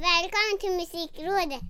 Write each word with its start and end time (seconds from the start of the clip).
Välkommen 0.00 0.58
till 0.60 0.70
Musikrådet! 0.70 1.60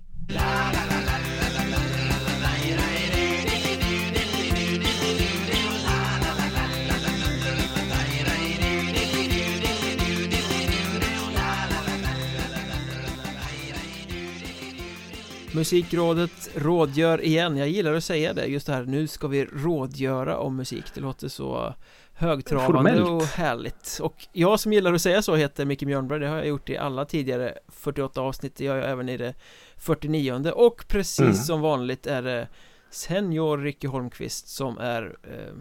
Musikrådet 15.51 16.49
rådgör 16.55 17.21
igen, 17.21 17.57
jag 17.57 17.69
gillar 17.69 17.93
att 17.93 18.03
säga 18.03 18.33
det 18.33 18.45
just 18.45 18.67
det 18.67 18.73
här 18.73 18.83
Nu 18.83 19.07
ska 19.07 19.27
vi 19.27 19.45
rådgöra 19.45 20.37
om 20.37 20.55
musik 20.55 20.85
Det 20.93 21.01
låter 21.01 21.27
så 21.27 21.73
högtravande 22.19 22.73
Formellt. 22.73 23.09
och 23.09 23.23
härligt 23.27 23.99
Och 24.01 24.27
jag 24.31 24.59
som 24.59 24.73
gillar 24.73 24.93
att 24.93 25.01
säga 25.01 25.21
så 25.21 25.35
heter 25.35 25.65
Micke 25.65 25.81
Mjörnberg 25.83 26.19
Det 26.19 26.27
har 26.27 26.37
jag 26.37 26.47
gjort 26.47 26.69
i 26.69 26.77
alla 26.77 27.05
tidigare 27.05 27.57
48 27.67 28.21
avsnitt 28.21 28.55
Det 28.55 28.63
gör 28.65 28.75
jag 28.77 28.89
även 28.89 29.09
i 29.09 29.17
det 29.17 29.33
49 29.77 30.51
Och 30.55 30.85
precis 30.87 31.19
Mm. 31.19 31.33
som 31.33 31.61
vanligt 31.61 32.07
är 32.07 32.21
det 32.21 32.47
Senior 32.89 33.57
Ricky 33.57 33.87
Holmqvist 33.87 34.47
som 34.47 34.77
är 34.77 35.17
eh, 35.23 35.53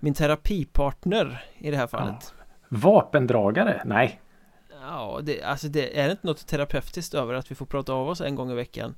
Min 0.00 0.14
terapipartner 0.14 1.44
i 1.58 1.70
det 1.70 1.76
här 1.76 1.86
fallet 1.86 2.34
Vapendragare? 2.68 3.82
Nej. 3.84 4.20
Ja, 4.82 5.20
det, 5.22 5.42
alltså 5.42 5.68
det 5.68 6.00
är 6.00 6.10
inte 6.10 6.26
något 6.26 6.46
terapeutiskt 6.46 7.14
över 7.14 7.34
att 7.34 7.50
vi 7.50 7.54
får 7.54 7.66
prata 7.66 7.92
av 7.92 8.08
oss 8.08 8.20
en 8.20 8.34
gång 8.34 8.50
i 8.50 8.54
veckan 8.54 8.94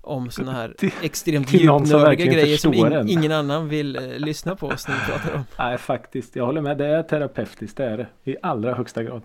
Om 0.00 0.30
sådana 0.30 0.52
här 0.52 0.74
Till- 0.78 0.90
extremt 1.02 1.48
till 1.48 1.60
djupnördiga 1.60 2.32
grejer 2.32 2.56
som 2.56 2.72
en. 2.72 3.08
ingen 3.08 3.32
annan 3.32 3.68
vill 3.68 3.96
eh, 3.96 4.02
lyssna 4.18 4.56
på 4.56 4.66
oss 4.66 4.88
när 4.88 4.94
vi 4.94 5.00
pratar 5.12 5.34
om 5.34 5.44
Nej, 5.58 5.78
faktiskt. 5.78 6.36
Jag 6.36 6.46
håller 6.46 6.60
med. 6.60 6.78
Det 6.78 6.86
är 6.86 7.02
terapeutiskt. 7.02 7.76
Det 7.76 7.84
är 7.84 7.96
det. 7.96 8.30
I 8.30 8.36
allra 8.42 8.74
högsta 8.74 9.02
grad. 9.02 9.22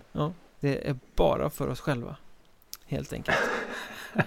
Det 0.60 0.88
är 0.88 0.96
bara 1.16 1.50
för 1.50 1.68
oss 1.68 1.80
själva 1.80 2.16
Helt 2.86 3.12
enkelt 3.12 3.36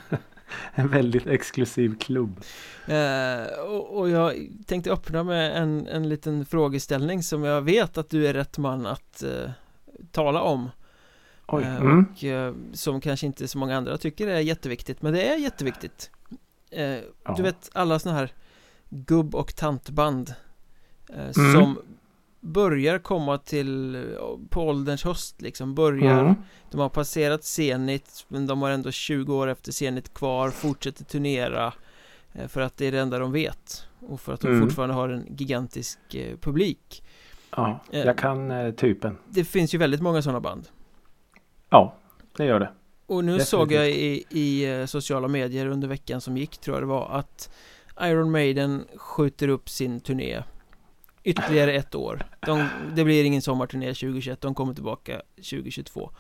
En 0.78 0.88
väldigt 0.88 1.28
exklusiv 1.28 1.98
klubb. 2.00 2.42
eh, 2.88 3.60
och, 3.68 3.98
och 4.00 4.10
jag 4.10 4.34
tänkte 4.66 4.92
öppna 4.92 5.24
med 5.24 5.58
en, 5.58 5.88
en 5.88 6.10
liten 6.10 6.46
frågeställning 6.46 7.24
som 7.24 7.44
jag 7.44 7.62
vet 7.62 7.98
att 7.98 8.10
du 8.10 8.28
är 8.28 8.34
rätt 8.34 8.58
man 8.58 8.86
att 8.86 9.24
eh, 9.24 9.50
tala 10.12 10.42
om 10.42 10.70
Mm. 11.52 12.06
Och 12.16 12.24
eh, 12.24 12.54
som 12.74 13.02
kanske 13.02 13.26
inte 13.26 13.48
så 13.48 13.58
många 13.58 13.78
andra 13.78 13.98
tycker 13.98 14.28
är 14.28 14.40
jätteviktigt 14.40 15.02
Men 15.02 15.14
det 15.14 15.22
är 15.30 15.38
jätteviktigt 15.38 16.12
eh, 16.72 16.84
Ja. 16.84 17.34
Du 17.38 17.44
vet 17.44 17.70
alla 17.74 18.00
såna 18.00 18.16
här 18.16 18.34
gubb 18.90 19.36
och 19.36 19.56
tantband 19.56 20.34
eh, 21.10 21.16
Mm. 21.38 21.54
Som 21.54 21.78
börjar 22.42 23.00
komma 23.00 23.38
till 23.38 23.96
eh, 23.96 24.02
på 24.50 24.62
ålderns 24.62 25.04
höst 25.04 25.42
liksom 25.42 25.76
Börjar 25.76 26.20
Mm. 26.22 26.36
De 26.72 26.80
har 26.82 26.90
passerat 26.90 27.44
Zenit 27.44 28.26
Men 28.28 28.48
de 28.48 28.62
har 28.62 28.70
ändå 28.70 28.92
20 28.92 29.36
år 29.36 29.48
efter 29.48 29.72
Zenit 29.72 30.14
kvar 30.14 30.50
Fortsätter 30.50 31.06
turnera 31.06 31.74
eh, 32.34 32.48
För 32.48 32.62
att 32.62 32.78
det 32.78 32.86
är 32.86 32.92
det 32.92 33.00
enda 33.00 33.20
de 33.20 33.32
vet 33.32 33.84
Och 34.00 34.22
för 34.22 34.34
att 34.34 34.42
de 34.42 34.48
Mm. 34.48 34.62
fortfarande 34.62 34.96
har 34.96 35.10
en 35.10 35.26
gigantisk 35.38 36.00
eh, 36.16 36.38
publik 36.38 37.04
Ja, 37.58 37.80
Eh. 37.92 38.00
jag 38.06 38.18
kan 38.18 38.52
eh, 38.52 38.72
typen. 38.72 39.18
Det 39.30 39.44
finns 39.44 39.74
ju 39.74 39.78
väldigt 39.78 40.02
många 40.02 40.22
sådana 40.22 40.40
band 40.40 40.68
Ja, 41.76 41.96
det 42.38 42.46
gör 42.46 42.60
det. 42.60 42.72
Och 43.08 43.24
nu 43.24 43.32
Definitivt. 43.32 43.48
såg 43.50 43.72
jag 43.72 43.90
i, 43.90 44.24
i 44.30 44.66
eh, 44.66 44.86
sociala 44.86 45.28
medier 45.28 45.66
under 45.68 45.88
veckan 45.88 46.22
som 46.22 46.38
gick 46.38 46.58
tror 46.58 46.76
jag 46.76 46.84
det 46.84 46.88
var 46.88 47.10
att 47.10 47.50
Iron 48.02 48.32
Maiden 48.32 48.86
skjuter 48.96 49.48
upp 49.48 49.70
sin 49.70 50.00
turné 50.00 50.44
Ytterligare 51.24 51.74
ett 51.74 51.96
år 51.96 52.24
de, 52.46 52.68
Det 52.96 53.04
blir 53.04 53.24
ingen 53.24 53.42
sommarturné 53.42 53.88
2021, 53.88 54.42
de 54.42 54.56
kommer 54.56 54.74
tillbaka 54.74 55.22
2022 55.36 56.12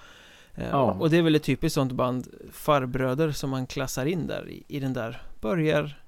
Eh, 0.58 0.70
Ja. 0.72 0.92
Och 1.00 1.10
det 1.10 1.18
är 1.18 1.22
väl 1.22 1.36
ett 1.36 1.44
typiskt 1.44 1.76
sånt 1.76 1.92
band 1.92 2.28
Farbröder 2.52 3.32
som 3.32 3.50
man 3.50 3.68
klassar 3.68 4.06
in 4.06 4.28
där 4.28 4.50
i, 4.50 4.64
i 4.68 4.80
den 4.80 4.94
där 4.94 5.22
Börjar 5.42 6.02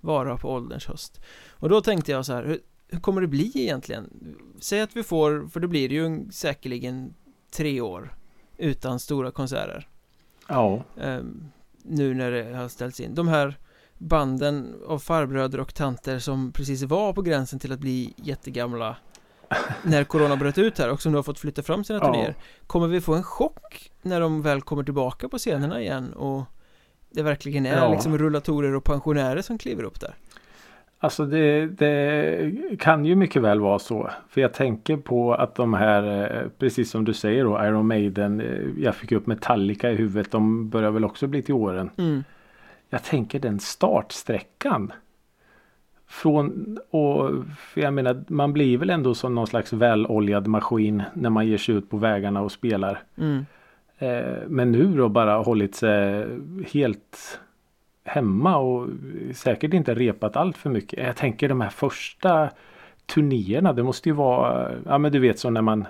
vara 0.00 0.36
på 0.36 0.48
ålderns 0.50 0.86
höst 0.86 1.20
Och 1.50 1.68
då 1.68 1.80
tänkte 1.80 2.12
jag 2.12 2.26
så 2.26 2.32
här 2.32 2.44
hur, 2.44 2.58
hur 2.88 3.00
kommer 3.00 3.20
det 3.20 3.26
bli 3.26 3.52
egentligen? 3.54 4.10
Säg 4.60 4.80
att 4.80 4.96
vi 4.96 5.02
får, 5.02 5.48
för 5.48 5.60
det 5.60 5.68
blir 5.68 5.92
ju 5.92 6.06
en- 6.06 6.32
säkerligen 6.32 7.14
tre 7.56 7.80
år 7.80 8.14
Utan 8.56 8.98
stora 9.00 9.30
konserter 9.30 9.88
Ja, 10.48 10.82
Ehm, 11.00 11.48
nu 11.82 12.14
när 12.14 12.30
det 12.30 12.56
har 12.56 12.68
ställts 12.68 13.00
in. 13.00 13.14
De 13.14 13.28
här 13.28 13.58
banden 13.98 14.74
av 14.86 14.98
farbröder 14.98 15.60
och 15.60 15.74
tanter 15.74 16.18
som 16.18 16.52
precis 16.52 16.82
var 16.82 17.12
på 17.12 17.22
gränsen 17.22 17.58
till 17.58 17.72
att 17.72 17.78
bli 17.80 18.14
jättegamla 18.16 18.96
när 19.82 20.04
corona 20.04 20.36
bröt 20.36 20.58
ut 20.58 20.78
här 20.78 20.90
och 20.90 21.02
som 21.02 21.12
nu 21.12 21.18
har 21.18 21.22
fått 21.22 21.38
flytta 21.38 21.62
fram 21.62 21.84
sina 21.84 21.98
Ja. 21.98 22.04
turnéer. 22.04 22.34
Kommer 22.66 22.86
vi 22.88 23.00
få 23.00 23.14
en 23.14 23.22
chock 23.22 23.90
när 24.02 24.20
de 24.20 24.42
väl 24.42 24.62
kommer 24.62 24.82
tillbaka 24.84 25.28
på 25.28 25.38
scenerna 25.38 25.80
igen 25.80 26.12
och 26.12 26.42
det 27.10 27.22
verkligen 27.22 27.66
är 27.66 27.76
Ja. 27.76 27.92
liksom 27.92 28.18
rullatorer 28.18 28.74
och 28.74 28.84
pensionärer 28.84 29.42
som 29.42 29.58
kliver 29.58 29.82
upp 29.82 30.00
där? 30.00 30.14
Alltså 31.04 31.24
det, 31.26 31.66
det 31.66 32.52
kan 32.78 33.04
ju 33.04 33.16
mycket 33.16 33.42
väl 33.42 33.60
vara 33.60 33.78
så. 33.78 34.10
För 34.28 34.40
jag 34.40 34.52
tänker 34.52 34.96
på 34.96 35.34
att 35.34 35.54
de 35.54 35.74
här, 35.74 36.02
eh, 36.42 36.48
precis 36.58 36.90
som 36.90 37.04
du 37.04 37.12
säger 37.12 37.44
då, 37.44 37.64
Iron 37.64 37.86
Maiden. 37.86 38.40
eh, 38.40 38.82
Jag 38.84 38.94
fick 38.94 39.12
upp 39.12 39.26
Metallica 39.26 39.90
i 39.90 39.94
huvudet. 39.94 40.30
De 40.32 40.68
börjar 40.68 40.90
väl 40.90 41.04
också 41.04 41.26
bli 41.26 41.42
till 41.42 41.54
åren. 41.54 41.90
Mm. 41.98 42.24
Jag 42.90 43.02
tänker 43.04 43.38
den 43.38 43.60
startsträckan. 43.60 44.92
Från 46.06 46.78
och 46.90 47.30
för 47.58 47.80
jag 47.80 47.94
menar 47.94 48.24
man 48.28 48.52
blir 48.52 48.78
väl 48.78 48.90
ändå 48.90 49.14
som 49.14 49.34
någon 49.34 49.46
slags 49.46 49.72
väloljad 49.72 50.46
maskin 50.46 51.02
när 51.14 51.30
man 51.30 51.46
ger 51.46 51.58
sig 51.58 51.74
ut 51.74 51.90
på 51.90 51.96
vägarna 51.96 52.42
och 52.42 52.52
spelar. 52.52 53.02
Mm. 53.18 53.46
Eh, 53.98 54.38
men 54.48 54.72
nu 54.72 54.96
då 54.96 55.08
bara 55.08 55.36
hållit 55.36 55.74
sig 55.74 56.26
helt 56.72 57.40
hemma 58.04 58.56
och 58.56 58.88
säkert 59.34 59.74
inte 59.74 59.94
repat 59.94 60.36
allt 60.36 60.56
för 60.56 60.70
mycket. 60.70 61.06
Jag 61.06 61.16
tänker 61.16 61.48
de 61.48 61.60
här 61.60 61.68
första 61.70 62.50
turnéerna. 63.06 63.72
Det 63.72 63.82
måste 63.82 64.08
ju 64.08 64.14
vara, 64.14 64.70
ja 64.86 64.98
men 64.98 65.12
du 65.12 65.18
vet 65.18 65.38
så 65.38 65.50
när 65.50 65.62
man 65.62 65.86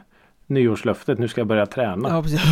nyårslöftet, 0.46 1.18
nu 1.18 1.28
ska 1.28 1.40
jag 1.40 1.48
börja 1.48 1.66
träna. 1.66 2.08
Ja, 2.08 2.22
precis. 2.22 2.40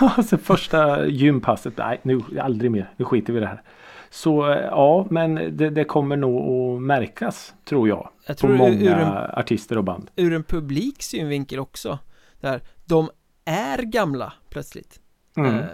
Alltså 0.00 0.38
första 0.38 1.06
gympasset, 1.06 1.76
nej 1.76 2.00
nu 2.02 2.20
aldrig 2.40 2.70
mer, 2.70 2.90
nu 2.96 3.04
skiter 3.04 3.32
vi 3.32 3.36
i 3.38 3.40
det 3.40 3.46
här. 3.46 3.62
Så 4.10 4.56
ja, 4.70 5.06
men 5.10 5.34
det, 5.56 5.70
det 5.70 5.84
kommer 5.84 6.16
nog 6.16 6.76
att 6.76 6.82
märkas 6.82 7.54
tror 7.64 7.88
jag. 7.88 8.08
Jag 8.26 8.36
På 8.36 8.40
tror 8.46 8.56
många 8.56 8.72
ur 8.74 8.90
en 8.92 9.38
artister 9.38 9.78
och 9.78 9.84
band. 9.84 10.10
ur 10.16 10.32
en 10.32 10.42
publik 10.42 11.02
synvinkel 11.02 11.58
också. 11.58 11.98
Där 12.40 12.60
de 12.84 13.10
är 13.44 13.78
gamla 13.78 14.32
plötsligt. 14.50 15.00
Mm. 15.36 15.54
Eh, 15.58 15.64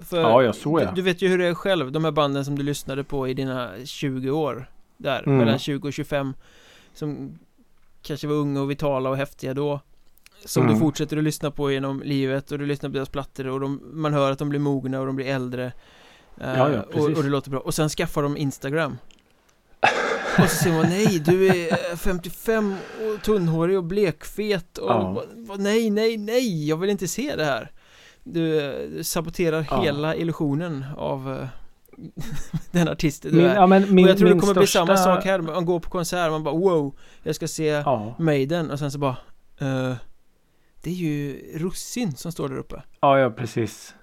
För 0.00 0.20
Ja, 0.20 0.42
ja, 0.42 0.52
så 0.52 0.78
du, 0.78 0.84
ja. 0.84 0.92
du 0.94 1.02
vet 1.02 1.22
ju 1.22 1.28
hur 1.28 1.38
det 1.38 1.46
är 1.46 1.54
själv, 1.54 1.92
de 1.92 2.04
här 2.04 2.10
banden 2.12 2.44
som 2.44 2.58
du 2.58 2.62
lyssnade 2.62 3.04
på 3.04 3.28
i 3.28 3.34
dina 3.34 3.70
20 3.84 4.30
år 4.30 4.70
Där, 4.96 5.22
Mm. 5.26 5.38
mellan 5.38 5.58
20 5.58 5.88
och 5.88 5.92
25 5.92 6.34
Som 6.94 7.38
kanske 8.02 8.26
var 8.26 8.34
unga 8.34 8.60
och 8.62 8.70
vitala 8.70 9.10
och 9.10 9.16
häftiga 9.16 9.54
då 9.54 9.80
Som 10.44 10.62
Mm. 10.62 10.74
du 10.74 10.80
fortsätter 10.80 11.16
att 11.16 11.24
lyssna 11.24 11.50
på 11.50 11.70
genom 11.72 12.02
livet 12.04 12.50
och 12.52 12.58
du 12.58 12.66
lyssnar 12.66 12.90
på 12.90 12.94
deras 12.94 13.08
plattor 13.08 13.46
och 13.46 13.60
de, 13.60 13.80
man 13.92 14.12
hör 14.12 14.32
att 14.32 14.38
de 14.38 14.48
blir 14.48 14.60
mogna 14.60 15.00
och 15.00 15.06
de 15.06 15.16
blir 15.16 15.26
äldre 15.26 15.72
Eh, 16.40 16.58
Ja, 16.58 16.70
ja, 16.72 16.82
och, 16.82 17.04
och 17.16 17.22
det 17.22 17.28
låter 17.28 17.50
bra, 17.50 17.60
och 17.60 17.74
sen 17.74 17.88
skaffar 17.88 18.22
de 18.22 18.36
Instagram 18.36 18.98
Och 20.38 20.44
så 20.50 20.56
säger 20.56 20.76
man 20.76 20.86
nej, 20.88 21.18
du 21.18 21.46
är 21.48 21.72
eh, 21.92 21.96
55 21.96 22.74
och 23.00 23.22
tunnhårig 23.22 23.76
och 23.76 23.84
blekfet 23.84 24.78
och 24.78 24.90
Ja. 24.90 25.22
nej, 25.58 25.90
nej, 25.90 26.16
nej, 26.16 26.68
jag 26.68 26.76
vill 26.76 26.90
inte 26.90 27.08
se 27.08 27.36
det 27.36 27.44
här 27.44 27.70
Du 28.28 28.60
eh, 28.60 29.02
saboterar 29.02 29.66
Ja. 29.70 29.80
hela 29.82 30.14
illusionen 30.16 30.84
av 30.96 31.32
eh, 31.32 31.48
den 32.72 32.88
artisten 32.88 33.30
du 33.30 33.36
Min, 33.36 33.46
är 33.46 33.54
ja, 33.54 33.66
men 33.66 33.94
min, 33.94 34.04
Och 34.04 34.10
jag 34.10 34.18
tror 34.18 34.28
det 34.28 34.40
kommer 34.40 34.54
bli 34.54 34.66
största... 34.66 34.96
samma 34.96 34.96
sak 35.16 35.24
här, 35.24 35.40
man 35.40 35.64
går 35.66 35.80
på 35.80 35.90
konsert, 35.90 36.30
man 36.30 36.44
bara 36.44 36.54
wow 36.54 36.94
Jag 37.22 37.34
ska 37.34 37.48
se 37.48 37.66
Ja, 37.66 38.14
Maiden 38.18 38.70
och 38.70 38.78
sen 38.78 38.90
så 38.90 38.98
bara 38.98 39.16
eh, 39.60 39.94
Det 40.82 40.90
är 40.90 40.94
ju 40.94 41.40
Russin 41.54 42.12
som 42.16 42.32
står 42.32 42.48
där 42.48 42.56
uppe 42.58 42.82
ja, 43.00 43.18
ja 43.18 43.30
precis. 43.30 43.94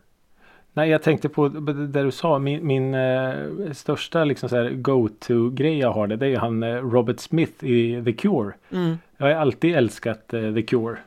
Nej, 0.75 0.89
jag 0.89 1.03
tänkte 1.03 1.29
på 1.29 1.47
det 1.47 1.87
där 1.87 2.03
du 2.03 2.11
sa. 2.11 2.39
Min, 2.39 2.67
min 2.67 2.93
eh, 2.93 3.33
största 3.71 4.23
liksom 4.23 4.49
så 4.49 4.55
här 4.55 4.69
go-to-grej 4.69 5.77
jag 5.79 5.91
har 5.91 6.07
det, 6.07 6.15
det 6.15 6.25
är 6.25 6.29
ju 6.29 6.37
han 6.37 6.63
eh, 6.63 6.75
Robert 6.75 7.19
Smith 7.19 7.63
i 7.63 8.03
The 8.05 8.13
Cure. 8.13 8.53
mm. 8.71 8.97
Jag 9.17 9.25
har 9.25 9.33
alltid 9.33 9.75
älskat 9.75 10.33
eh, 10.33 10.53
The 10.53 10.61
Cure. 10.61 10.97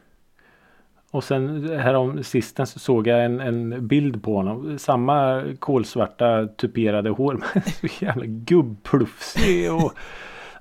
Och 1.16 1.24
sen 1.24 1.70
härom 1.78 2.24
sistens 2.24 2.70
så 2.70 2.78
såg 2.78 3.06
jag 3.06 3.24
en, 3.24 3.40
en 3.40 3.86
bild 3.86 4.22
på 4.22 4.36
honom. 4.36 4.78
Samma 4.78 5.44
kolsvarta 5.58 6.46
tuperade 6.46 7.10
hår. 7.10 7.42
Men 7.54 7.62
så 7.90 8.04
jävla 8.04 8.24
gubbplufsig 8.26 9.72
och... 9.72 9.92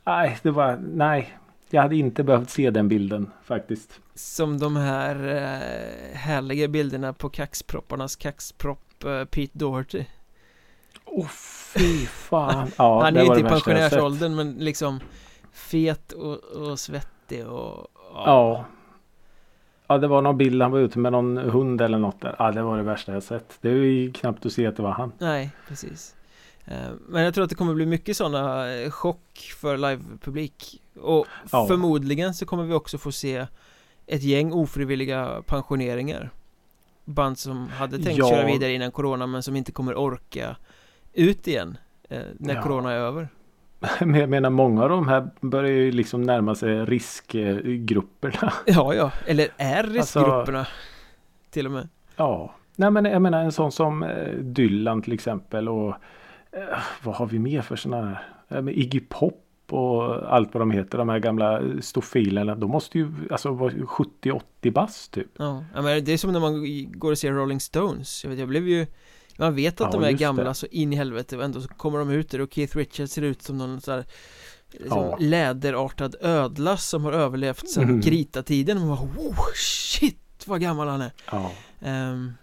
Nej, 0.03 0.37
det 0.41 0.51
var... 0.51 0.79
Nej. 0.93 1.37
Jag 1.69 1.81
hade 1.81 1.95
inte 1.95 2.23
behövt 2.23 2.49
se 2.49 2.69
den 2.69 2.87
bilden 2.87 3.31
faktiskt. 3.43 3.99
Som 4.13 4.59
de 4.59 4.75
här 4.75 5.27
eh, 5.27 6.17
härliga 6.17 6.67
bilderna 6.67 7.13
på 7.13 7.29
kaxpropparnas 7.29 8.15
kaxpropp 8.15 9.03
eh, 9.03 9.25
Pete 9.25 9.57
Doherty 9.57 10.05
Åh 11.05 11.27
fy 11.73 12.05
fan. 12.05 12.71
Ja, 12.77 13.03
Han 13.03 13.17
är 13.17 13.21
ju 13.21 13.27
inte 13.27 13.39
i 13.39 13.43
pensionärsåldern 13.43 14.35
men 14.35 14.53
liksom 14.53 14.99
Fet 15.51 16.11
och, 16.11 16.43
och 16.43 16.79
svettig 16.79 17.47
och 17.47 17.87
Ja. 18.13 18.23
Ja 18.25 18.65
det 19.87 20.07
var 20.07 20.21
någon 20.21 20.37
bild 20.37 20.61
han 20.61 20.71
var 20.71 20.79
ute 20.79 20.99
med 20.99 21.11
någon 21.11 21.37
hund 21.37 21.81
eller 21.81 21.97
något 21.97 22.21
där. 22.21 22.35
Ja 22.39 22.51
det 22.51 22.61
var 22.61 22.77
det 22.77 22.83
värsta 22.83 23.13
jag 23.13 23.23
sett. 23.23 23.57
Det 23.61 23.69
är 23.69 23.73
ju 23.73 24.11
knappt 24.13 24.45
att 24.45 24.51
se 24.53 24.67
att 24.67 24.75
det 24.77 24.83
var 24.83 24.91
han. 24.91 25.11
Nej, 25.19 25.51
precis 25.67 26.15
Eh, 26.67 26.89
Men 27.07 27.23
jag 27.23 27.33
tror 27.33 27.43
att 27.43 27.49
det 27.49 27.55
kommer 27.55 27.73
bli 27.73 27.85
mycket 27.85 28.17
sådana 28.17 28.73
eh, 28.73 28.89
chock 28.91 29.53
för 29.57 29.77
livepublik 29.77 30.81
Och 31.01 31.25
Ja. 31.51 31.65
förmodligen 31.67 32.33
så 32.33 32.45
kommer 32.45 32.63
vi 32.63 32.73
också 32.73 32.97
få 32.97 33.11
se 33.11 33.45
ett 34.05 34.23
gäng 34.23 34.53
ofrivilliga 34.53 35.41
pensioneringar 35.45 36.29
Band 37.05 37.37
som 37.39 37.67
hade 37.69 37.97
tänkt 38.03 38.17
Ja. 38.17 38.29
köra 38.29 38.45
vidare 38.45 38.73
innan 38.73 38.91
corona 38.91 39.27
men 39.27 39.43
som 39.43 39.55
inte 39.55 39.71
kommer 39.71 39.95
orka 39.95 40.55
ut 41.13 41.47
igen 41.47 41.77
eh, 42.09 42.21
När 42.39 42.55
Ja. 42.55 42.61
corona 42.61 42.91
är 42.91 42.97
över 42.97 43.27
Men 43.99 44.15
jag 44.19 44.29
menar 44.29 44.49
många 44.49 44.83
av 44.83 44.89
de 44.89 45.07
här 45.07 45.29
börjar 45.41 45.71
ju 45.71 45.91
liksom 45.91 46.21
närma 46.21 46.55
sig 46.55 46.85
riskgrupperna. 46.85 48.53
Ja, 48.65 48.93
ja, 48.93 49.11
eller 49.25 49.47
är 49.57 49.77
Alltså- 49.83 50.19
riskgrupperna 50.19 50.67
till 51.49 51.65
och 51.65 51.71
med 51.71 51.87
Ja. 52.15 52.53
Nej 52.75 52.91
men 52.91 53.05
jag 53.05 53.21
menar 53.21 53.43
en 53.43 53.51
sån 53.51 53.71
som 53.71 54.03
eh, 54.03 54.33
Dylan 54.33 55.01
till 55.01 55.13
exempel 55.13 55.69
och 55.69 55.89
eh, 56.51 56.77
vad 57.03 57.15
har 57.15 57.25
vi 57.25 57.39
mer 57.39 57.61
för 57.61 57.75
sådana 57.75 58.17
här? 58.49 58.69
Iggy 58.69 58.99
Pop 58.99 59.41
och 59.69 60.33
allt 60.35 60.53
vad 60.53 60.61
de 60.61 60.71
heter. 60.71 60.97
De 60.97 61.09
här 61.09 61.19
gamla 61.19 61.61
stofilerna. 61.81 62.55
De 62.55 62.69
måste 62.71 62.97
ju 62.97 63.11
alltså 63.31 63.51
vara 63.51 63.71
70-80 63.71 64.71
bast 64.71 65.11
typ. 65.13 65.27
Ja, 65.37 65.63
ja, 65.75 65.81
men 65.81 66.05
det 66.05 66.13
är 66.13 66.17
som 66.17 66.31
när 66.31 66.39
man 66.39 66.63
går 66.91 67.11
och 67.11 67.17
ser 67.17 67.31
Rolling 67.31 67.59
Stones 67.59 68.23
Jag 68.23 68.29
vet, 68.29 68.39
jag 68.39 68.47
blev 68.49 68.67
ju 68.67 68.87
Man 69.37 69.55
vet 69.55 69.81
att 69.81 69.93
Ja, 69.93 69.99
de 69.99 70.07
är 70.07 70.11
gamla 70.11 70.43
det. 70.43 70.53
så 70.53 70.65
in 70.65 70.93
i 70.93 70.95
helvete 70.95 71.37
och 71.37 71.43
ändå 71.43 71.61
så 71.61 71.67
kommer 71.67 71.99
de 71.99 72.09
ut 72.09 72.29
där 72.29 72.41
och 72.41 72.53
Keith 72.53 72.77
Richards 72.77 73.11
ser 73.11 73.21
ut 73.21 73.41
som 73.41 73.57
någon 73.57 73.81
sån 73.81 73.93
här 73.93 74.05
liksom 74.71 74.97
Ja. 75.01 75.17
läderartad 75.19 76.15
ödla 76.21 76.77
som 76.77 77.05
har 77.05 77.11
överlevt 77.13 77.69
sedan 77.69 77.83
Mm. 77.83 78.01
Krita-tiden 78.01 78.77
och 78.77 78.83
man 78.87 78.97
bara 78.97 79.27
oh, 79.27 79.35
shit 79.55 80.43
vad 80.45 80.61
gammal 80.61 80.87
han 80.87 81.01
är 81.01 81.11
Ja. 81.31 81.51
Ehm, 81.81 82.33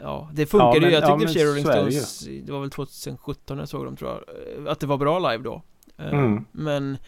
Ja, 0.00 0.30
det 0.32 0.46
funkade 0.46 0.80
men- 0.80 0.88
ju, 0.90 0.94
jag 0.94 1.02
ja, 1.02 1.18
tyckte 1.18 1.38
men 1.38 1.46
Rolling 1.48 1.64
är 1.66 1.84
det 1.84 1.90
Stones 1.92 2.28
Det 2.46 2.52
var 2.52 2.60
väl 2.60 2.70
2017 2.70 3.58
jag 3.58 3.68
såg 3.68 3.84
dem 3.84 3.96
tror 3.96 4.24
jag 4.56 4.68
Att 4.68 4.80
det 4.80 4.86
var 4.86 4.98
bra 4.98 5.18
live 5.32 5.44
då 5.44 5.62
Ehm, 5.98 6.18
Mm. 6.18 6.44
Men 6.52 6.98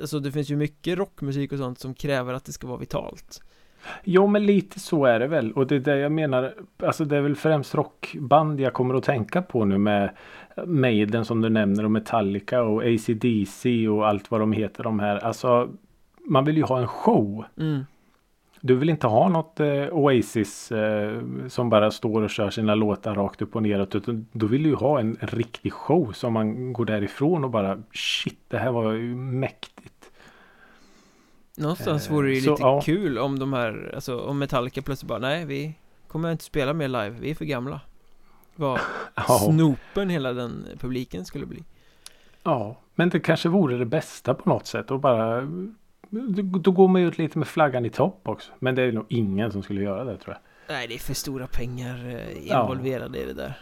Alltså 0.00 0.20
det 0.20 0.32
finns 0.32 0.50
ju 0.50 0.56
mycket 0.56 0.98
rockmusik 0.98 1.52
och 1.52 1.58
sånt 1.58 1.78
som 1.78 1.94
kräver 1.94 2.34
att 2.34 2.44
det 2.44 2.52
ska 2.52 2.66
vara 2.66 2.78
vitalt 2.78 3.40
Jo 4.04 4.26
men 4.26 4.46
lite 4.46 4.80
så 4.80 5.04
är 5.04 5.18
det 5.20 5.26
väl. 5.26 5.52
Och 5.52 5.66
det 5.66 5.74
är 5.74 5.80
det 5.80 5.98
jag 5.98 6.12
menar. 6.12 6.54
Alltså 6.82 7.04
det 7.04 7.16
är 7.16 7.20
väl 7.20 7.36
främst 7.36 7.74
rockband 7.74 8.60
jag 8.60 8.72
kommer 8.72 8.94
att 8.94 9.04
tänka 9.04 9.42
på 9.42 9.64
nu 9.64 9.78
med 9.78 10.10
Maiden 10.66 11.24
som 11.24 11.40
du 11.40 11.48
nämner 11.48 11.84
och 11.84 11.90
Metallica 11.90 12.62
och 12.62 12.82
AC/DC 12.84 13.88
och 13.88 14.08
allt 14.08 14.30
vad 14.30 14.40
de 14.40 14.52
heter 14.52 14.84
de 14.84 15.00
här. 15.00 15.16
Alltså 15.16 15.68
man 16.28 16.44
vill 16.44 16.56
ju 16.56 16.62
ha 16.62 16.78
en 16.78 16.88
show. 16.88 17.44
mm. 17.58 17.84
Du 18.60 18.74
vill 18.74 18.90
inte 18.90 19.06
ha 19.06 19.28
något 19.28 19.60
eh, 19.60 19.88
Oasis 19.92 20.72
eh, 20.72 21.20
som 21.48 21.70
bara 21.70 21.90
står 21.90 22.22
och 22.22 22.30
kör 22.30 22.50
sina 22.50 22.74
låtar 22.74 23.14
rakt 23.14 23.42
upp 23.42 23.56
och 23.56 23.62
neråt. 23.62 23.94
Utan 23.94 24.26
då 24.32 24.46
vill 24.46 24.62
du 24.62 24.68
ju 24.68 24.74
ha 24.74 25.00
en, 25.00 25.16
en 25.20 25.28
riktig 25.28 25.72
show 25.72 26.12
som 26.12 26.32
man 26.32 26.72
går 26.72 26.84
därifrån 26.84 27.44
och 27.44 27.50
bara 27.50 27.82
shit 27.92 28.40
det 28.48 28.58
här 28.58 28.72
var 28.72 28.92
ju 28.92 29.14
mäktigt. 29.14 29.95
Någonstans 31.58 32.06
Eh, 32.08 32.12
vore 32.14 32.28
det 32.28 32.34
ju 32.34 32.40
så, 32.40 32.50
lite 32.50 32.62
ja. 32.62 32.80
kul 32.84 33.18
om 33.18 33.38
de 33.38 33.52
här, 33.52 33.92
alltså 33.94 34.20
om 34.20 34.38
Metallica 34.38 34.82
plötsligt 34.82 35.08
bara 35.08 35.18
nej 35.18 35.44
vi 35.44 35.74
kommer 36.08 36.32
inte 36.32 36.44
spela 36.44 36.72
mer 36.72 36.88
live, 36.88 37.10
vi 37.20 37.30
är 37.30 37.34
för 37.34 37.44
gamla 37.44 37.80
Vad 38.56 38.80
Ja. 39.14 39.22
snopen 39.38 40.10
hela 40.10 40.32
den 40.32 40.66
publiken 40.80 41.24
skulle 41.24 41.46
bli 41.46 41.64
Ja, 42.42 42.76
men 42.94 43.08
det 43.08 43.20
kanske 43.20 43.48
vore 43.48 43.76
det 43.78 43.84
bästa 43.86 44.34
på 44.34 44.48
något 44.48 44.66
sätt 44.66 44.90
och 44.90 45.00
bara 45.00 45.40
då, 46.60 46.70
går 46.72 46.88
man 46.88 47.02
ut 47.02 47.18
lite 47.18 47.38
med 47.38 47.48
flaggan 47.48 47.84
i 47.84 47.90
topp 47.90 48.20
också. 48.28 48.52
Men 48.58 48.74
det 48.74 48.82
är 48.82 48.92
nog 48.92 49.04
ingen 49.08 49.52
som 49.52 49.62
skulle 49.62 49.80
göra 49.82 50.04
det 50.04 50.16
tror 50.16 50.34
jag. 50.34 50.74
Nej 50.74 50.86
det 50.88 50.94
är 50.94 50.98
för 50.98 51.14
stora 51.14 51.46
pengar 51.46 52.08
eh, 52.08 52.46
Ja. 52.48 52.62
involverade 52.62 53.18
i 53.18 53.24
det 53.26 53.32
där 53.34 53.58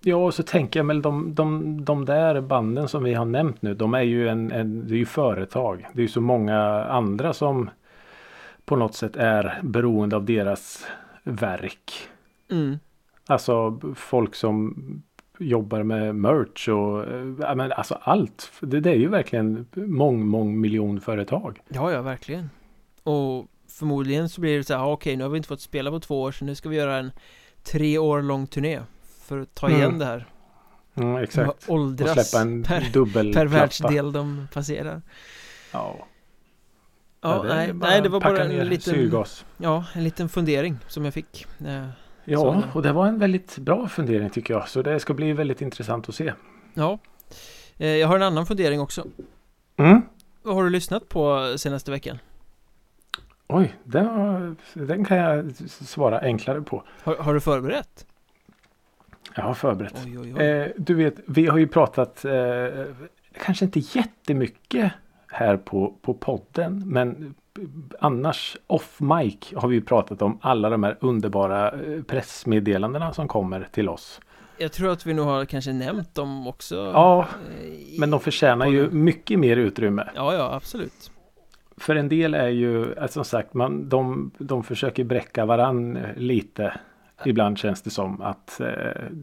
Ja, 0.00 0.16
och 0.16 0.34
så 0.34 0.42
tänker 0.42 0.78
jag 0.78 0.86
men 0.86 1.02
de, 1.02 1.34
de, 1.34 1.84
de 1.84 2.04
där 2.04 2.40
banden 2.40 2.88
som 2.88 3.04
vi 3.04 3.14
har 3.14 3.24
nämnt 3.24 3.62
nu, 3.62 3.74
de 3.74 3.94
är 3.94 4.02
ju 4.02 4.28
en, 4.28 4.52
en 4.52 4.88
det 4.88 4.94
är 4.94 4.98
ju 4.98 5.06
företag. 5.06 5.86
Det 5.92 6.00
är 6.00 6.02
ju 6.02 6.08
så 6.08 6.20
många 6.20 6.58
andra 6.84 7.32
som 7.32 7.70
på 8.64 8.76
något 8.76 8.94
sätt 8.94 9.16
är 9.16 9.60
beroende 9.62 10.16
av 10.16 10.24
deras 10.24 10.86
verk. 11.22 11.92
mm. 12.50 12.78
Alltså 13.26 13.80
folk 13.94 14.34
som 14.34 14.74
jobbar 15.38 15.82
med 15.82 16.14
merch 16.14 16.68
och 16.68 17.04
eh, 17.04 17.34
ja, 17.40 17.54
men 17.54 17.72
alltså 17.72 17.98
allt. 18.02 18.52
Det, 18.60 18.80
det 18.80 18.90
är 18.90 18.94
ju 18.96 19.08
verkligen 19.08 19.66
mång, 19.74 20.26
mång 20.26 20.60
miljonföretag. 20.60 21.60
Ja 21.68 21.92
ja 21.92 22.02
verkligen 22.02 22.50
Och 23.02 23.46
förmodligen 23.68 24.28
så 24.28 24.40
blir 24.40 24.56
det 24.56 24.64
så 24.64 24.74
här, 24.74 24.80
ah, 24.80 24.92
okej 24.92 25.16
nu 25.16 25.24
har 25.24 25.30
vi 25.30 25.36
inte 25.36 25.48
fått 25.48 25.60
spela 25.60 25.90
på 25.90 26.00
två 26.00 26.22
år 26.22 26.32
så 26.32 26.44
nu 26.44 26.54
ska 26.54 26.68
vi 26.68 26.76
göra 26.76 26.96
en 26.96 27.10
tre 27.62 27.98
år 27.98 28.22
lång 28.22 28.46
turné 28.46 28.80
För 29.30 29.38
att 29.40 29.54
ta 29.54 29.68
igen 29.70 29.82
Mm. 29.84 29.98
det 29.98 30.04
här 30.04 30.26
Mm, 30.94 31.14
De 31.14 31.22
exakt. 31.22 31.68
Och 31.68 31.74
åldras 31.74 32.28
släppa 32.30 32.42
en 32.42 32.62
per, 32.68 32.90
dubbel 32.92 33.32
per 33.34 33.46
världsdel 33.46 34.12
de 34.12 34.48
passerar 34.52 35.02
Ja, 35.72 36.06
Ja, 37.20 37.42
det 37.42 37.48
nej, 37.48 37.72
nej 37.72 38.00
det 38.02 38.08
var 38.08 38.20
bara 38.20 38.44
en 38.44 38.68
liten 38.68 38.94
syrgas. 38.94 39.44
Ja, 39.56 39.84
en 39.94 40.04
liten 40.04 40.28
fundering 40.28 40.78
som 40.88 41.04
jag 41.04 41.14
fick 41.14 41.46
eh, 41.66 41.86
Ja, 42.24 42.62
och 42.72 42.82
det 42.82 42.92
var 42.92 43.06
en 43.06 43.18
väldigt 43.18 43.58
bra 43.58 43.88
fundering 43.88 44.30
tycker 44.30 44.54
jag. 44.54 44.68
Så 44.68 44.82
det 44.82 45.00
ska 45.00 45.14
bli 45.14 45.32
väldigt 45.32 45.60
intressant 45.60 46.08
att 46.08 46.14
se. 46.14 46.32
Ja 46.74 46.98
Eh, 47.78 47.86
Jag 47.88 48.08
har 48.08 48.16
en 48.16 48.22
annan 48.22 48.46
fundering 48.46 48.80
också 48.80 49.04
Mm. 49.76 50.02
Vad 50.42 50.54
har 50.54 50.64
du 50.64 50.70
lyssnat 50.70 51.08
på 51.08 51.54
senaste 51.58 51.90
veckan? 51.90 52.18
Oj, 53.48 53.74
den, 53.84 54.56
den 54.74 55.04
kan 55.04 55.16
jag 55.16 55.52
svara 55.68 56.18
enklare 56.20 56.62
på. 56.62 56.84
Har, 57.02 57.16
har 57.16 57.34
du 57.34 57.40
förberett? 57.40 58.06
Jag 59.36 59.42
har 59.42 59.54
förberett. 59.54 59.94
Oj, 60.06 60.18
oj, 60.18 60.34
oj 60.34 60.42
Eh, 60.42 60.66
du 60.76 60.94
vet, 60.94 61.14
vi 61.26 61.46
har 61.46 61.58
ju 61.58 61.66
pratat 61.66 62.24
eh, 62.24 62.32
kanske 63.44 63.64
inte 63.64 63.78
jättemycket 63.78 64.92
här 65.28 65.56
på, 65.56 65.94
på 66.02 66.14
podden. 66.14 66.82
Men 66.86 67.34
annars 68.00 68.56
off 68.66 69.00
mic 69.00 69.36
har 69.56 69.68
vi 69.68 69.74
ju 69.74 69.82
pratat 69.82 70.22
om 70.22 70.38
alla 70.42 70.70
de 70.70 70.82
här 70.82 70.96
underbara 71.00 71.70
eh, 71.70 72.02
pressmeddelandena 72.02 73.12
som 73.12 73.28
kommer 73.28 73.68
till 73.72 73.88
oss. 73.88 74.20
Jag 74.58 74.72
tror 74.72 74.92
att 74.92 75.06
vi 75.06 75.14
nog 75.14 75.26
har 75.26 75.44
kanske 75.44 75.72
nämnt 75.72 76.14
dem 76.14 76.46
också 76.46 76.76
Ja, 76.76 77.26
eh, 77.60 77.64
i- 77.66 77.96
men 77.98 78.10
de 78.10 78.20
förtjänar 78.20 78.66
ju 78.66 78.90
mycket 78.90 79.38
mer 79.38 79.56
utrymme. 79.56 80.08
Ja, 80.14 80.34
ja, 80.34 80.54
absolut 80.54 81.10
För 81.76 81.96
en 81.96 82.08
del 82.08 82.34
är 82.34 82.48
ju, 82.48 82.98
alltså, 82.98 83.12
som 83.12 83.24
sagt, 83.24 83.54
man, 83.54 83.88
de, 83.88 84.30
de 84.38 84.62
försöker 84.64 85.04
bräcka 85.04 85.44
varann 85.46 85.98
lite. 86.16 86.72
Ibland 87.24 87.58
känns 87.58 87.82
det 87.82 87.90
som 87.90 88.20
att 88.20 88.60
eh, 88.60 88.66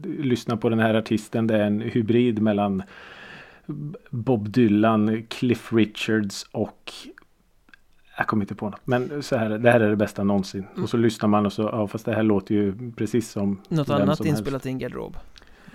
lyssna 0.02 0.56
på 0.56 0.68
den 0.68 0.78
här 0.78 0.94
artisten. 0.94 1.46
Det 1.46 1.56
är 1.56 1.66
en 1.66 1.80
hybrid 1.80 2.42
mellan 2.42 2.82
Bob 4.10 4.48
Dylan, 4.48 5.26
Cliff 5.28 5.72
Richards 5.72 6.46
och 6.52 6.92
jag 8.18 8.26
kommer 8.26 8.42
inte 8.42 8.54
på 8.54 8.70
något. 8.70 8.80
Men 8.84 9.22
så 9.22 9.36
här, 9.36 9.48
det 9.48 9.70
här 9.70 9.80
är 9.80 9.90
det 9.90 9.96
bästa 9.96 10.24
någonsin. 10.24 10.66
Mm. 10.72 10.82
Och 10.82 10.90
så 10.90 10.96
lyssnar 10.96 11.28
man 11.28 11.46
och 11.46 11.52
så, 11.52 11.62
ja 11.62 11.86
fast 11.86 12.04
det 12.04 12.14
här 12.14 12.22
låter 12.22 12.54
ju 12.54 12.92
precis 12.92 13.30
som 13.30 13.60
Något 13.68 13.90
annat 13.90 14.16
som 14.16 14.26
inspelat 14.26 14.66
i 14.66 14.68
en 14.68 14.78
garderob 14.78 15.16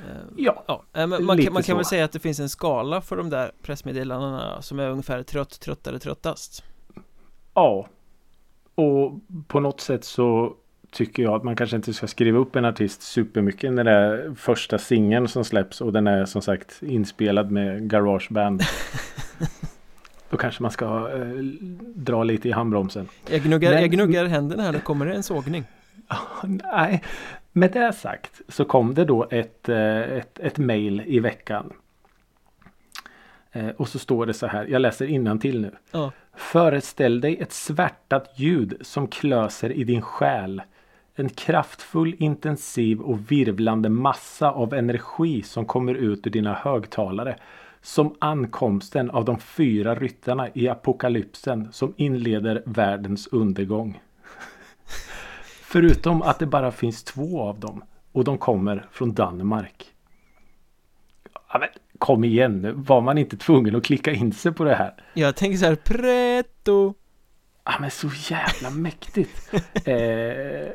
Eh, 0.08 0.16
Ja, 0.38 0.64
Ja, 0.68 0.84
eh, 0.94 1.08
men 1.08 1.26
man 1.26 1.38
Lite 1.38 1.48
kan, 1.48 1.54
man 1.54 1.64
kan 1.64 1.78
väl 1.78 1.86
säga 1.86 2.06
att 2.06 2.12
det 2.12 2.20
finns 2.20 2.40
en 2.40 2.50
skala 2.50 3.02
för 3.02 3.18
de 3.18 3.30
där 3.30 3.52
pressmeddelandena 3.62 4.62
som 4.62 4.80
är 4.80 4.90
ungefär 4.90 5.24
trött, 5.24 5.60
tröttare, 5.60 6.00
tröttast 6.00 6.64
Ja. 7.54 7.88
Och 8.76 9.20
på 9.48 9.60
något 9.60 9.82
sätt 9.82 10.04
så 10.04 10.56
tycker 10.94 11.24
jag 11.24 11.34
att 11.34 11.44
man 11.44 11.56
kanske 11.56 11.76
inte 11.76 11.94
ska 11.94 12.08
skriva 12.08 12.40
upp 12.40 12.56
en 12.56 12.66
artist 12.66 13.02
supermycket 13.02 13.74
när 13.74 13.84
det 13.84 13.92
är 13.92 14.34
första 14.36 14.78
singeln 14.78 15.28
som 15.28 15.44
släpps 15.46 15.82
och 15.82 15.94
den 15.94 16.08
är 16.08 16.26
som 16.26 16.42
sagt 16.42 16.84
inspelad 16.84 17.52
med 17.52 17.90
garageband. 17.90 18.62
Då 20.30 20.38
kanske 20.38 20.62
man 20.62 20.72
ska 20.72 20.86
eh, 21.16 21.26
dra 21.96 22.24
lite 22.24 22.50
i 22.50 22.52
handbromsen. 22.52 23.08
Jag 23.30 23.42
gnuggar, 23.42 23.72
Men- 23.72 23.82
jag 23.82 23.92
gnuggar 23.92 24.26
händerna 24.26 24.64
här, 24.64 24.72
nu 24.72 24.80
kommer 24.80 25.06
det 25.06 25.14
en 25.14 25.24
sågning 25.24 25.64
Nej, 26.74 27.04
med 27.52 27.72
det 27.72 27.94
sagt 27.94 28.42
så 28.48 28.66
kom 28.66 28.94
det 28.94 29.06
då 29.06 29.28
ett, 29.32 29.70
eh, 29.70 30.00
ett, 30.02 30.40
ett 30.40 30.58
mail 30.58 31.04
i 31.06 31.20
veckan. 31.20 31.74
Eh, 33.52 33.68
Och 33.68 33.88
så 33.88 34.00
står 34.00 34.26
det 34.26 34.34
så 34.34 34.48
här, 34.48 34.66
jag 34.66 34.82
läser 34.82 35.38
till 35.38 35.62
nu. 35.62 35.72
Ja, 35.92 36.12
Föreställ 36.36 37.22
dig 37.22 37.38
ett 37.42 37.52
svärtat 37.54 38.34
ljud 38.36 38.78
som 38.82 39.08
klöser 39.08 39.72
i 39.72 39.84
din 39.84 40.02
själ. 40.02 40.62
En 41.16 41.30
kraftfull, 41.30 42.16
intensiv 42.20 43.02
och 43.02 43.32
virvlande 43.32 43.90
massa 43.90 44.52
av 44.52 44.74
energi 44.74 45.42
som 45.42 45.66
kommer 45.66 45.94
ut 45.94 46.28
ur 46.28 46.32
dina 46.32 46.54
högtalare. 46.54 47.36
Som 47.82 48.16
ankomsten 48.20 49.10
av 49.10 49.26
de 49.26 49.40
fyra 49.40 49.96
ryttarna 49.96 50.48
i 50.54 50.70
apokalypsen 50.70 51.72
som 51.72 51.94
inleder 51.98 52.64
världens 52.66 53.28
undergång. 53.28 54.02
Förutom 55.62 56.22
att 56.22 56.40
det 56.40 56.46
bara 56.46 56.72
finns 56.72 57.04
två 57.04 57.42
av 57.42 57.60
dem 57.60 57.84
och 58.12 58.24
de 58.24 58.38
kommer 58.38 58.88
från 58.92 59.14
Danmark. 59.14 59.86
Ja, 61.54 61.60
men, 61.60 61.70
kom 61.98 62.24
igen 62.24 62.62
nu, 62.62 62.72
var 62.72 63.02
man 63.02 63.18
inte 63.18 63.38
tvungen 63.38 63.76
att 63.76 63.84
klicka 63.84 64.12
in 64.12 64.34
sig 64.34 64.52
på 64.52 64.64
det 64.64 64.76
här? 64.76 64.94
jag 65.14 65.36
tänker 65.36 65.58
så 65.58 65.66
här, 65.66 65.76
pretto 65.76 66.94
Ja 67.66 67.74
men 67.80 67.92
så 67.92 68.10
jävla 68.30 68.70
mäktigt. 68.70 69.54
Eh, 69.86 70.72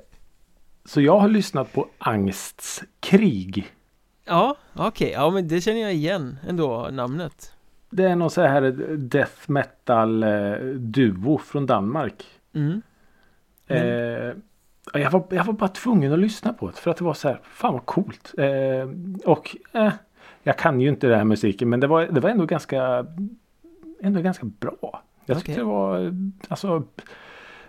så 0.89 1.01
jag 1.01 1.19
har 1.19 1.29
lyssnat 1.29 1.73
på 1.73 1.89
Angsts 1.99 2.85
krig. 3.01 3.73
Ja, 4.25 4.57
okej, 4.75 5.11
ja 5.11 5.31
men 5.31 5.49
det 5.49 5.61
känner 5.61 5.81
jag 5.81 5.95
igen 5.95 6.39
ändå, 6.49 6.89
namnet 6.93 7.57
Det 7.91 8.05
är 8.05 8.17
någon 8.17 8.31
så 8.31 8.43
här 8.43 8.63
death 8.97 9.51
metal 9.51 10.23
eh, 10.23 10.53
duo 10.75 11.39
från 11.39 11.67
Danmark. 11.67 12.25
mm. 12.53 12.83
Eh, 13.67 14.33
jag, 14.93 15.11
var, 15.11 15.27
jag 15.31 15.45
var 15.45 15.53
bara 15.53 15.69
tvungen 15.69 16.13
att 16.13 16.19
lyssna 16.19 16.53
på 16.53 16.67
det 16.67 16.77
för 16.77 16.91
att 16.91 16.97
det 16.97 17.05
var 17.05 17.15
så 17.15 17.29
här, 17.29 17.41
fan 17.43 17.73
vad 17.73 17.87
coolt. 17.87 18.35
Eh, 18.39 18.89
och 19.25 19.57
eh, 19.73 19.93
jag 20.43 20.59
kan 20.59 20.81
ju 20.81 20.89
inte 20.89 21.07
den 21.07 21.19
här 21.19 21.25
musiken 21.25 21.69
men 21.69 21.81
det 21.81 21.87
var, 21.87 22.07
det 22.07 22.21
var 22.21 22.31
ändå 22.31 22.47
ganska 22.47 23.07
ändå 24.01 24.21
ganska 24.21 24.47
bra. 24.47 25.03
Jag 25.27 25.39
tyckte 25.39 25.61
det 25.61 25.65
var 25.65 26.15
alltså 26.49 26.83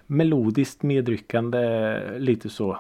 melodiskt 0.06 0.84
medryckande 0.84 2.00
lite 2.20 2.50
så. 2.50 2.80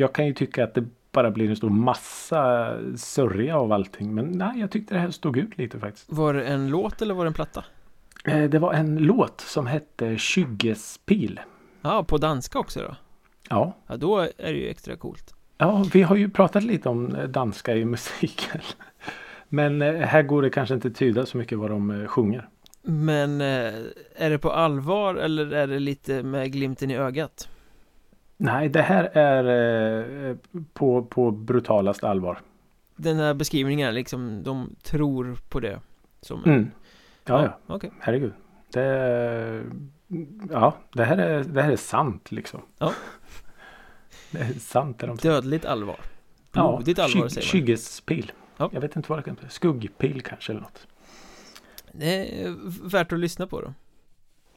Jag 0.00 0.12
kan 0.12 0.26
ju 0.26 0.34
tycka 0.34 0.64
att 0.64 0.74
det 0.74 0.84
bara 1.12 1.30
blir 1.30 1.50
en 1.50 1.56
stor 1.56 1.70
massa 1.70 2.74
sörja 2.96 3.58
av 3.58 3.72
allting. 3.72 4.14
Men 4.14 4.24
nej, 4.30 4.60
jag 4.60 4.70
tyckte 4.70 4.94
det 4.94 5.00
här 5.00 5.10
stod 5.10 5.36
ut 5.36 5.58
lite 5.58 5.78
faktiskt. 5.78 6.12
Var 6.12 6.34
det 6.34 6.44
en 6.44 6.68
låt 6.68 7.02
eller 7.02 7.14
var 7.14 7.24
det 7.24 7.28
en 7.28 7.34
platta? 7.34 7.64
Eh, 8.24 8.42
Det 8.50 8.58
var 8.58 8.72
en 8.72 8.96
låt 8.96 9.40
som 9.40 9.66
hette 9.66 10.18
Skyggespil. 10.18 11.40
Ja, 11.82 12.04
på 12.04 12.18
danska 12.18 12.58
också 12.58 12.80
då? 12.80 12.96
Ja, 13.48 13.76
Ja, 13.86 13.96
då 13.96 14.18
är 14.18 14.28
det 14.52 14.58
ju 14.58 14.68
extra 14.68 14.96
coolt 14.96 15.34
Ja, 15.58 15.84
vi 15.92 16.02
har 16.02 16.16
ju 16.16 16.30
pratat 16.30 16.62
lite 16.64 16.88
om 16.88 17.14
eh, 17.14 17.24
danska 17.24 17.76
i 17.76 17.84
musiken. 17.94 18.60
Men 19.48 19.82
eh, 19.82 19.94
här 19.94 20.22
går 20.22 20.42
det 20.42 20.50
kanske 20.50 20.74
inte 20.74 20.90
tyda 20.90 21.26
så 21.26 21.36
mycket 21.38 21.58
vad 21.58 21.70
de 21.70 21.90
eh, 21.90 22.06
sjunger. 22.06 22.48
Men 22.82 23.40
är 23.40 24.30
det 24.30 24.38
på 24.38 24.50
allvar 24.52 25.14
eller 25.14 25.52
är 25.52 25.66
det 25.66 25.78
lite 25.78 26.22
med 26.22 26.52
glimten 26.52 26.90
i 26.90 26.96
ögat? 26.96 27.48
Nej, 28.42 28.68
det 28.68 28.82
här 28.82 29.04
är 29.04 29.44
eh, 30.30 30.36
på, 30.72 31.02
på 31.04 31.30
brutalast 31.30 32.04
allvar. 32.04 32.40
Den 32.96 33.16
här 33.16 33.34
beskrivningen 33.34 33.94
liksom, 33.94 34.42
de 34.42 34.74
tror 34.82 35.36
på 35.48 35.60
det 35.60 35.80
som 36.20 36.44
Mm. 36.44 36.70
Ja, 37.24 37.42
ja, 37.42 37.58
okej 37.74 37.90
herregud. 38.00 38.32
Det, 38.72 39.64
ja, 40.50 40.76
det 40.92 41.04
här, 41.04 41.16
är, 41.18 41.44
det 41.44 41.62
här 41.62 41.72
är 41.72 41.76
sant 41.76 42.32
liksom. 42.32 42.60
Ja. 42.78 42.92
Det 44.30 44.38
är 44.38 44.52
sant 44.52 44.98
det 44.98 45.06
de 45.06 45.16
Dödligt 45.16 45.64
allvar 45.64 45.96
Blodigt 46.52 46.98
allvar 46.98 47.22
sky- 47.22 47.28
säger 47.28 47.46
man 47.46 47.50
Skyggespil. 47.52 48.32
Ja. 48.56 48.70
Jag 48.72 48.80
vet 48.80 48.96
inte 48.96 49.08
vad 49.10 49.18
det 49.18 49.22
kan 49.22 49.34
vara. 49.34 49.48
Skuggpil 49.48 50.22
kanske 50.22 50.52
eller 50.52 50.60
något. 50.62 50.86
Det 51.92 52.42
är 52.42 52.56
värt 52.90 53.12
att 53.12 53.18
lyssna 53.18 53.46
på 53.46 53.60
då 53.60 53.74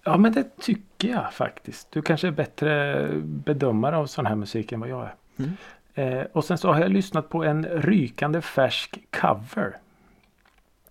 Ja 0.04 0.18
men 0.18 0.32
det 0.32 0.58
tycker 0.60 1.10
jag 1.10 1.34
faktiskt. 1.34 1.92
Du 1.92 2.02
kanske 2.02 2.28
är 2.28 2.32
bättre 2.32 3.08
bedömare 3.24 3.98
av 3.98 4.06
sån 4.06 4.26
här 4.26 4.36
musik 4.36 4.72
än 4.72 4.80
vad 4.80 4.90
jag 4.90 5.04
är. 5.04 5.16
Mm. 5.40 5.52
Eh, 5.94 6.26
och 6.32 6.46
sen 6.46 6.58
så 6.58 6.72
har 6.72 6.82
jag 6.82 6.92
lyssnat 6.92 7.30
på 7.30 7.44
en 7.44 7.66
rykande 7.66 8.42
färsk 8.42 8.98
cover. 9.22 9.78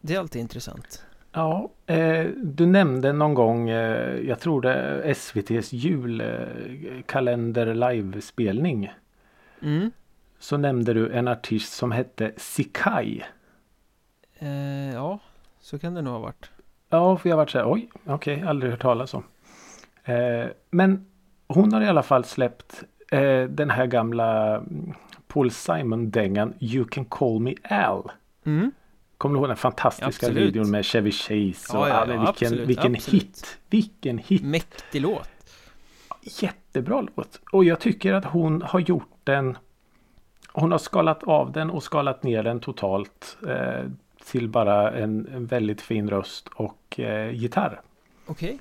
Det 0.00 0.14
är 0.14 0.18
alltid 0.18 0.42
intressant 0.42 1.06
Ja, 1.32 1.70
eh, 1.86 2.26
du 2.36 2.66
nämnde 2.66 3.12
någon 3.12 3.34
gång, 3.34 3.70
eh, 3.70 4.16
jag 4.28 4.40
tror 4.40 4.60
det 4.60 5.02
SVTs 5.04 5.72
julkalender 5.72 7.74
livespelning. 7.74 8.92
mm. 9.62 9.90
Så 10.38 10.56
nämnde 10.56 10.92
du 10.94 11.12
en 11.12 11.28
artist 11.28 11.72
som 11.72 11.92
hette 11.92 12.32
Sikai. 12.36 13.22
eh, 14.38 14.92
Ja, 14.94 15.18
så 15.60 15.78
kan 15.78 15.94
det 15.94 16.02
nog 16.02 16.12
ha 16.12 16.20
varit 16.20 16.50
Ja, 16.92 17.16
för 17.16 17.28
jag 17.28 17.36
varit 17.36 17.50
så 17.50 17.58
här, 17.58 17.72
oj, 17.72 17.88
okej, 18.06 18.42
aldrig 18.46 18.70
hört 18.72 18.82
talas 18.82 19.14
om. 19.14 19.24
Eh, 20.04 20.46
men 20.70 21.06
hon 21.46 21.72
har 21.72 21.80
i 21.82 21.88
alla 21.88 22.02
fall 22.02 22.24
släppt 22.24 22.82
eh, 23.10 23.42
den 23.42 23.70
här 23.70 23.86
gamla 23.86 24.56
mm, 24.56 24.92
Paul 25.26 25.50
Simon-dängan 25.50 26.54
You 26.60 26.84
can 26.84 27.04
call 27.04 27.40
me 27.40 27.54
Al. 27.70 28.10
mm. 28.44 28.72
Kommer 29.18 29.34
du 29.34 29.40
ihåg 29.40 29.48
den 29.48 29.56
fantastiska 29.56 30.26
Absolut. 30.26 30.54
videon 30.54 30.70
med 30.70 30.86
Chevy 30.86 31.12
Chase? 31.12 31.78
Och, 31.78 31.88
Ja, 31.88 31.88
ja, 31.88 31.94
ja, 31.94 32.04
vilken 32.06 32.26
absolut, 32.26 32.68
vilken 32.68 32.94
absolut. 32.94 33.22
hit! 33.22 33.58
Vilken 33.70 34.18
hit! 34.18 34.42
Mäktig 34.42 35.02
låt 35.02 35.28
Jättebra 36.22 37.06
låt. 37.16 37.40
Och 37.52 37.64
jag 37.64 37.80
tycker 37.80 38.12
att 38.14 38.24
hon 38.24 38.62
har 38.62 38.80
gjort 38.80 39.16
den 39.24 39.58
Hon 40.52 40.72
har 40.72 40.78
skalat 40.78 41.22
av 41.22 41.52
den 41.52 41.70
och 41.70 41.82
skalat 41.82 42.22
ner 42.22 42.42
den 42.42 42.60
totalt 42.60 43.36
eh, 43.48 43.84
till 44.26 44.48
bara 44.48 44.90
en, 44.90 45.28
en 45.34 45.46
väldigt 45.46 45.80
fin 45.80 46.10
röst 46.10 46.48
och 46.54 47.00
eh, 47.00 47.30
gitarr. 47.30 47.80
Okej 48.26 48.58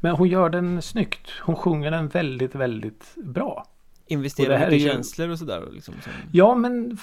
Men 0.00 0.14
hon 0.14 0.28
gör 0.28 0.50
den 0.50 0.82
snyggt. 0.82 1.30
Hon 1.40 1.56
sjunger 1.56 1.90
den 1.90 2.08
väldigt, 2.08 2.54
väldigt 2.54 3.14
bra. 3.16 3.66
Och 4.04 4.12
Investera 4.12 4.48
det 4.48 4.56
här 4.58 4.70
mycket 4.70 4.86
ju- 4.86 4.90
känslor 4.92 5.30
och 5.30 5.38
sådär 5.38 5.62
liksom, 5.72 5.94
som... 6.02 6.12
Ja, 6.32 6.54
men 6.54 6.98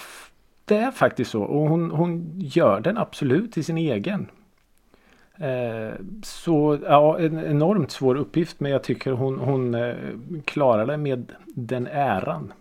det 0.65 0.77
är 0.77 0.91
faktiskt 0.91 1.31
så. 1.31 1.41
Och 1.43 1.69
hon, 1.69 1.91
hon 1.91 2.39
gör 2.39 2.79
den 2.79 2.97
absolut 2.97 3.51
till 3.51 3.65
sin 3.65 3.77
egen. 3.77 4.27
Eh, 5.38 5.93
så 6.24 6.79
ja, 6.83 7.19
en 7.19 7.39
enormt 7.39 7.91
svår 7.91 8.15
uppgift. 8.15 8.59
Men 8.59 8.71
jag 8.71 8.83
tycker 8.83 9.12
hon, 9.12 9.39
hon 9.39 9.75
eh, 9.75 9.95
klarar 10.45 10.85
det 10.85 10.97
med 10.97 11.31
den 11.45 11.88
äran. 11.88 12.53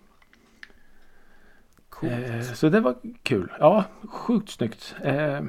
Coolt 1.95 2.13
Eh, 2.13 2.41
så 2.41 2.69
det 2.69 2.81
var 2.81 2.95
kul. 3.23 3.53
Ja, 3.59 3.85
sjukt 4.09 4.51
snyggt. 4.51 4.95
Eh, 5.03 5.41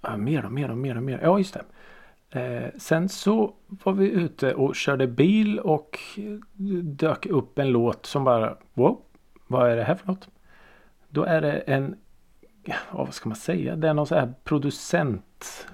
ja, 0.00 0.16
mer 0.16 0.44
och 0.44 0.52
mer 0.52 0.70
och 0.70 0.78
mer 0.78 0.96
och 0.96 1.02
mer. 1.02 1.20
Ja, 1.22 1.38
just 1.38 1.54
det. 1.54 1.64
Eh, 2.30 2.70
sen 2.76 3.08
så 3.08 3.54
var 3.68 3.92
vi 3.92 4.10
ute 4.10 4.54
och 4.54 4.76
körde 4.76 5.06
bil 5.06 5.58
och 5.58 5.98
dök 6.82 7.26
upp 7.26 7.58
en 7.58 7.68
låt 7.68 8.06
som 8.06 8.24
bara 8.24 8.56
wow, 8.74 9.00
vad 9.46 9.70
är 9.70 9.76
det 9.76 9.84
här 9.84 9.94
för 9.94 10.06
något? 10.06 10.28
Då 11.08 11.24
är 11.24 11.40
det 11.40 11.52
en, 11.52 11.96
ja, 12.64 12.76
vad 12.92 13.14
ska 13.14 13.28
man 13.28 13.36
säga, 13.36 13.76
det 13.76 13.88
är 13.88 13.94
någon 13.94 14.06
så 14.06 14.14
här 14.14 14.34
producent. 14.44 15.66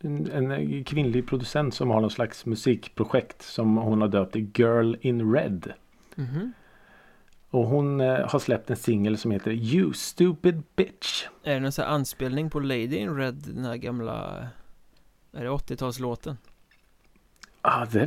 En, 0.00 0.30
en 0.30 0.84
kvinnlig 0.84 1.28
producent 1.28 1.74
som 1.74 1.90
har 1.90 2.00
någon 2.00 2.10
slags 2.10 2.46
musikprojekt 2.46 3.42
som 3.42 3.76
hon 3.76 4.00
har 4.00 4.08
döpt 4.08 4.32
till 4.32 4.50
Girl 4.54 4.94
in 5.00 5.34
Red. 5.34 5.72
Mhm. 6.14 6.52
Och 7.50 7.66
hon 7.66 8.00
eh, 8.00 8.28
har 8.28 8.38
släppt 8.38 8.70
en 8.70 8.76
singel 8.76 9.18
som 9.18 9.30
heter 9.30 9.50
You 9.50 9.92
Stupid 9.92 10.62
Bitch. 10.76 11.24
Är 11.42 11.54
det 11.54 11.60
någon 11.60 11.72
sån 11.72 11.84
här 11.84 11.92
anspelning 11.92 12.50
på 12.50 12.60
Lady 12.60 12.96
in 12.96 13.16
Red, 13.16 13.34
den 13.34 13.64
här 13.64 13.76
gamla 13.76 14.46
Är 15.32 15.44
det 15.44 15.50
80-talslåten? 15.50 16.36
Ja, 17.62 17.86
det 17.92 18.06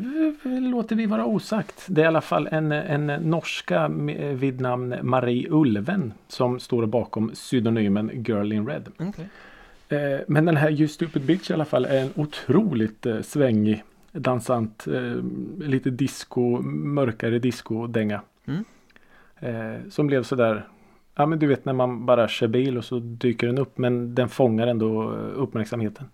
låter 0.60 0.96
vi 0.96 1.06
vara 1.06 1.26
osagt. 1.26 1.86
Det 1.88 2.02
är 2.02 2.06
i 2.06 2.08
alla 2.08 2.22
fall 2.22 2.48
en, 2.52 2.72
en 2.72 3.06
norska 3.08 3.88
vid 4.34 4.62
namn 4.62 4.96
Marie 5.02 5.48
Ulven 5.50 6.14
som 6.28 6.60
står 6.60 6.86
bakom 6.86 7.32
pseudonymen 7.34 8.24
Girl 8.24 8.52
in 8.52 8.68
Red. 8.68 8.92
Okej 9.00 9.30
Eh, 9.94 10.20
men 10.28 10.46
den 10.46 10.58
här 10.58 10.70
You 10.72 10.88
Stupid 10.88 11.26
Bitch 11.26 11.50
i 11.50 11.54
alla 11.54 11.66
fall 11.66 11.86
är 11.86 12.02
en 12.02 12.14
otroligt 12.16 13.06
eh, 13.06 13.22
svängig, 13.22 13.84
dansant, 14.12 14.86
lite 15.60 15.90
disco, 15.90 16.62
mörkare 16.62 17.40
disco-dänga. 17.40 18.22
Mm. 18.46 18.66
Eh, 19.44 19.90
som 19.90 20.08
blev 20.08 20.24
sådär, 20.24 20.68
ja 21.16 21.26
men 21.26 21.40
du 21.40 21.48
vet 21.48 21.66
när 21.66 21.74
man 21.74 22.06
bara 22.06 22.28
kör 22.28 22.48
bil 22.48 22.78
och 22.78 22.86
så 22.86 23.00
dyker 23.00 23.48
den 23.48 23.58
upp 23.58 23.78
men 23.78 24.16
den 24.16 24.30
fångar 24.30 24.68
ändå 24.68 25.12
uppmärksamheten. 25.14 26.06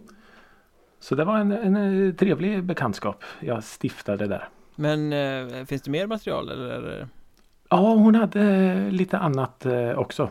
Så 1.00 1.16
det 1.16 1.26
var 1.26 1.38
en, 1.38 1.52
en 1.52 2.08
eh, 2.08 2.14
trevlig 2.14 2.64
bekantskap 2.64 3.24
jag 3.40 3.64
stiftade 3.64 4.28
där. 4.28 4.50
Men 4.76 5.14
eh, 5.14 5.66
finns 5.66 5.82
det 5.82 5.92
mer 5.92 6.08
material 6.08 6.50
eller? 6.50 7.08
Ja, 7.70 7.94
hon 7.94 8.16
hade 8.16 8.42
eh, 8.42 8.92
lite 8.92 9.18
annat 9.18 9.66
eh, 9.66 10.00
också. 10.00 10.30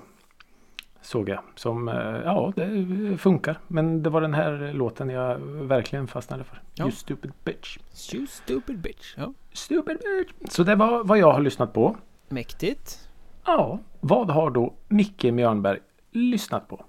Såg 1.00 1.28
jag. 1.28 1.40
Som, 1.54 1.88
ja, 2.24 2.52
det 2.56 3.18
funkar. 3.18 3.58
Men 3.68 4.02
det 4.02 4.10
var 4.10 4.20
den 4.20 4.34
här 4.34 4.72
låten 4.72 5.10
jag 5.10 5.38
verkligen 5.44 6.06
fastnade 6.06 6.44
för. 6.44 6.62
Ja. 6.74 6.84
You 6.84 6.92
stupid 6.92 7.32
bitch. 7.44 7.78
You 8.14 8.26
stupid 8.26 8.78
bitch 8.78 9.14
Ja, 9.16 9.32
Stupid 9.52 9.98
bitch. 9.98 10.52
Så 10.52 10.62
det 10.62 10.74
var 10.74 11.04
vad 11.04 11.18
jag 11.18 11.32
har 11.32 11.40
lyssnat 11.40 11.72
på. 11.72 11.96
Mäktigt. 12.30 13.08
Ja, 13.44 13.78
vad 14.00 14.30
har 14.30 14.50
då 14.50 14.74
Micke 14.88 15.24
Mjörnberg 15.24 15.78
lyssnat 16.10 16.68
på? 16.68 16.84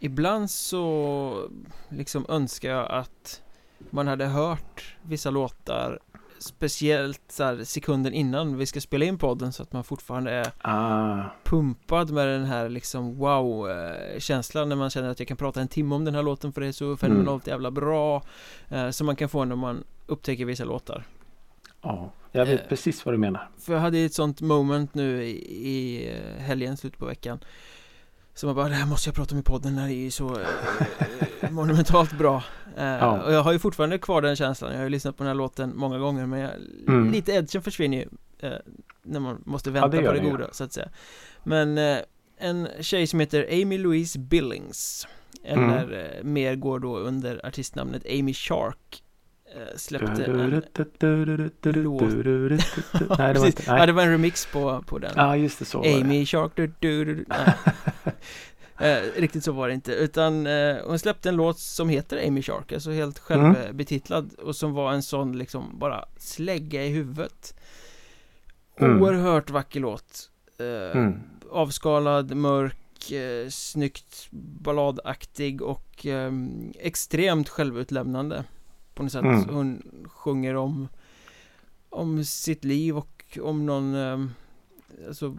Ibland 0.00 0.50
så 0.50 1.48
liksom 1.88 2.26
önskar 2.28 2.70
jag 2.70 2.90
att 2.90 3.42
man 3.90 4.06
hade 4.06 4.26
hört 4.26 4.96
vissa 5.02 5.30
låtar 5.30 5.98
Speciellt 6.38 7.22
så 7.28 7.44
här 7.44 7.64
sekunden 7.64 8.12
innan 8.12 8.56
vi 8.56 8.66
ska 8.66 8.80
spela 8.80 9.04
in 9.04 9.18
podden 9.18 9.52
så 9.52 9.62
att 9.62 9.72
man 9.72 9.84
fortfarande 9.84 10.30
är 10.30 10.52
Ah, 10.62 11.22
pumpad 11.44 12.10
med 12.10 12.28
den 12.28 12.44
här 12.44 12.68
liksom 12.68 13.18
wow 13.18 13.70
eh, 13.70 14.66
när 14.66 14.76
man 14.76 14.90
känner 14.90 15.08
att 15.08 15.18
jag 15.18 15.28
kan 15.28 15.36
prata 15.36 15.60
en 15.60 15.68
timme 15.68 15.94
om 15.94 16.04
den 16.04 16.14
här 16.14 16.22
låten 16.22 16.52
för 16.52 16.60
det 16.60 16.66
är 16.66 16.72
så 16.72 16.96
fenomenalt 16.96 17.46
jävla 17.46 17.70
bra 17.70 18.22
eh, 18.68 18.90
Som 18.90 19.06
man 19.06 19.16
kan 19.16 19.28
få 19.28 19.44
när 19.44 19.56
man 19.56 19.84
upptäcker 20.06 20.44
vissa 20.44 20.64
låtar 20.64 21.04
ja, 21.84 22.10
jag 22.32 22.46
vet 22.46 22.60
Eh. 22.60 22.66
precis 22.68 23.04
vad 23.04 23.14
du 23.14 23.18
menar. 23.18 23.48
För 23.58 23.72
jag 23.72 23.80
hade 23.80 23.98
ett 23.98 24.14
sånt 24.14 24.40
moment 24.40 24.94
nu 24.94 25.22
i, 25.24 25.30
i 25.68 26.08
eh, 26.16 26.42
helgen, 26.42 26.76
slutet 26.76 26.98
på 26.98 27.06
veckan 27.06 27.38
Som 28.34 28.46
jag 28.48 28.56
bara, 28.56 28.68
det 28.68 28.74
här 28.74 28.86
måste 28.86 29.08
jag 29.08 29.14
prata 29.14 29.34
om 29.34 29.38
i 29.40 29.42
podden, 29.42 29.74
det 29.74 29.80
här 29.80 29.88
är 29.88 29.92
ju 29.94 30.10
så 30.10 30.40
eh, 30.40 31.50
monumentalt 31.50 32.18
bra 32.18 32.42
eh, 32.76 32.84
Ja. 32.84 33.22
Och 33.22 33.32
jag 33.32 33.42
har 33.42 33.52
ju 33.52 33.58
fortfarande 33.58 33.98
kvar 33.98 34.22
den 34.22 34.36
känslan, 34.36 34.70
jag 34.70 34.78
har 34.78 34.84
ju 34.84 34.90
lyssnat 34.90 35.16
på 35.16 35.22
den 35.22 35.28
här 35.28 35.34
låten 35.34 35.72
många 35.76 35.98
gånger 35.98 36.26
Men 36.26 36.40
jag, 36.40 36.50
Mm. 36.88 37.12
lite 37.12 37.32
edgen 37.32 37.62
försvinner 37.62 37.96
ju 37.98 38.08
eh, 38.48 38.58
När 39.02 39.20
man 39.20 39.42
måste 39.46 39.70
vänta 39.70 39.88
det 39.88 40.02
på 40.06 40.12
det 40.12 40.18
goda, 40.20 40.48
så 40.52 40.64
att 40.64 40.72
säga 40.72 40.88
Men 41.42 41.78
en 42.38 42.68
tjej 42.80 43.06
som 43.06 43.20
heter 43.20 43.48
Amy 43.62 43.78
Louise 43.78 44.18
Billings 44.18 45.06
Eller 45.44 46.10
Mm. 46.14 46.32
mer 46.32 46.54
går 46.54 46.78
då 46.78 46.98
under 46.98 47.46
artistnamnet 47.46 48.02
Amy 48.10 48.34
Shark 48.34 49.03
Eh, 49.56 49.76
släppte 49.76 50.24
en 50.24 50.50
låt. 50.50 52.00
Nej, 53.18 53.34
det 53.34 53.40
var 53.40 53.46
inte, 53.46 53.62
nej. 53.70 53.80
Ja, 53.80 53.86
det 53.86 53.92
var 53.92 54.02
en 54.02 54.10
remix 54.10 54.46
på, 54.52 54.82
på 54.86 54.98
den 54.98 55.12
Ja, 55.16 55.36
just 55.36 55.58
det. 55.58 55.64
Så 55.64 55.78
var 55.78 55.84
det. 55.84 56.00
Amy 56.00 56.26
Shark 56.26 56.52
du, 56.54 56.66
du, 56.66 57.04
du, 57.04 57.14
du. 57.14 57.24
Nej. 57.28 57.54
Eh, 58.78 59.20
riktigt 59.20 59.44
så 59.44 59.52
var 59.52 59.68
det 59.68 59.74
inte 59.74 59.92
utan 59.92 60.46
eh, 60.46 60.76
hon 60.86 60.98
släppte 60.98 61.28
en 61.28 61.36
låt 61.36 61.58
som 61.58 61.88
heter 61.88 62.26
Amy 62.28 62.42
Shark 62.42 62.72
Alltså 62.72 62.90
helt 62.90 63.30
Mm. 63.30 63.54
självbetitlad 63.54 64.32
och 64.34 64.56
som 64.56 64.72
var 64.72 64.92
en 64.92 65.02
sån 65.02 65.38
liksom 65.38 65.78
bara 65.78 66.04
slägga 66.16 66.84
i 66.84 66.88
huvudet 66.88 67.54
Mm. 68.80 69.02
Oerhört 69.02 69.50
vacker 69.50 69.80
låt 69.80 70.30
eh, 70.58 70.98
Mm. 71.00 71.20
Avskalad, 71.50 72.34
mörk, 72.36 73.10
eh, 73.10 73.48
snyggt 73.48 74.26
balladaktig 74.30 75.62
och 75.62 76.06
eh, 76.06 76.32
extremt 76.78 77.48
självutlämnande 77.48 78.44
på 78.94 79.02
något 79.02 79.12
sätt 79.12 79.24
Mm. 79.24 79.48
Hon 79.48 79.82
sjunger 80.06 80.54
om 80.56 80.88
Om 81.90 82.24
sitt 82.24 82.64
liv 82.64 82.96
och 82.96 83.38
om 83.42 83.66
någon 83.66 83.94
eh, 83.94 84.26
Alltså 85.08 85.36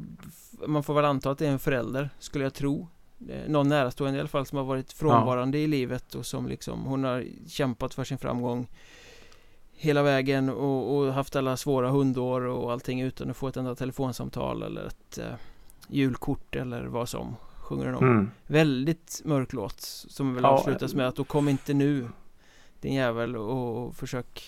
Man 0.68 0.84
får 0.84 0.94
väl 0.94 1.06
anta 1.06 1.32
att 1.32 1.38
det 1.38 1.48
är 1.48 1.52
en 1.52 1.60
förälder 1.60 2.10
skulle 2.20 2.44
jag 2.44 2.54
tro 2.54 2.88
Eh, 3.30 3.50
Någon 3.50 3.68
närstående 3.68 4.18
i 4.18 4.20
alla 4.20 4.30
fall 4.30 4.46
som 4.46 4.58
har 4.58 4.66
varit 4.66 4.94
frånvarande 4.94 5.58
i 5.58 5.68
livet 5.68 6.16
och 6.16 6.26
som 6.26 6.48
liksom 6.48 6.86
Hon 6.86 7.04
har 7.04 7.26
kämpat 7.48 7.94
för 7.94 8.04
sin 8.04 8.18
framgång 8.18 8.68
Hela 9.74 10.04
vägen 10.04 10.50
och, 10.50 10.98
och 10.98 11.14
haft 11.14 11.36
alla 11.36 11.58
svåra 11.58 11.90
hundår 11.90 12.42
och 12.42 12.72
allting 12.72 13.02
utan 13.02 13.30
att 13.30 13.38
få 13.38 13.48
ett 13.48 13.58
enda 13.58 13.76
telefonsamtal 13.76 14.64
eller 14.64 14.86
ett 14.86 15.18
eh, 15.18 15.34
julkort 15.88 16.56
eller 16.56 16.86
vad 16.86 17.10
som 17.10 17.36
sjunger 17.60 17.86
hon 17.86 17.96
om. 17.96 18.04
Mm. 18.04 18.30
Väldigt 18.48 19.22
mörk 19.26 19.54
låt 19.54 19.82
som 19.82 20.34
väl 20.34 20.44
Ja, 20.44 20.50
avslutas 20.50 20.94
med 20.94 21.08
att 21.08 21.16
då 21.16 21.24
kom 21.24 21.50
inte 21.50 21.74
nu 21.74 22.08
din 22.86 22.94
jävel 22.94 23.36
och, 23.36 23.86
och 23.86 23.96
försök 23.96 24.44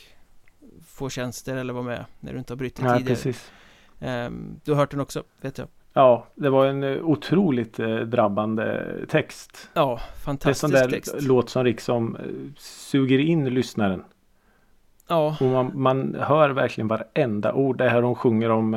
få 0.88 1.10
tjänster 1.10 1.56
eller 1.58 1.74
vara 1.74 1.84
med 1.84 2.06
när 2.20 2.34
du 2.34 2.39
inte 2.39 2.53
har 2.53 2.58
Nej, 2.60 2.70
tidigare. 2.72 3.03
precis. 3.03 3.51
Ehm, 4.00 4.60
du 4.65 4.72
har 4.72 4.77
hört 4.79 4.91
den 4.91 5.00
också, 5.00 5.24
vet 5.41 5.58
jag. 5.58 5.67
Ja, 5.94 6.27
det 6.36 6.50
var 6.50 6.65
en 6.65 6.84
eh, 6.84 7.03
otroligt 7.03 7.79
eh, 7.79 7.96
drabbande 7.96 8.86
text. 9.10 9.70
Ja, 9.74 9.86
Det 9.86 9.89
är 9.91 9.94
en 9.94 10.24
fantastisk 10.24 10.60
sån 10.60 10.72
där 10.72 10.89
text. 10.89 11.15
låt 11.22 11.50
som 11.50 11.65
liksom 11.65 12.17
suger 12.58 13.20
in 13.20 13.46
lyssnaren. 13.46 14.03
Ja, 15.08 15.38
Och 15.39 15.46
man, 15.48 15.72
man 15.75 16.15
hör 16.20 16.50
verkligen 16.50 16.88
varenda 16.88 17.53
ord. 17.53 17.77
Det 17.77 17.89
här 17.89 18.01
hon 18.01 18.15
sjunger 18.15 18.50
om. 18.50 18.74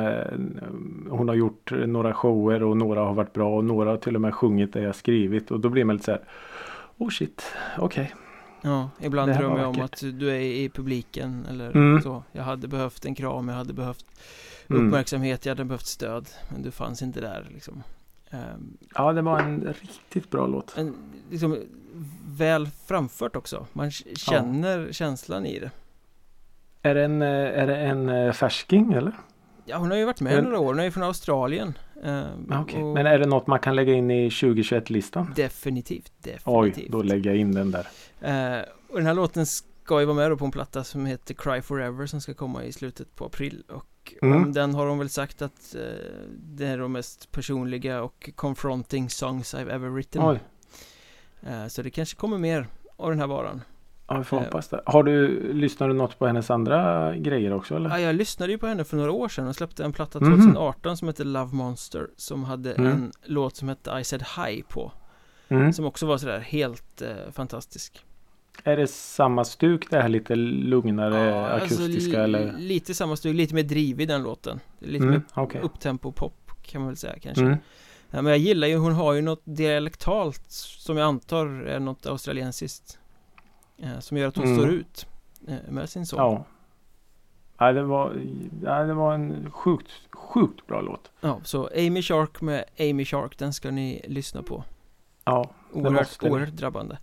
Hon 1.09 1.27
har 1.27 1.35
gjort 1.35 1.71
några 1.71 2.13
shower 2.13 2.63
och 2.63 2.77
några 2.77 2.99
har 3.01 3.13
varit 3.13 3.33
bra 3.33 3.55
och 3.57 3.65
några 3.65 3.89
har 3.89 3.97
till 3.97 4.15
och 4.15 4.21
med 4.21 4.33
sjungit 4.33 4.73
det 4.73 4.81
jag 4.81 4.95
skrivit. 4.95 5.51
Och 5.51 5.59
då 5.59 5.69
blir 5.69 5.83
man 5.85 5.95
lite 5.95 6.05
så 6.05 6.11
här. 6.11 6.21
Oh 6.97 7.09
shit, 7.09 7.53
okej. 7.77 8.13
Ja, 8.61 8.89
ibland 8.99 9.31
drömmer 9.33 9.59
jag 9.59 9.69
om 9.69 9.81
att 9.81 9.99
du 10.13 10.29
är 10.29 10.39
i 10.39 10.69
publiken 10.69 11.45
eller 11.49 11.71
Mm. 11.75 12.01
så. 12.01 12.23
Jag 12.31 12.43
hade 12.43 12.67
behövt 12.67 13.05
en 13.05 13.15
kram, 13.15 13.47
jag 13.49 13.55
hade 13.55 13.73
behövt 13.73 14.05
Mm. 14.69 14.87
uppmärksamhet, 14.87 15.45
jag 15.45 15.51
hade 15.51 15.65
behövt 15.65 15.85
stöd. 15.85 16.29
Men 16.49 16.61
du 16.61 16.71
fanns 16.71 17.01
inte 17.01 17.21
där 17.21 17.47
liksom. 17.53 17.83
Ehm, 18.29 18.77
Ja, 18.95 19.13
det 19.13 19.21
var 19.21 19.39
en 19.39 19.73
riktigt 19.81 20.29
bra 20.29 20.47
låt. 20.47 20.77
en, 20.77 20.95
liksom 21.29 21.57
väl 22.27 22.67
framfört 22.85 23.35
också. 23.35 23.65
Man 23.73 23.91
känner 23.91 24.91
känslan 24.91 25.45
i 25.45 25.59
det. 25.59 25.71
Är 26.81 26.95
det 26.95 27.03
en, 27.05 27.21
eh, 27.21 27.27
är 27.29 27.67
det 27.67 27.77
en 27.77 28.09
eh, 28.09 28.31
färsking 28.31 28.93
eller? 28.93 29.13
Ja, 29.65 29.77
hon 29.77 29.91
har 29.91 29.97
ju 29.97 30.05
varit 30.05 30.21
med 30.21 30.33
Men- 30.35 30.43
några 30.43 30.59
år. 30.59 30.65
Hon 30.65 30.79
är 30.79 30.83
ju 30.83 30.91
från 30.91 31.03
Australien. 31.03 31.73
Ehm, 32.03 32.47
Ja, 32.49 32.61
okej. 32.61 32.83
och 32.83 32.93
Men 32.93 33.05
är 33.05 33.19
det 33.19 33.25
något 33.25 33.47
man 33.47 33.59
kan 33.59 33.75
lägga 33.75 33.93
in 33.93 34.11
i 34.11 34.29
2021-listan? 34.29 35.33
Definitivt, 35.35 36.11
Oj, 36.45 36.69
definitivt. 36.69 36.91
då 36.91 37.01
lägger 37.01 37.29
jag 37.29 37.39
in 37.39 37.51
den 37.51 37.71
där. 37.71 37.87
Eh, 38.21 38.63
och 38.89 38.97
den 38.97 39.05
här 39.05 39.13
låten 39.13 39.45
ska 39.45 39.99
ju 39.99 40.05
vara 40.05 40.15
med 40.17 40.31
då 40.31 40.37
på 40.37 40.45
en 40.45 40.51
platta 40.51 40.83
som 40.83 41.05
heter 41.05 41.33
Cry 41.33 41.61
Forever 41.61 42.05
som 42.05 42.21
ska 42.21 42.33
komma 42.33 42.63
i 42.63 42.71
slutet 42.71 43.15
på 43.15 43.25
april. 43.25 43.63
Och 43.69 43.85
Mm. 44.21 44.43
om 44.43 44.53
den 44.53 44.75
har 44.75 44.87
hon 44.87 44.97
väl 44.99 45.09
sagt 45.09 45.41
att 45.41 45.75
eh, 45.75 45.81
det 46.37 46.65
är 46.67 46.77
de 46.77 46.91
mest 46.91 47.31
personliga 47.31 48.01
och 48.03 48.29
confronting 48.35 49.09
songs 49.09 49.55
I've 49.55 49.71
ever 49.75 49.89
written. 49.89 50.21
Oj, 50.25 50.39
Eh, 51.43 51.67
så 51.67 51.81
det 51.81 51.89
kanske 51.89 52.15
kommer 52.17 52.37
mer 52.37 52.67
av 52.97 53.09
den 53.09 53.19
här 53.19 53.27
varan. 53.27 53.61
Ja, 54.07 54.17
vi 54.17 54.23
får 54.23 54.37
Eh. 54.37 54.43
hoppas 54.43 54.67
det. 54.67 54.81
Har 54.85 55.03
du, 55.03 55.53
lyssnar 55.53 55.87
du 55.87 55.93
något 55.93 56.19
på 56.19 56.27
hennes 56.27 56.49
andra 56.51 57.11
grejer 57.17 57.53
också 57.53 57.75
eller? 57.75 57.89
Ja, 57.89 57.99
jag 57.99 58.15
lyssnade 58.15 58.51
ju 58.51 58.57
på 58.57 58.67
henne 58.67 58.83
för 58.83 58.97
några 58.97 59.11
år 59.11 59.29
sedan 59.29 59.47
och 59.47 59.55
släppte 59.55 59.83
en 59.83 59.93
platta 59.93 60.19
Mhm. 60.19 60.31
2018 60.31 60.97
som 60.97 61.07
heter 61.07 61.25
Love 61.25 61.55
Monster 61.55 62.07
som 62.17 62.43
hade 62.43 62.73
Mm. 62.73 62.91
en 62.91 63.11
låt 63.23 63.55
som 63.55 63.69
hette 63.69 63.91
I 63.99 64.03
said 64.03 64.23
hi 64.37 64.63
på. 64.69 64.91
Mm. 65.49 65.73
Som 65.73 65.85
också 65.85 66.05
var 66.05 66.17
sådär 66.17 66.39
helt 66.39 67.01
eh, 67.01 67.31
fantastisk. 67.31 68.05
Är 68.63 68.77
det 68.77 68.87
samma 68.87 69.43
stuk 69.43 69.87
det 69.91 70.01
här 70.01 70.09
lite 70.09 70.35
lugnare 70.35 71.25
Ja, 71.25 71.47
alltså 71.47 71.83
akustiska 71.83 72.17
li- 72.17 72.23
eller? 72.23 72.53
Lite 72.57 72.93
samma 72.93 73.15
stuk, 73.15 73.35
lite 73.35 73.55
mer 73.55 73.63
drivig 73.63 74.07
den 74.07 74.23
låten. 74.23 74.59
Lite 74.79 75.03
Mm, 75.03 75.13
mer 75.13 75.21
okej. 75.33 75.61
upptempo 75.61 76.11
pop 76.11 76.51
kan 76.61 76.81
man 76.81 76.87
väl 76.87 76.97
säga 76.97 77.13
kanske. 77.21 77.43
Mm. 77.43 77.57
Ja, 78.11 78.21
men 78.21 78.25
jag 78.31 78.37
gillar 78.37 78.67
ju, 78.67 78.75
hon 78.75 78.93
har 78.93 79.13
ju 79.13 79.21
något 79.21 79.41
dialektalt 79.45 80.43
som 80.51 80.97
jag 80.97 81.05
antar 81.07 81.45
är 81.47 81.79
något 81.79 82.05
australiensiskt. 82.05 82.99
Eh, 83.81 83.99
som 83.99 84.17
gör 84.17 84.27
att 84.27 84.35
hon 84.35 84.45
Mm. 84.45 84.57
står 84.57 84.69
ut 84.69 85.05
eh, 85.47 85.55
med 85.71 85.89
sin 85.89 86.05
sång. 86.05 86.19
Ja. 86.19 86.45
Ja, 87.57 87.71
det 87.71 87.83
var, 87.83 88.21
ja, 88.63 88.83
det 88.83 88.93
var 88.93 89.13
en 89.13 89.51
sjukt, 89.51 89.91
sjukt 90.11 90.67
bra 90.67 90.81
låt. 90.81 91.11
Ja, 91.21 91.39
så 91.43 91.69
Amy 91.77 92.01
Shark 92.01 92.41
med 92.41 92.65
Amy 92.79 93.05
Shark, 93.05 93.37
den 93.37 93.53
ska 93.53 93.71
ni 93.71 94.01
lyssna 94.07 94.43
på. 94.43 94.63
Ja. 95.25 95.51
Oerhört, 95.73 95.93
måste 95.93 96.25
ni. 96.25 96.31
oerhört 96.31 96.49
drabbande. 96.53 96.97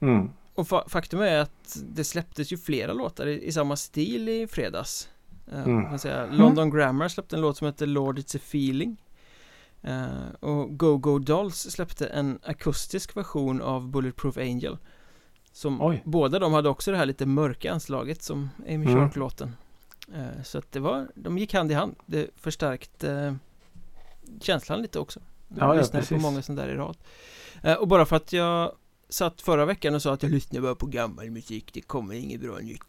Mm. 0.00 0.30
Och 0.54 0.66
fa- 0.66 0.88
faktum 0.88 1.20
är 1.20 1.38
att 1.38 1.76
det 1.88 2.04
släpptes 2.04 2.52
ju 2.52 2.56
flera 2.56 2.92
låtar 2.92 3.26
i, 3.26 3.44
i 3.46 3.52
samma 3.52 3.76
stil 3.76 4.28
i 4.28 4.46
fredags. 4.46 5.08
Uh, 5.52 5.58
Mm. 5.64 5.82
man 5.82 5.98
säga. 5.98 6.26
London 6.30 6.70
Grammar 6.70 7.08
släppte 7.08 7.36
en 7.36 7.42
låt 7.42 7.56
som 7.56 7.66
heter 7.66 7.86
Lord 7.86 8.18
It's 8.18 8.36
a 8.36 8.40
Feeling. 8.42 8.96
Eh, 9.82 10.30
och 10.40 10.78
Go 10.78 10.96
Go 10.98 11.18
Dolls 11.18 11.56
släppte 11.70 12.06
en 12.06 12.38
akustisk 12.44 13.16
version 13.16 13.60
av 13.62 13.88
Bulletproof 13.88 14.36
Angel. 14.36 14.78
Som 15.58 15.82
Oj. 15.82 16.02
båda 16.04 16.38
de 16.38 16.52
hade 16.52 16.68
också 16.68 16.90
det 16.90 16.96
här 16.96 17.06
lite 17.06 17.26
mörka 17.26 17.72
anslaget 17.72 18.22
som 18.22 18.50
Amy 18.66 18.74
Mm. 18.74 18.94
Shark-låten. 18.94 19.56
Eh, 20.14 20.42
så 20.44 20.58
att 20.58 20.72
det 20.72 20.80
var, 20.80 21.08
de 21.14 21.38
gick 21.38 21.54
hand 21.54 21.70
i 21.70 21.74
hand. 21.74 21.96
Det 22.06 22.30
förstärkte 22.36 23.12
eh, 23.12 23.34
känslan 24.40 24.82
lite 24.82 24.98
också. 24.98 25.20
Jag 25.48 25.58
Ja, 25.68 25.74
ja, 25.74 25.80
lyssnade 25.80 26.02
på 26.02 26.08
precis. 26.08 26.22
många 26.22 26.42
sådana 26.42 26.62
där 26.62 26.72
i 26.72 26.74
rad. 26.76 26.96
Eh, 27.62 27.74
och 27.74 27.88
bara 27.88 28.06
för 28.06 28.16
att 28.16 28.32
jag 28.32 28.72
satt 29.08 29.40
förra 29.42 29.64
veckan 29.64 29.94
och 29.94 30.02
sa 30.02 30.12
att 30.12 30.22
jag 30.22 30.32
lyssnar 30.32 30.60
bara 30.60 30.74
på 30.74 30.86
gammal 30.86 31.30
musik, 31.30 31.70
det 31.72 31.80
kommer 31.80 32.14
inget 32.14 32.40
bra 32.40 32.58
nytt. 32.58 32.82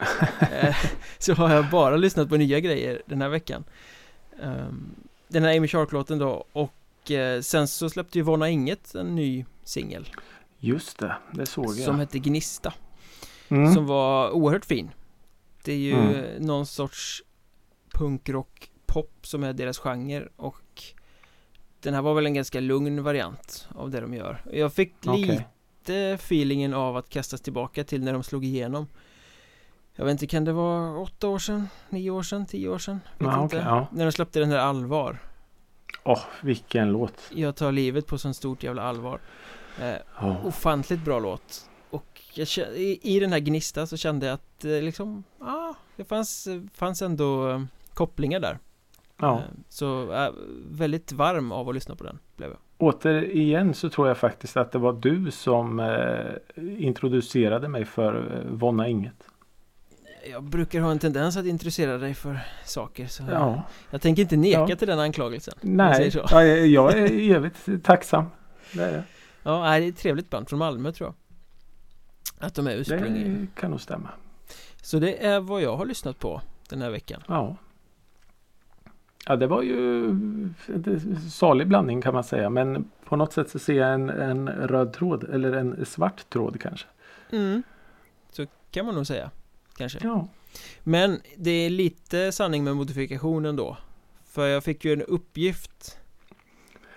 Så 1.20 1.34
har 1.34 1.54
jag 1.56 1.70
bara 1.70 1.98
lyssnat 1.98 2.30
på 2.30 2.38
nya 2.38 2.60
grejer 2.60 3.02
den 3.06 3.22
här 3.22 3.30
veckan. 3.30 3.64
Ehm, 4.44 4.96
den 5.28 5.44
här 5.44 5.58
Amy 5.58 5.68
Shark-låten 5.68 6.18
då 6.20 6.46
och 6.52 6.74
sen 7.42 7.68
så 7.68 7.90
släppte 7.90 8.18
ju 8.18 8.22
Vonna 8.24 8.50
Inget 8.50 8.96
en 8.96 9.16
ny 9.16 9.46
singel 9.64 10.10
Just 10.60 10.98
det, 10.98 11.16
det 11.34 11.46
såg 11.46 11.66
jag. 11.66 11.76
som 11.86 12.00
hette 12.00 12.20
Gnista 12.20 12.74
mm. 13.50 13.74
som 13.74 13.86
var 13.86 14.32
oerhört 14.32 14.66
fin. 14.66 14.92
Det 15.64 15.72
är 15.74 15.78
ju 15.78 15.94
Mm. 15.94 16.46
någon 16.46 16.66
sorts 16.66 17.24
punkrock 17.94 18.72
pop 18.86 19.12
som 19.22 19.44
är 19.44 19.54
deras 19.54 19.78
genre 19.78 20.28
och 20.36 20.84
den 21.82 21.94
här 21.94 22.02
var 22.02 22.14
väl 22.14 22.26
en 22.26 22.34
ganska 22.34 22.60
lugn 22.60 23.04
variant 23.04 23.68
av 23.76 23.90
det 23.90 24.00
de 24.02 24.14
gör. 24.14 24.42
Jag 24.54 24.74
fick 24.74 24.94
Okej. 25.06 25.22
lite 25.22 25.96
feelingen 26.14 26.74
av 26.74 26.98
att 26.98 27.10
kastas 27.10 27.42
tillbaka 27.42 27.84
till 27.84 28.04
när 28.04 28.14
de 28.14 28.24
slog 28.24 28.46
igenom. 28.46 28.88
Jag 29.96 30.06
vet 30.06 30.12
inte, 30.12 30.28
kan 30.28 30.46
det 30.46 30.54
vara 30.54 30.98
åtta 30.98 31.28
år 31.28 31.40
sedan? 31.40 31.70
Nio 31.90 32.12
år 32.12 32.24
sedan? 32.24 32.46
Tio 32.46 32.70
år 32.70 32.78
sedan? 32.78 33.00
Vet 33.18 33.28
Ja, 33.28 33.44
inte. 33.44 33.56
okej, 33.58 33.68
ja. 33.70 33.88
När 33.92 34.06
de 34.06 34.12
släppte 34.12 34.40
den 34.40 34.50
här 34.52 34.58
Allvar. 34.58 35.20
Åh, 36.04 36.22
vilken 36.44 36.92
låt. 36.92 37.14
Jag 37.36 37.56
tar 37.56 37.72
livet 37.72 38.08
på 38.08 38.18
sånt 38.18 38.36
stort 38.36 38.64
jävla 38.64 38.82
allvar. 38.84 39.20
Eh, 39.82 39.96
Ja. 40.22 40.36
ofantligt 40.46 41.06
bra 41.06 41.20
låt. 41.20 41.70
Och 41.90 42.22
jag, 42.34 42.48
i, 42.76 43.00
i 43.16 43.20
den 43.20 43.32
här 43.32 43.40
Gnista 43.40 43.86
så 43.88 43.98
kände 43.98 44.26
jag 44.26 44.34
att 44.34 44.66
eh, 44.66 44.72
liksom, 44.82 45.24
ah, 45.40 45.74
det 45.96 46.04
fanns, 46.04 46.48
fanns 46.74 47.02
ändå 47.02 47.50
eh, 47.50 47.62
kopplingar 47.94 48.40
där. 48.40 48.58
ja. 49.18 49.36
Eh, 49.38 49.42
så 49.70 50.14
eh, 50.14 50.30
väldigt 50.72 51.12
varm 51.12 51.52
av 51.52 51.70
att 51.70 51.76
lyssna 51.76 51.96
på 51.96 52.04
den, 52.04 52.20
blev 52.36 52.50
jag. 52.50 52.58
Återigen 52.78 53.74
så 53.74 53.90
tror 53.90 54.08
jag 54.08 54.18
faktiskt 54.18 54.58
att 54.58 54.72
det 54.72 54.78
var 54.80 54.94
du 54.94 55.32
som 55.32 55.80
eh, 55.80 56.66
introducerade 56.86 57.68
mig 57.68 57.86
för 57.86 58.44
Vonna 58.52 58.88
Inget. 58.88 59.24
Jag 60.32 60.44
brukar 60.44 60.82
ha 60.82 60.92
en 60.92 61.00
tendens 61.00 61.38
att 61.38 61.46
intressera 61.46 61.98
dig 61.98 62.14
för 62.14 62.40
saker, 62.66 63.08
så 63.08 63.24
Ja. 63.32 63.64
jag 63.92 64.02
tänker 64.02 64.22
inte 64.22 64.36
neka 64.38 64.66
Ja. 64.70 64.76
till 64.76 64.88
den 64.88 65.00
anklagelsen. 65.00 65.54
jag 65.62 65.70
Nej, 65.72 65.96
säger 65.96 66.12
så. 66.12 66.26
ja, 66.32 66.44
jag 66.44 66.98
är 66.98 67.32
evigt 67.36 67.84
tacksam. 67.84 68.26
det 68.74 68.84
är 68.84 68.92
det. 68.92 69.04
Ja, 69.44 69.80
det 69.80 69.86
är 69.86 69.90
ett 69.90 69.98
trevligt 69.98 70.30
band 70.30 70.50
från 70.50 70.60
Malmö 70.60 70.92
tror 70.92 71.08
jag. 71.08 71.16
Att 72.48 72.56
de 72.56 72.68
är 72.68 72.76
ursprungligen. 72.76 73.48
Det 73.56 73.62
kan 73.62 73.72
nog 73.72 73.82
stämma. 73.82 74.10
Så 74.82 75.00
det 75.00 75.26
är 75.26 75.40
vad 75.40 75.62
jag 75.62 75.78
har 75.78 75.86
lyssnat 75.86 76.20
på 76.20 76.42
den 76.70 76.82
här 76.82 76.90
veckan. 76.90 77.24
Ja. 77.28 77.56
Ja, 79.26 79.36
det 79.36 79.48
var 79.48 79.62
ju 79.62 80.06
en 80.10 80.56
salig 81.32 81.68
blandning 81.68 82.02
kan 82.02 82.14
man 82.14 82.24
säga. 82.24 82.50
Men 82.50 82.92
på 83.06 83.16
något 83.16 83.34
sätt 83.34 83.50
så 83.50 83.60
ser 83.60 83.74
jag 83.74 83.94
en, 83.94 84.10
en 84.10 84.50
röd 84.50 84.94
tråd 84.94 85.24
eller 85.24 85.54
en 85.54 85.86
svart 85.86 86.30
tråd 86.30 86.62
kanske. 86.62 86.88
Mm. 87.32 87.64
Så 88.32 88.46
kan 88.72 88.86
man 88.86 88.96
nog 88.96 89.08
säga. 89.08 89.32
Kanske. 89.78 90.00
Ja. 90.04 90.28
Men 90.84 91.20
det 91.38 91.52
är 91.52 91.70
lite 91.70 92.32
sanning 92.32 92.64
med 92.64 92.76
modifikation 92.76 93.46
ändå. 93.46 93.78
För 94.26 94.48
jag 94.48 94.64
fick 94.64 94.86
ju 94.86 94.94
en 94.94 95.02
uppgift 95.02 95.98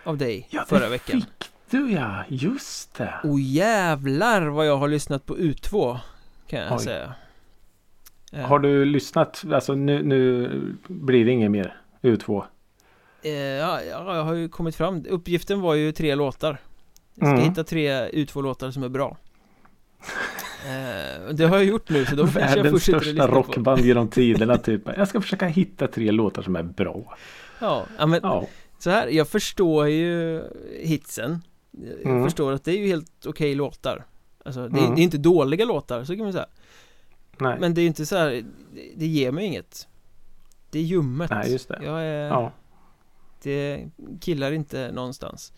av 0.05 0.19
dig 0.19 0.49
Ja, 0.51 0.65
förra 0.69 0.81
det 0.81 0.89
veckan. 0.89 1.21
fick 1.21 1.52
du 1.73 1.93
ja, 1.93 2.25
just 2.29 2.95
det. 2.95 3.15
Och 3.25 3.41
jävlar 3.41 4.43
vad 4.47 4.67
jag 4.67 4.77
har 4.77 4.89
lyssnat 4.89 5.27
på 5.27 5.37
U2 5.37 5.99
Kan 6.47 6.61
jag 6.61 6.73
Oj. 6.73 6.79
säga 6.85 7.15
Eh, 8.33 8.41
Har 8.41 8.59
du 8.59 8.85
lyssnat? 8.85 9.45
Alltså 9.53 9.75
nu, 9.75 10.03
nu 10.03 10.51
blir 10.89 11.25
det 11.25 11.31
inget 11.31 11.51
mer 11.51 11.77
U2. 12.03 12.45
eh, 13.23 13.31
ja, 13.33 13.81
ja, 13.83 14.17
jag 14.17 14.25
har 14.25 14.35
ju 14.35 14.49
kommit 14.49 14.77
fram 14.77 15.05
Uppgiften 15.11 15.61
var 15.61 15.75
ju 15.75 15.93
tre 15.93 16.15
låtar 16.15 16.59
Jag 17.15 17.29
ska 17.29 17.37
Mm. 17.37 17.49
hitta 17.49 17.65
tre 17.65 18.09
U2-låtar 18.09 18.71
som 18.71 18.83
är 18.83 18.89
bra 18.89 19.17
eh, 20.67 21.35
Det 21.35 21.45
har 21.47 21.57
jag 21.57 21.65
gjort 21.65 21.89
nu 21.91 22.05
så 22.07 22.17
då 22.17 22.27
kanske 22.27 22.41
jag 22.59 22.71
fortsätter 22.71 22.75
att 22.77 22.83
största 22.83 23.11
lyssna 23.13 23.27
på 23.29 23.35
rockband 23.35 23.81
genom 23.81 24.09
tiderna 24.11 24.57
typ. 24.59 24.83
Jag 24.97 25.09
ska 25.09 25.21
försöka 25.21 25.47
hitta 25.47 25.87
tre 25.89 26.11
låtar 26.11 26.43
som 26.43 26.57
är 26.57 26.63
bra. 26.63 27.17
Ja 27.61 27.87
men 28.07 28.21
Ja. 28.23 28.47
så 28.79 28.91
här, 28.91 29.07
jag 29.09 29.29
förstår 29.29 29.89
ju 29.89 30.43
hitsen 30.83 31.43
Jag 31.73 32.07
Mm. 32.13 32.25
förstår 32.25 32.53
att 32.53 32.65
det 32.65 32.73
är 32.73 32.79
ju 32.79 32.87
helt 32.87 33.27
okej 33.27 33.55
låtar 33.55 34.05
Alltså 34.45 34.69
det, 34.69 34.79
är- 34.79 34.83
Mm. 34.85 34.95
det 34.95 35.01
är 35.01 35.05
inte 35.05 35.19
dåliga 35.19 35.65
låtar, 35.65 36.05
så 36.05 36.15
kan 36.17 36.25
man 36.25 36.33
säga 36.33 36.47
Nej. 37.39 37.57
Men 37.61 37.75
det 37.75 37.81
är 37.81 37.83
ju 37.83 37.89
inte 37.89 38.07
så 38.07 38.17
här, 38.17 38.31
det, 38.31 38.93
det 38.97 39.07
ger 39.07 39.33
mig 39.33 39.45
inget 39.47 39.89
Det 40.71 40.79
är 40.79 40.83
ljummet 40.83 41.31
Nej, 41.31 41.53
just 41.53 41.69
det. 41.69 41.81
Jag 41.85 42.03
är, 42.03 42.29
Ja. 42.29 42.53
det 43.43 43.85
killar 44.21 44.53
inte 44.53 44.93
någonstans 44.93 45.53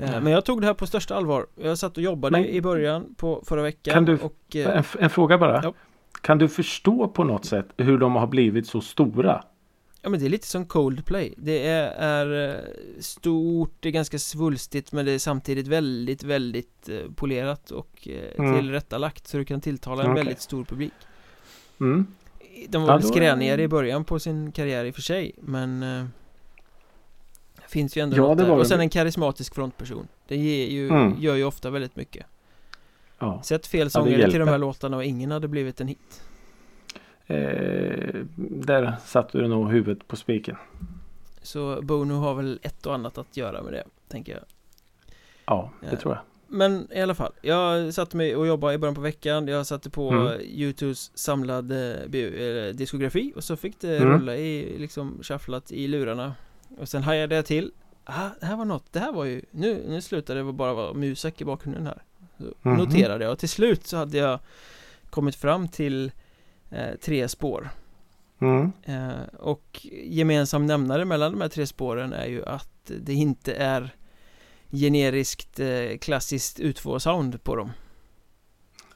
Eh, 0.00 0.10
Nej. 0.10 0.20
Men 0.20 0.32
jag 0.32 0.44
tog 0.44 0.60
det 0.60 0.66
här 0.66 0.74
på 0.74 0.86
största 0.86 1.14
allvar 1.14 1.46
Jag 1.56 1.78
satt 1.78 1.96
och 1.96 2.02
jobbade 2.02 2.38
Men- 2.38 2.46
i 2.46 2.60
början 2.60 3.14
på 3.14 3.42
förra 3.46 3.62
veckan 3.62 3.94
Kan 3.94 4.04
du- 4.04 4.18
och 4.18 4.56
eh, 4.56 4.76
En, 4.78 4.84
en 4.98 5.10
fråga 5.10 5.38
bara. 5.38 5.60
Ja. 5.62 5.72
Kan 6.20 6.38
du 6.38 6.48
förstå 6.48 7.08
på 7.08 7.24
något 7.24 7.44
sätt 7.44 7.66
hur 7.76 7.98
de 7.98 8.16
har 8.16 8.26
blivit 8.26 8.66
så 8.66 8.80
stora? 8.80 9.44
Ja 10.02 10.08
men 10.08 10.20
det 10.20 10.26
är 10.26 10.30
lite 10.30 10.46
som 10.46 10.66
Coldplay 10.66 11.34
Det 11.36 11.66
är, 11.66 11.90
är 11.90 12.54
eh, 12.56 12.60
stort, 13.00 13.72
det 13.80 13.88
är 13.88 13.92
ganska 13.92 14.18
svulstigt 14.18 14.92
men 14.92 15.06
det 15.06 15.12
är 15.12 15.18
samtidigt 15.18 15.66
väldigt, 15.66 16.22
väldigt 16.22 16.88
eh, 16.88 17.10
polerat 17.16 17.70
och 17.70 18.08
eh, 18.08 18.38
Mm. 18.44 18.56
tillrättalagt 18.56 19.26
så 19.26 19.36
du 19.36 19.44
kan 19.44 19.60
tilltala 19.60 20.02
en 20.04 20.10
Okej. 20.10 20.24
väldigt 20.24 20.40
stor 20.40 20.64
publik 20.64 20.92
Mm. 21.80 22.06
De 22.68 22.82
var 22.82 22.88
Ja, 22.88 22.96
väl 22.96 23.06
skränigare 23.08 23.62
i 23.62 23.68
början 23.68 24.04
på 24.04 24.18
sin 24.18 24.52
karriär 24.52 24.84
i 24.84 24.90
och 24.90 24.94
för 24.94 25.02
sig 25.02 25.32
men 25.40 25.82
eh, 25.82 26.04
Finns 27.68 27.96
ju 27.96 28.02
ändå 28.02 28.16
Ja, 28.16 28.22
något 28.22 28.38
där. 28.38 28.50
Och 28.50 28.66
sen 28.66 28.80
en 28.80 28.88
karismatisk 28.90 29.54
frontperson 29.54 30.08
Det 30.28 30.36
ger 30.36 30.66
ju, 30.66 30.88
Mm. 30.88 31.14
gör 31.20 31.34
ju 31.34 31.44
ofta 31.44 31.70
väldigt 31.70 31.96
mycket 31.96 32.26
Ja. 33.18 33.42
Sett 33.42 33.66
fel 33.66 33.90
sångare 33.90 34.10
till 34.10 34.20
hjälper. 34.20 34.38
de 34.38 34.48
här 34.48 34.58
låtarna 34.58 34.96
och 34.96 35.04
ingen 35.04 35.30
hade 35.30 35.48
blivit 35.48 35.80
en 35.80 35.88
hit 35.88 36.22
Eh, 37.30 38.14
där 38.36 38.96
satte 39.04 39.38
du 39.38 39.48
nog 39.48 39.70
huvudet 39.72 40.08
på 40.08 40.16
spiken. 40.16 40.56
Så 41.42 41.82
Bono 41.82 42.14
har 42.14 42.34
väl 42.34 42.58
ett 42.62 42.86
och 42.86 42.94
annat 42.94 43.18
att 43.18 43.36
göra 43.36 43.62
med 43.62 43.72
det, 43.72 43.84
tänker 44.08 44.32
jag 44.32 44.42
Ja, 45.46 45.70
det 45.80 45.86
Ja. 45.90 45.96
tror 45.96 46.14
jag. 46.14 46.22
Men 46.50 46.88
i 46.92 47.00
alla 47.00 47.14
fall, 47.14 47.32
jag 47.42 47.94
satte 47.94 48.16
mig 48.16 48.36
och 48.36 48.46
jobbade 48.46 48.74
i 48.74 48.78
början 48.78 48.94
på 48.94 49.00
veckan 49.00 49.48
Jag 49.48 49.66
satte 49.66 49.90
på 49.90 50.10
Mm. 50.10 50.40
Youtubes 50.44 51.10
samlade 51.18 51.94
eh, 52.12 52.74
diskografi 52.74 53.32
och 53.36 53.44
så 53.44 53.56
fick 53.56 53.80
det 53.80 53.96
Mm. 53.96 54.08
rulla 54.08 54.36
i, 54.36 54.78
liksom 54.78 55.18
shufflat 55.22 55.72
i 55.72 55.88
lurarna 55.88 56.34
Och 56.78 56.88
sen 56.88 57.02
hajade 57.02 57.34
jag 57.34 57.46
till 57.46 57.72
Ah, 58.04 58.28
det 58.40 58.46
här 58.46 58.56
var 58.56 58.64
något, 58.64 58.92
det 58.92 59.00
här 59.00 59.12
var 59.12 59.24
ju, 59.24 59.42
nu, 59.50 59.84
nu 59.88 60.00
slutade 60.00 60.42
det 60.42 60.52
bara 60.52 60.74
vara 60.74 60.92
musik 60.94 61.40
i 61.40 61.44
bakgrunden 61.44 61.86
här 61.86 62.02
så 62.38 62.44
Mhm. 62.68 62.76
Noterade 62.76 63.24
jag 63.24 63.32
och 63.32 63.38
till 63.38 63.48
slut 63.48 63.86
så 63.86 63.96
hade 63.96 64.18
jag 64.18 64.38
kommit 65.10 65.36
fram 65.36 65.68
till 65.68 66.12
eh, 66.70 66.94
tre 67.02 67.28
spår 67.28 67.70
Mm. 68.40 68.72
eh, 68.84 69.22
Och 69.38 69.86
gemensam 70.04 70.66
nämnare 70.66 71.04
mellan 71.04 71.32
de 71.32 71.40
här 71.40 71.48
tre 71.48 71.66
spåren 71.66 72.12
är 72.12 72.26
ju 72.26 72.44
att 72.46 72.90
det 73.00 73.14
inte 73.14 73.54
är 73.54 73.94
generiskt 74.70 75.60
eh, 75.60 75.98
klassiskt 76.00 76.58
U2-sound 76.58 77.42
på 77.42 77.56
dem 77.56 77.70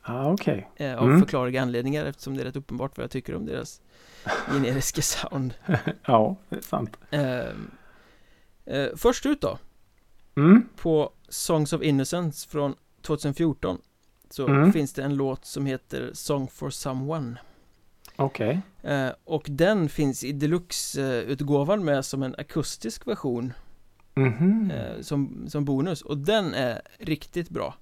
Ah, 0.03 0.31
Okej. 0.33 0.69
eh, 0.77 0.99
Av 0.99 1.07
Mm. 1.07 1.21
förklarliga 1.21 1.63
anledningar 1.63 2.05
eftersom 2.05 2.37
det 2.37 2.43
är 2.43 2.45
rätt 2.45 2.57
uppenbart 2.57 2.97
vad 2.99 3.05
jag 3.05 3.11
tycker 3.11 3.35
om 3.35 3.47
deras 3.47 3.81
generiska 4.53 5.03
sound 5.03 5.55
Ja, 6.07 6.37
det 6.49 6.57
är 6.57 6.61
sant. 6.61 6.97
eh, 7.11 7.47
eh, 8.77 8.89
Först 8.97 9.27
ut 9.27 9.41
då 9.41 9.59
Mm. 10.37 10.69
På 10.77 11.13
Songs 11.29 11.73
of 11.73 11.83
Innocence 11.83 12.49
från 12.49 12.75
2014 13.03 13.79
Så 14.31 14.49
Mm. 14.49 14.73
finns 14.73 14.93
det 14.93 15.03
en 15.03 15.15
låt 15.17 15.45
som 15.45 15.67
heter 15.67 16.11
Song 16.15 16.49
for 16.49 16.71
Someone 16.71 17.37
Okej. 18.17 18.61
eh, 18.83 19.09
Och 19.25 19.47
den 19.51 19.89
finns 19.89 20.25
i 20.25 20.33
deluxe-utgåvan 20.33 21.85
med 21.85 22.05
som 22.05 22.23
en 22.23 22.35
akustisk 22.39 23.07
version. 23.07 23.53
Mhm. 24.15 24.71
eh, 24.71 25.01
som, 25.01 25.45
som 25.49 25.65
bonus. 25.65 26.03
Och 26.03 26.19
den 26.19 26.55
är 26.55 26.83
riktigt 26.99 27.49
bra. 27.49 27.75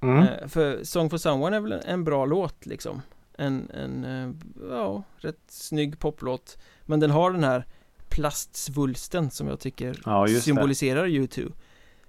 Mm. 0.00 0.18
eh, 0.18 0.46
För 0.48 0.84
Song 0.84 1.10
for 1.10 1.18
Someone 1.18 1.56
är 1.56 1.60
väl 1.60 1.72
en, 1.72 1.80
en 1.84 2.04
bra 2.04 2.26
låt 2.26 2.66
liksom. 2.66 3.02
En, 3.38 3.70
en 3.70 4.04
eh, 4.04 4.30
ja, 4.70 5.02
rätt 5.16 5.40
snygg 5.48 5.98
poplåt. 5.98 6.58
Men 6.82 7.00
den 7.00 7.10
har 7.10 7.30
den 7.30 7.44
här 7.44 7.66
plastsvulsten 8.08 9.30
som 9.30 9.48
jag 9.48 9.60
tycker 9.60 10.00
Ja, 10.04 10.28
symboliserar 10.28 11.06
U2 11.06 11.52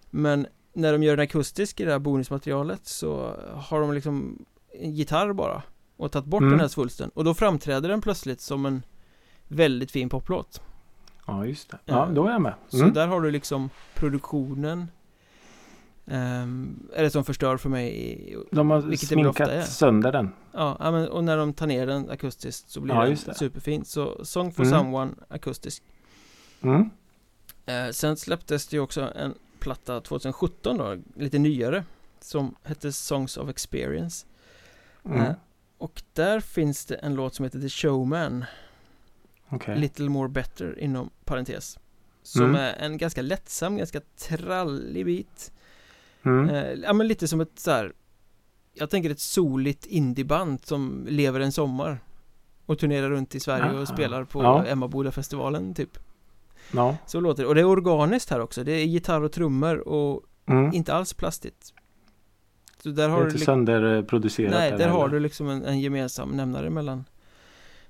Men 0.10 0.48
när 0.74 0.92
de 0.94 1.04
gör 1.04 1.18
den 1.18 1.24
akustisk 1.24 1.80
i 1.80 1.86
det 1.86 1.92
här 1.92 2.00
bonusmaterialet 2.00 2.86
så 2.88 3.36
har 3.56 3.82
de 3.82 3.94
liksom 3.94 4.46
en 4.80 4.92
gitarr 4.94 5.34
bara 5.34 5.64
och 5.98 6.12
tagit 6.12 6.26
bort 6.26 6.42
Mm. 6.42 6.52
den 6.52 6.60
här 6.60 6.68
svulsten 6.68 7.10
och 7.14 7.24
då 7.24 7.34
framträder 7.34 7.90
den 7.90 8.02
plötsligt 8.02 8.42
som 8.42 8.66
en 8.66 8.84
väldigt 9.48 9.92
fin 9.92 10.10
poplåt 10.10 10.62
Ja, 11.28 11.46
just 11.46 11.70
det. 11.70 11.78
Ja, 11.86 12.06
Eh, 12.08 12.14
då 12.14 12.28
är 12.28 12.32
jag 12.32 12.42
med. 12.42 12.54
Så 12.70 12.78
Mm. 12.82 12.94
där 12.94 13.08
har 13.08 13.22
du 13.22 13.32
liksom 13.32 13.70
produktionen 13.96 14.88
ehm, 16.06 16.90
Är 16.94 17.04
det 17.04 17.10
som 17.10 17.24
förstör 17.26 17.58
för 17.58 17.70
mig 17.70 18.38
De 18.52 18.70
har 18.70 18.96
sminkat 18.96 19.68
sönder 19.70 20.12
den. 20.12 20.30
Ja, 20.52 20.78
men, 20.80 21.08
och 21.08 21.24
när 21.24 21.38
de 21.38 21.54
tar 21.54 21.68
ner 21.68 21.88
den 21.88 22.10
akustiskt 22.10 22.70
så 22.70 22.82
blir 22.82 22.96
Ja, 22.96 23.06
den 23.06 23.18
superfint 23.36 23.88
Så 23.88 24.26
Song 24.26 24.52
for 24.52 24.64
Mm. 24.64 24.80
Someone 24.80 25.12
akustisk 25.28 25.84
Mm. 26.62 26.90
Eh, 27.66 27.90
sen 27.92 28.18
släpptes 28.18 28.68
det 28.68 28.76
ju 28.76 28.82
också 28.82 29.02
en 29.16 29.34
platta 29.60 30.02
2017 30.02 30.78
då, 30.78 30.98
lite 31.16 31.40
nyare 31.40 31.84
Som 32.20 32.56
hette 32.64 32.92
Songs 32.94 33.38
of 33.38 33.50
Experience 33.50 34.26
Mm. 35.06 35.22
Eh, 35.22 35.32
Och 35.78 36.04
där 36.14 36.40
finns 36.40 36.86
det 36.86 36.96
en 36.96 37.16
låt 37.16 37.36
som 37.36 37.44
heter 37.46 37.60
The 37.60 37.70
Showman 37.70 38.46
Okej. 39.50 39.78
Little 39.80 40.10
More 40.10 40.30
Better 40.30 40.80
inom 40.80 41.10
parentes 41.26 41.78
Som 42.24 42.42
Mm. 42.44 42.56
är 42.56 42.74
en 42.74 42.98
ganska 42.98 43.22
lättsam, 43.22 43.78
ganska 43.78 44.02
trallig 44.18 45.06
bit 45.06 45.52
Mm. 46.26 46.50
eh, 46.50 46.72
Ja 46.84 46.94
men 46.94 47.08
lite 47.08 47.28
som 47.28 47.42
ett 47.42 47.60
så 47.60 47.72
här. 47.72 47.94
Jag 48.74 48.90
tänker 48.90 49.10
ett 49.10 49.20
soligt 49.20 49.86
indieband 49.86 50.66
som 50.66 51.06
lever 51.10 51.40
en 51.40 51.52
sommar 51.52 52.00
Och 52.66 52.80
turnerar 52.80 53.10
runt 53.10 53.36
i 53.36 53.40
Sverige 53.40 53.78
Ah, 53.78 53.82
och 53.82 53.88
spelar 53.88 54.24
på 54.24 54.44
ja. 54.44 54.66
Emmaboda-festivalen 54.66 55.74
typ 55.74 55.98
Ja. 56.74 56.98
Så 57.06 57.20
låter 57.20 57.44
det, 57.44 57.50
och 57.50 57.56
det 57.56 57.62
är 57.62 57.66
organiskt 57.66 58.30
här 58.30 58.40
också 58.40 58.64
Det 58.64 58.72
är 58.72 58.86
gitarr 58.86 59.22
och 59.22 59.32
trummor 59.32 59.88
och 59.88 60.24
Mm. 60.50 60.74
inte 60.74 60.94
alls 60.94 61.14
plastigt 61.14 61.74
Så 62.90 62.96
där 62.96 63.08
Det 63.08 63.14
har 63.14 63.20
är 63.22 63.26
du 63.26 63.32
inte 63.32 63.46
sönderproducerat. 63.46 64.52
Nej, 64.52 64.72
där 64.72 64.88
har 64.90 65.08
du 65.10 65.20
liksom 65.20 65.50
en, 65.50 65.64
en 65.66 65.80
gemensam 65.80 66.30
nämnare 66.30 66.70
mellan 66.70 67.06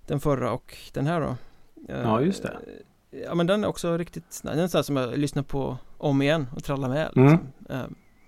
Den 0.07 0.19
förra 0.19 0.51
och 0.51 0.77
den 0.93 1.07
här 1.07 1.21
då 1.21 1.35
Eh, 1.89 2.01
Ja, 2.01 2.21
just 2.21 2.43
det. 2.43 2.57
Ja 3.25 3.35
men 3.35 3.47
den 3.47 3.63
är 3.63 3.67
också 3.67 3.97
riktigt 3.97 4.39
Den 4.43 4.59
är 4.59 4.67
sån 4.67 4.83
som 4.83 4.95
jag 4.95 5.17
lyssnar 5.17 5.43
på 5.43 5.77
om 5.97 6.21
igen 6.21 6.47
och 6.55 6.63
trallar 6.63 6.89
med 6.89 7.11
Mm. 7.15 7.31
liksom. 7.31 7.47
Eh, 7.69 7.85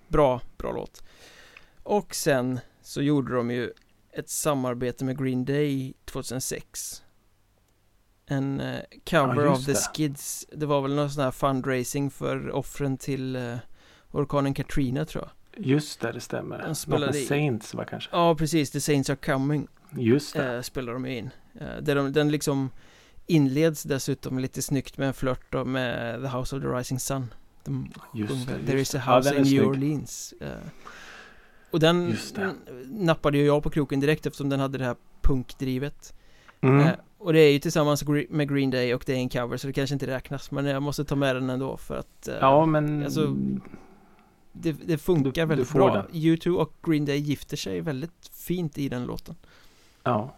Bra, 0.07 0.41
bra 0.57 0.71
låt 0.71 1.03
Och 1.83 2.15
sen 2.15 2.59
så 2.81 3.01
gjorde 3.01 3.35
de 3.35 3.51
ju 3.51 3.71
ett 4.13 4.29
samarbete 4.29 5.05
med 5.05 5.23
Green 5.23 5.45
Day 5.45 5.93
2006 6.05 7.03
En 8.25 8.59
eh, 8.59 8.79
cover 9.09 9.45
Ja, 9.45 9.51
of 9.51 9.57
just 9.57 9.65
The 9.65 9.71
det. 9.71 9.79
Skids 10.07 10.45
Det 10.51 10.65
var 10.65 10.81
väl 10.81 10.95
någon 10.95 11.09
sån 11.09 11.23
här 11.23 11.31
fundraising 11.31 12.11
för 12.11 12.51
offren 12.51 12.97
till 12.97 13.35
eh, 13.35 13.55
orkanen 14.11 14.53
Katrina 14.53 15.05
tror 15.05 15.23
jag 15.23 15.31
Just 15.59 16.01
det, 16.01 16.11
det 16.11 16.19
stämmer. 16.19 16.67
Något 16.67 16.77
spelade 16.77 17.19
i- 17.19 17.25
Saints 17.25 17.73
va 17.73 17.85
kanske? 17.85 18.09
Ja 18.13 18.35
precis, 18.35 18.71
The 18.71 18.81
Saints 18.81 19.09
Are 19.09 19.15
Coming 19.17 19.67
Just 19.91 20.33
det. 20.35 20.55
eh, 20.55 20.61
spelar 20.61 20.93
de 20.93 21.05
in 21.05 21.29
eh, 21.59 21.67
där 21.81 21.95
de, 21.95 22.13
Den 22.13 22.31
liksom 22.31 22.69
inleds 23.27 23.83
dessutom 23.83 24.39
lite 24.39 24.61
snyggt 24.61 24.97
med 24.97 25.07
en 25.07 25.13
flört 25.13 25.51
då 25.51 25.65
med 25.65 26.21
The 26.21 26.27
House 26.27 26.55
of 26.55 26.61
the 26.61 26.67
Rising 26.67 26.99
Sun 26.99 27.33
De 27.63 27.91
Just 28.13 28.29
sjunger 28.33 28.59
det, 28.59 28.65
There 28.65 28.77
just 28.79 28.93
is 28.93 29.01
a. 29.01 29.03
Ja, 29.07 29.15
house 29.17 29.29
är 29.29 29.33
in 29.35 29.41
New 29.41 29.47
snygg. 29.49 29.67
Orleans 29.67 30.33
eh, 30.41 30.47
Och 31.71 31.79
den 31.79 32.15
nappade 32.85 33.37
ju 33.37 33.45
jag 33.45 33.63
på 33.63 33.69
kroken 33.69 33.99
direkt 33.99 34.25
eftersom 34.25 34.49
den 34.49 34.59
hade 34.59 34.77
det 34.77 34.85
här 34.85 34.95
punkdrivet 35.21 36.13
Mm. 36.61 36.79
eh, 36.79 36.91
Och 37.17 37.33
det 37.33 37.39
är 37.39 37.51
ju 37.51 37.59
tillsammans 37.59 38.03
med 38.29 38.49
Green 38.49 38.69
Day 38.71 38.93
och 38.93 39.03
det 39.05 39.13
är 39.13 39.17
en 39.17 39.29
cover 39.29 39.57
så 39.57 39.67
det 39.67 39.73
kanske 39.73 39.93
inte 39.93 40.07
räknas 40.07 40.51
Men 40.51 40.65
jag 40.65 40.83
måste 40.83 41.05
ta 41.05 41.15
med 41.15 41.35
den 41.35 41.49
ändå 41.49 41.77
för 41.77 41.95
att 41.97 42.27
eh, 42.27 42.35
Ja, 42.41 42.65
men 42.65 43.03
alltså, 43.03 43.35
det, 44.51 44.71
det 44.71 44.97
funkar 44.97 45.31
Du- 45.31 45.31
du 45.41 45.45
väldigt 45.45 45.67
får 45.67 45.79
bra 45.79 45.93
den. 45.93 46.05
U2 46.11 46.49
och 46.49 46.73
Green 46.83 47.05
Day 47.05 47.17
gifter 47.17 47.57
sig 47.57 47.81
väldigt 47.81 48.29
fint 48.33 48.77
i 48.77 48.89
den 48.89 49.05
låten 49.05 49.35
ja. 50.03 50.35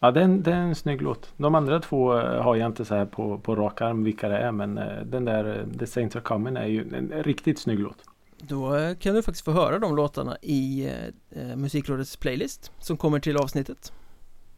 Ja, 0.00 0.10
det 0.10 0.20
är, 0.20 0.24
en, 0.24 0.42
det 0.42 0.52
är 0.52 0.56
en 0.56 0.74
snygg 0.74 1.02
låt. 1.02 1.32
De 1.36 1.54
andra 1.54 1.80
två 1.80 2.18
eh, 2.18 2.42
har 2.42 2.56
jag 2.56 2.66
inte 2.66 2.84
så 2.84 2.94
här 2.94 3.04
på, 3.06 3.38
på 3.38 3.56
rak 3.56 3.80
arm 3.80 4.04
vilka 4.04 4.28
det 4.28 4.38
är. 4.38 4.52
Men 4.52 4.78
eh, 4.78 5.02
den 5.04 5.24
där 5.24 5.58
eh, 5.58 5.78
The 5.78 5.86
Saints 5.86 6.16
Are 6.16 6.22
Coming 6.22 6.56
är 6.56 6.66
ju 6.66 6.80
en, 6.94 7.12
riktigt 7.22 7.58
snygg 7.58 7.78
låt. 7.80 7.96
Då 8.38 8.94
kan 8.98 9.14
du 9.14 9.22
faktiskt 9.22 9.44
få 9.44 9.50
höra 9.52 9.78
de 9.78 9.96
låtarna 9.96 10.36
i 10.42 10.90
eh, 11.30 11.56
Musikrådets 11.56 12.16
playlist 12.16 12.72
Som 12.78 12.96
kommer 12.96 13.20
till 13.20 13.36
avsnittet 13.36 13.92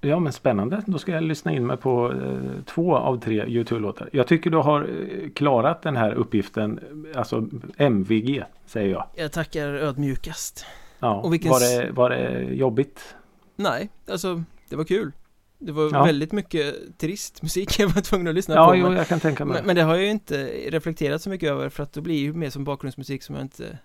Ja 0.04 0.18
men 0.20 0.32
spännande. 0.32 0.82
Då 0.86 0.98
ska 0.98 1.12
jag 1.12 1.22
lyssna 1.22 1.52
in 1.52 1.66
mig 1.66 1.76
på 1.76 2.12
eh, 2.12 2.62
två 2.64 2.96
av 2.96 3.20
tre 3.20 3.46
YouTube-låtar. 3.46 4.08
Jag 4.12 4.26
tycker 4.26 4.50
du 4.50 4.56
har 4.56 4.80
eh, 4.82 5.30
klarat 5.30 5.82
den 5.82 5.96
här 5.96 6.12
uppgiften. 6.14 6.80
Alltså 7.14 7.48
MVG 7.76 8.42
säger 8.66 8.90
jag. 8.90 9.06
Jag 9.14 9.32
tackar 9.32 9.68
ödmjukast 9.68 10.66
Ja. 10.98 11.14
Och 11.20 11.32
vilken 11.32 11.50
var, 11.50 11.60
det, 11.60 11.90
var 11.92 12.10
det 12.10 12.42
jobbigt? 12.54 13.14
Nej, 13.56 13.88
alltså 14.10 14.42
det 14.68 14.76
var 14.76 14.84
kul 14.84 15.12
Det 15.58 15.72
var 15.72 15.90
Ja. 15.92 16.04
väldigt 16.04 16.32
mycket 16.32 16.98
trist 16.98 17.42
musik 17.42 17.78
jag 17.78 17.88
var 17.88 18.02
tvungen 18.02 18.28
att 18.28 18.34
lyssna 18.34 18.54
Ja, 18.54 18.68
på 18.68 18.76
jo, 18.76 18.86
men, 18.88 18.96
jag 18.96 19.08
kan 19.08 19.20
tänka 19.20 19.44
mig. 19.44 19.54
men, 19.56 19.66
men 19.66 19.76
det 19.76 19.82
har 19.82 19.94
jag 19.94 20.04
ju 20.04 20.10
inte 20.10 20.46
reflekterat 20.70 21.22
så 21.22 21.30
mycket 21.30 21.50
över 21.50 21.68
för 21.68 21.82
att 21.82 21.92
då 21.92 22.00
blir 22.00 22.14
det 22.14 22.20
ju 22.20 22.32
mer 22.32 22.50
som 22.50 22.64
bakgrundsmusik 22.64 23.22
som 23.22 23.34
jag 23.34 23.44
inte 23.44 23.78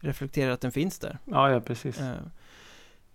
reflekterar 0.00 0.50
att 0.50 0.60
den 0.60 0.72
finns 0.72 0.98
där 0.98 1.18
Ja, 1.24 1.50
ja 1.50 1.60
precis. 1.60 2.00
Eh, 2.00 2.06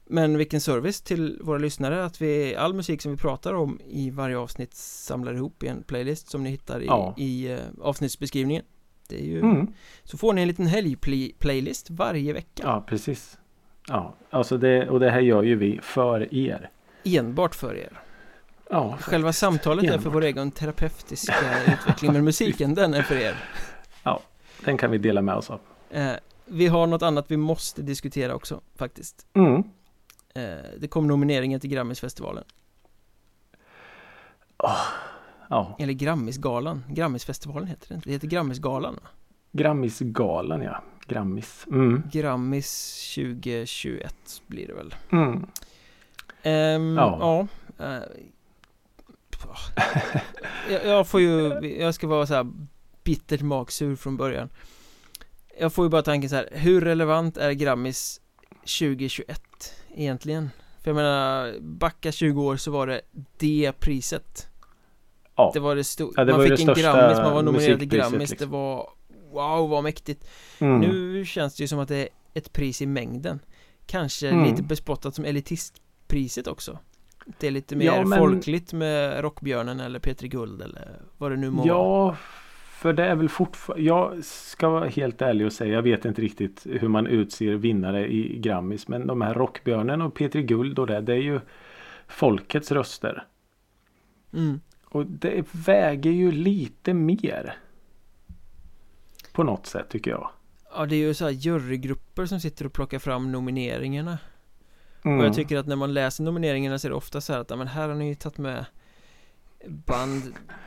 Men 0.05 0.37
vilken 0.37 0.61
service 0.61 1.01
till 1.01 1.39
våra 1.41 1.57
lyssnare 1.57 2.05
att 2.05 2.21
vi, 2.21 2.55
all 2.55 2.73
musik 2.73 3.01
som 3.01 3.11
vi 3.11 3.17
pratar 3.17 3.53
om 3.53 3.79
i 3.87 4.09
varje 4.09 4.37
avsnitt 4.37 4.73
samlar 4.75 5.33
ihop 5.33 5.63
i 5.63 5.67
en 5.67 5.83
playlist 5.83 6.29
som 6.29 6.43
ni 6.43 6.49
hittar 6.49 6.81
i, 6.81 6.85
Ja. 6.85 7.13
i 7.17 7.51
eh, 7.51 7.59
avsnittsbeskrivningen 7.81 8.63
Det 9.07 9.15
är 9.21 9.25
ju, 9.25 9.39
Mm. 9.39 9.67
så 10.03 10.17
får 10.17 10.33
ni 10.33 10.41
en 10.41 10.47
liten 10.47 10.67
helgplaylist 10.67 11.89
varje 11.89 12.33
vecka 12.33 12.63
Ja, 12.65 12.83
precis. 12.87 13.37
Ja, 13.87 14.15
alltså 14.29 14.57
det, 14.57 14.89
och 14.89 14.99
det 14.99 15.09
här 15.11 15.19
gör 15.19 15.43
ju 15.43 15.55
vi 15.55 15.79
för 15.83 16.33
er. 16.33 16.69
Enbart 17.03 17.55
för 17.55 17.75
er 17.75 17.99
Ja, 18.69 18.97
Själva 19.01 19.33
samtalet 19.33 19.83
är 19.83 19.87
för 19.89 19.95
Enbart. 19.97 20.13
vår 20.13 20.23
egen 20.23 20.51
terapeutiska 20.51 21.33
utveckling 21.73 22.13
men 22.13 22.23
musiken 22.23 22.73
den 22.73 22.93
är 22.93 23.01
för 23.01 23.15
er 23.15 23.35
den 24.65 24.77
kan 24.77 24.91
vi 24.91 24.97
dela 24.97 25.21
med 25.21 25.35
oss 25.35 25.49
av. 25.49 25.59
eh, 25.89 26.11
Vi 26.45 26.67
har 26.67 26.87
något 26.87 27.01
annat 27.01 27.25
vi 27.31 27.37
måste 27.37 27.81
diskutera 27.81 28.35
också 28.35 28.61
faktiskt 28.75 29.25
Mm. 29.33 29.63
Eh, 30.33 30.43
Det 30.77 30.87
kom 30.87 31.07
nomineringen 31.07 31.59
till 31.59 31.69
Grammisfestivalen 31.69 32.43
Ja, 35.49 35.75
Eller 35.79 35.93
Grammisgalan 35.93 36.83
Grammisfestivalen 36.89 37.67
heter 37.67 37.87
det 37.89 37.95
inte, 37.95 38.09
det 38.09 38.13
heter 38.13 38.27
Grammisgalan? 38.27 38.99
Grammisgalan 39.51 40.61
ja. 40.61 40.83
Grammis. 41.07 41.65
Mm. 41.71 42.03
Grammis 42.11 43.01
2021 43.15 44.15
blir 44.47 44.67
det 44.67 44.73
väl 44.73 44.95
Mm. 45.11 45.45
Ehm, 46.43 46.95
Ja. 46.97 47.17
ja 47.77 47.85
eh, 47.85 48.03
jag, 50.69 50.85
jag 50.85 51.07
får 51.07 51.21
ju, 51.21 51.49
jag 51.79 51.95
ska 51.95 52.07
vara 52.07 52.25
så 52.27 52.33
här 52.33 52.47
bittert 53.03 53.41
magsur 53.41 53.95
från 53.95 54.17
början 54.17 54.49
Jag 55.59 55.73
får 55.73 55.85
ju 55.85 55.89
bara 55.89 56.01
tanken 56.01 56.29
så 56.29 56.35
här, 56.35 56.49
hur 56.51 56.81
relevant 56.81 57.37
är 57.37 57.51
Grammis 57.51 58.21
2021 58.79 59.41
egentligen? 59.95 60.49
För 60.81 60.89
jag 60.91 60.95
menar, 60.95 61.59
backa 61.59 62.11
20 62.11 62.43
år 62.43 62.57
så 62.57 62.71
var 62.71 62.87
det 62.87 63.01
det 63.37 63.71
priset 63.79 64.47
Ja. 65.35 65.51
Det 65.53 65.59
var 65.59 65.75
det 65.75 65.83
stora, 65.83 66.11
Ja, 66.17 66.25
man 66.25 66.37
var 66.37 66.43
fick 66.47 66.59
en 66.67 66.73
Grammis, 66.73 67.17
man 67.17 67.33
var 67.33 67.43
nominerad 67.43 67.79
till 67.79 67.87
Grammis, 67.87 68.29
liksom. 68.29 68.37
det 68.49 68.51
var 68.57 68.89
Wow 69.31 69.69
vad 69.69 69.83
mäktigt 69.83 70.27
Mm. 70.59 70.79
Nu 70.79 71.25
känns 71.25 71.55
det 71.55 71.63
ju 71.63 71.67
som 71.67 71.79
att 71.79 71.87
det 71.87 71.97
är 71.97 72.07
ett 72.33 72.53
pris 72.53 72.81
i 72.81 72.85
mängden 72.85 73.39
Kanske 73.85 74.29
Mm. 74.29 74.45
lite 74.49 74.63
bespottat 74.63 75.15
som 75.15 75.25
elitistpriset 75.25 76.47
också 76.47 76.79
Det 77.39 77.47
är 77.47 77.51
lite 77.51 77.75
mer 77.75 77.85
Ja, 77.85 78.05
men- 78.05 78.19
folkligt 78.19 78.73
med 78.73 79.21
Rockbjörnen 79.21 79.79
eller 79.79 79.99
Petri 79.99 80.27
Guld 80.27 80.61
eller 80.61 81.01
vad 81.17 81.31
det 81.31 81.37
nu 81.37 81.49
må 81.49 81.57
vara 81.57 81.67
Ja, 81.67 82.15
för 82.83 82.93
det 82.93 83.05
är 83.05 83.15
väl 83.15 83.29
fortfarande. 83.29 83.83
Jag 83.85 84.23
ska 84.23 84.69
vara 84.69 84.87
helt 84.87 85.21
ärlig 85.21 85.45
och 85.45 85.53
säga. 85.53 85.73
Jag 85.73 85.81
vet 85.81 86.05
inte 86.05 86.21
riktigt 86.21 86.65
hur 86.65 86.87
man 86.87 87.07
utser 87.07 87.53
vinnare 87.53 88.13
i 88.13 88.39
Grammis. 88.39 88.87
Men 88.87 89.07
de 89.07 89.21
här 89.21 89.33
Rockbjörnen 89.33 90.01
och 90.01 90.13
Petri 90.13 90.43
Guld 90.43 90.79
och 90.79 90.87
det. 90.87 91.01
Det 91.01 91.13
är 91.13 91.21
ju 91.21 91.39
folkets 92.07 92.71
röster. 92.71 93.27
mm. 94.33 94.59
Och 94.85 95.05
det 95.05 95.45
väger 95.51 96.11
ju 96.11 96.31
lite 96.31 96.93
mer. 96.93 97.55
På 99.33 99.43
något 99.43 99.65
sätt 99.65 99.89
tycker 99.89 100.11
jag. 100.11 100.29
Ja 100.75 100.85
det 100.85 100.95
är 100.95 101.07
ju 101.07 101.13
så 101.13 101.25
här 101.25 101.31
jurygrupper 101.31 102.25
som 102.25 102.39
sitter 102.39 102.65
och 102.65 102.73
plockar 102.73 102.99
fram 102.99 103.31
nomineringarna 103.31 104.17
Mm. 105.05 105.19
Och 105.19 105.25
jag 105.25 105.33
tycker 105.33 105.57
att 105.57 105.67
när 105.67 105.75
man 105.75 105.93
läser 105.93 106.23
nomineringarna 106.23 106.79
så 106.79 106.87
är 106.87 106.89
det 106.89 106.95
ofta 106.95 107.21
så 107.21 107.33
här 107.33 107.39
att 107.39 107.49
men 107.49 107.67
här 107.67 107.87
har 107.87 107.95
ni 107.95 108.07
ju 108.07 108.15
tagit 108.15 108.37
med 108.37 108.65
Band 109.67 110.21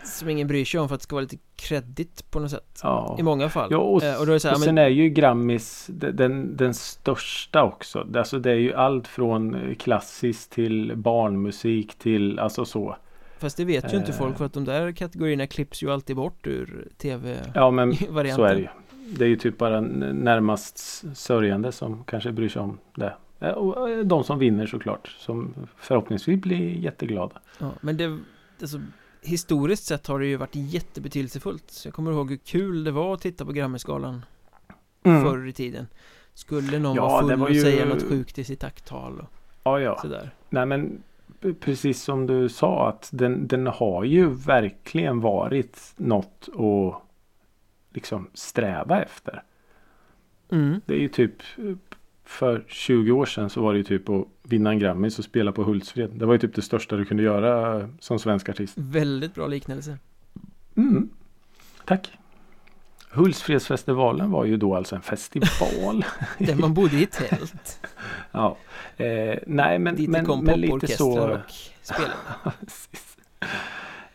som 0.05 0.29
ingen 0.29 0.49
bryr 0.49 0.65
sig 0.65 0.81
om 0.81 0.89
för 0.89 0.95
att 0.95 1.01
det 1.01 1.05
ska 1.05 1.17
vara 1.17 1.23
lite 1.23 1.37
kredit 1.57 2.31
på 2.31 2.41
något 2.41 2.51
sätt 2.51 2.81
ja. 2.83 3.17
I 3.19 3.23
många 3.23 3.49
fall 3.49 3.69
Ja, 3.71 3.79
och, 3.79 4.03
Eh, 4.05 4.21
och 4.21 4.27
då 4.27 4.33
är 4.33 4.35
det 4.35 4.41
så 4.41 4.49
här, 4.49 4.55
och 4.55 4.61
men- 4.61 4.65
sen 4.67 4.79
är 4.79 4.89
ju 4.89 5.09
Grammis 5.09 5.87
de- 5.93 6.11
den, 6.11 6.57
den 6.57 6.75
största 6.75 7.63
också. 7.65 8.07
Alltså 8.17 8.39
det 8.39 8.51
är 8.51 8.55
ju 8.57 8.75
allt 8.75 9.09
från 9.09 9.55
eh, 9.55 9.75
klassiskt 9.75 10.53
till 10.53 10.93
barnmusik 10.97 11.95
till 11.99 12.39
alltså 12.39 12.65
så. 12.65 12.97
Fast 13.39 13.57
det 13.57 13.65
vet 13.65 13.93
ju 13.93 13.97
inte 13.97 14.13
Eh. 14.13 14.19
folk 14.19 14.39
för 14.39 14.45
att 14.45 14.53
de 14.53 14.65
där 14.65 14.93
kategorierna 14.93 15.47
klipps 15.47 15.83
ju 15.83 15.91
alltid 15.93 16.17
bort 16.17 16.47
ur 16.47 16.89
tv-varianten 16.99 17.53
Ja 17.55 17.71
men 17.71 17.95
så 18.35 18.45
är 18.45 18.55
det 18.55 18.61
ju. 18.61 18.69
Det 19.19 19.25
är 19.25 19.29
ju 19.29 19.37
typ 19.37 19.59
bara 19.59 19.81
närmast 19.81 21.05
sörjande 21.17 21.73
som 21.73 22.05
kanske 22.05 22.33
bryr 22.33 22.49
sig 22.49 22.63
om 22.63 22.79
det. 22.95 23.15
Eh, 23.41 23.49
Och 23.51 24.07
de 24.07 24.25
som 24.25 24.39
vinner 24.39 24.67
såklart. 24.67 25.17
Som 25.19 25.55
förhoppningsvis 25.77 26.41
blir 26.41 26.71
jätteglada. 26.75 27.41
Ja, 27.59 27.71
men 27.81 27.97
det, 27.97 28.19
alltså, 28.61 28.81
historiskt 29.23 29.85
sett 29.85 30.07
har 30.07 30.21
det 30.21 30.27
ju 30.27 30.37
varit 30.37 30.55
jättebetydelsefullt. 30.55 31.71
Så 31.71 31.89
jag 31.89 31.95
kommer 31.95 32.13
ihåg 32.13 32.31
hur 32.31 32.37
kul 32.37 32.85
det 32.85 32.91
var 32.91 33.15
att 33.15 33.21
titta 33.21 33.45
på 33.45 33.53
Grammisgalan 33.53 34.25
förr 35.03 35.47
i 35.47 35.53
tiden. 35.53 35.87
Skulle 36.35 36.79
någon 36.79 36.97
Ja, 36.97 37.03
vara 37.09 37.23
full 37.29 37.37
var 37.39 37.47
och 37.47 37.53
ju- 37.55 37.61
säga 37.63 37.85
något 37.85 38.03
sjukt 38.03 38.39
i 38.39 38.45
sitt 38.45 38.61
tacktal 38.61 39.21
och 39.21 39.29
Ja 39.65 39.81
ja. 39.81 39.99
sådär. 40.03 40.31
Nej 40.51 40.67
men 40.67 41.03
precis 41.61 42.03
som 42.03 42.27
du 42.27 42.49
sa 42.49 42.89
att 42.89 43.09
den, 43.13 43.47
den 43.47 43.67
har 43.67 44.05
ju 44.05 44.29
verkligen 44.29 45.21
varit 45.21 45.93
något 45.97 46.49
att 46.55 47.03
liksom 47.95 48.31
sträva 48.35 49.03
efter. 49.03 49.43
Mm. 50.53 50.81
Det 50.87 50.95
är 50.95 50.99
ju 50.99 51.09
typ 51.09 51.33
för 52.25 52.65
20 52.69 53.13
år 53.13 53.27
sedan 53.27 53.51
så 53.51 53.63
var 53.63 53.73
det 53.73 53.79
ju 53.79 53.85
typ 53.85 54.09
att 54.09 54.27
vinna 54.49 54.71
en 54.71 54.79
Grammis 54.79 55.19
och 55.19 55.25
spela 55.25 55.53
på 55.53 55.63
Hultsfred. 55.63 56.11
Det 56.11 56.27
var 56.27 56.33
ju 56.33 56.39
typ 56.39 56.55
det 56.55 56.63
största 56.63 56.97
du 56.97 57.05
kunde 57.05 57.23
göra 57.23 57.89
som 58.01 58.19
svensk 58.19 58.49
artist. 58.49 58.75
Väldigt 58.79 59.35
bra 59.35 59.47
liknelse. 59.47 59.99
Mm. 60.77 61.09
Tack. 61.85 62.19
Hultsfredsfestivalen 63.11 64.31
var 64.31 64.45
ju 64.45 64.57
då 64.57 64.77
alltså 64.77 64.97
en 64.97 65.03
festival. 65.03 66.05
Där 66.39 66.55
man 66.55 66.75
bodde 66.75 66.97
i 66.97 67.07
tält. 67.07 67.87
ja. 68.33 68.57
Eh, 68.97 69.39
nej 69.47 69.79
men, 69.79 69.97
Dit 69.97 70.07
det 70.07 70.13
men, 70.13 70.25
kom 70.25 70.45
men 70.45 70.61
lite 70.61 70.73
poporkestrar 70.73 71.07
så. 71.07 71.35
och 71.35 71.41
spelade. 71.83 72.15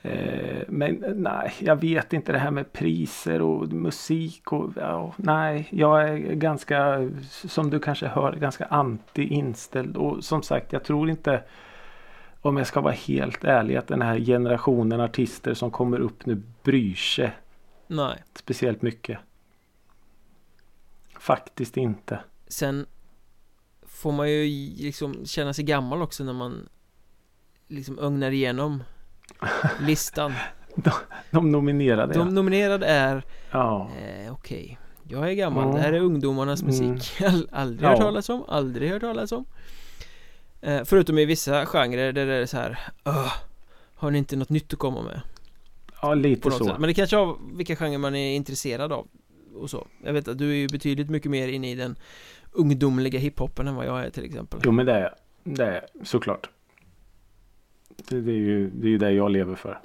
Eh, 0.01 0.63
men 0.67 1.03
nej, 1.15 1.53
jag 1.59 1.75
vet 1.75 2.13
inte 2.13 2.31
det 2.31 2.37
här 2.37 2.51
med 2.51 2.73
priser 2.73 3.41
och 3.41 3.67
musik 3.67 4.51
och 4.51 4.71
ja, 4.75 5.13
nej, 5.17 5.67
jag 5.71 6.09
är 6.09 6.17
ganska 6.17 7.09
som 7.29 7.69
du 7.69 7.79
kanske 7.79 8.07
hör 8.07 8.35
ganska 8.35 8.65
anti 8.65 9.23
inställd 9.23 9.97
och 9.97 10.23
som 10.23 10.43
sagt 10.43 10.73
jag 10.73 10.83
tror 10.83 11.09
inte 11.09 11.43
om 12.41 12.57
jag 12.57 12.67
ska 12.67 12.81
vara 12.81 12.93
helt 12.93 13.43
ärlig 13.43 13.75
att 13.75 13.87
den 13.87 14.01
här 14.01 14.19
generationen 14.19 15.01
artister 15.01 15.53
som 15.53 15.71
kommer 15.71 15.99
upp 15.99 16.25
nu 16.25 16.41
bryr 16.63 16.95
sig 16.95 17.31
Nej. 17.87 18.23
speciellt 18.33 18.81
mycket. 18.81 19.19
Faktiskt 21.19 21.77
inte. 21.77 22.19
Sen 22.47 22.85
får 23.81 24.11
man 24.11 24.31
ju 24.31 24.43
liksom 24.77 25.25
känna 25.25 25.53
sig 25.53 25.65
gammal 25.65 26.01
också 26.01 26.23
när 26.23 26.33
man 26.33 26.69
liksom 27.67 27.99
ögnar 27.99 28.31
igenom 28.31 28.83
listan. 29.79 30.33
De 31.31 31.51
nominerade 31.51 32.13
De 32.13 32.29
nominerade 32.35 32.85
är, 32.87 33.23
ja. 33.51 33.89
eh, 34.25 34.33
okej, 34.33 34.79
jag 35.07 35.29
är 35.29 35.33
gammal, 35.33 35.67
Ja. 35.67 35.73
det 35.75 35.79
här 35.81 35.93
är 35.93 35.99
ungdomarnas 35.99 36.61
Mm. 36.61 36.89
musik. 36.91 37.21
All, 37.27 37.47
aldrig 37.51 37.83
Ja. 37.85 37.89
hört 37.89 37.99
talas 37.99 38.29
om, 38.29 38.43
aldrig 38.47 38.89
hört 38.91 39.01
talas 39.01 39.31
om. 39.31 39.45
Eh, 40.61 40.81
förutom 40.85 41.17
i 41.17 41.25
vissa 41.25 41.65
genrer 41.65 42.11
där 42.11 42.25
det 42.25 42.33
är 42.33 42.45
så 42.45 42.57
här, 42.57 42.79
"Åh, 43.05 43.33
har 43.95 44.11
ni 44.11 44.17
inte 44.17 44.35
något 44.35 44.49
nytt 44.49 44.73
att 44.73 44.79
komma 44.79 45.01
med? 45.01 45.21
ja, 46.01 46.13
lite 46.13 46.51
så. 46.51 46.65
sätt. 46.65 46.77
Men 46.79 46.87
det 46.87 46.93
kanske 46.93 47.15
har 47.15 47.37
vilka 47.55 47.75
genrer 47.75 47.97
man 47.97 48.15
är 48.15 48.35
intresserad 48.35 48.91
av. 48.91 49.07
och 49.55 49.69
så 49.69 49.87
Jag 50.03 50.13
vet 50.13 50.27
att 50.27 50.37
du 50.37 50.49
är 50.49 50.55
ju 50.55 50.67
betydligt 50.67 51.09
mycket 51.09 51.31
mer 51.31 51.47
inne 51.47 51.71
i 51.71 51.75
den 51.75 51.95
ungdomliga 52.51 53.19
hiphopen 53.19 53.67
än 53.67 53.75
vad 53.75 53.85
jag 53.85 54.05
är 54.05 54.09
till 54.09 54.25
exempel 54.25 54.59
Jo 54.63 54.71
men 54.71 54.85
det 54.85 54.91
är 54.93 55.01
jag. 55.01 55.11
Det 55.43 55.65
är 55.65 55.73
jag, 55.93 56.07
såklart. 56.07 56.49
Det, 58.10 58.21
det, 58.21 58.32
är 58.32 58.36
ju, 58.36 58.69
det 58.69 58.88
är 58.88 58.91
ju 58.91 58.97
det 58.97 59.12
jag 59.12 59.32
lever 59.32 59.56
för. 59.56 59.80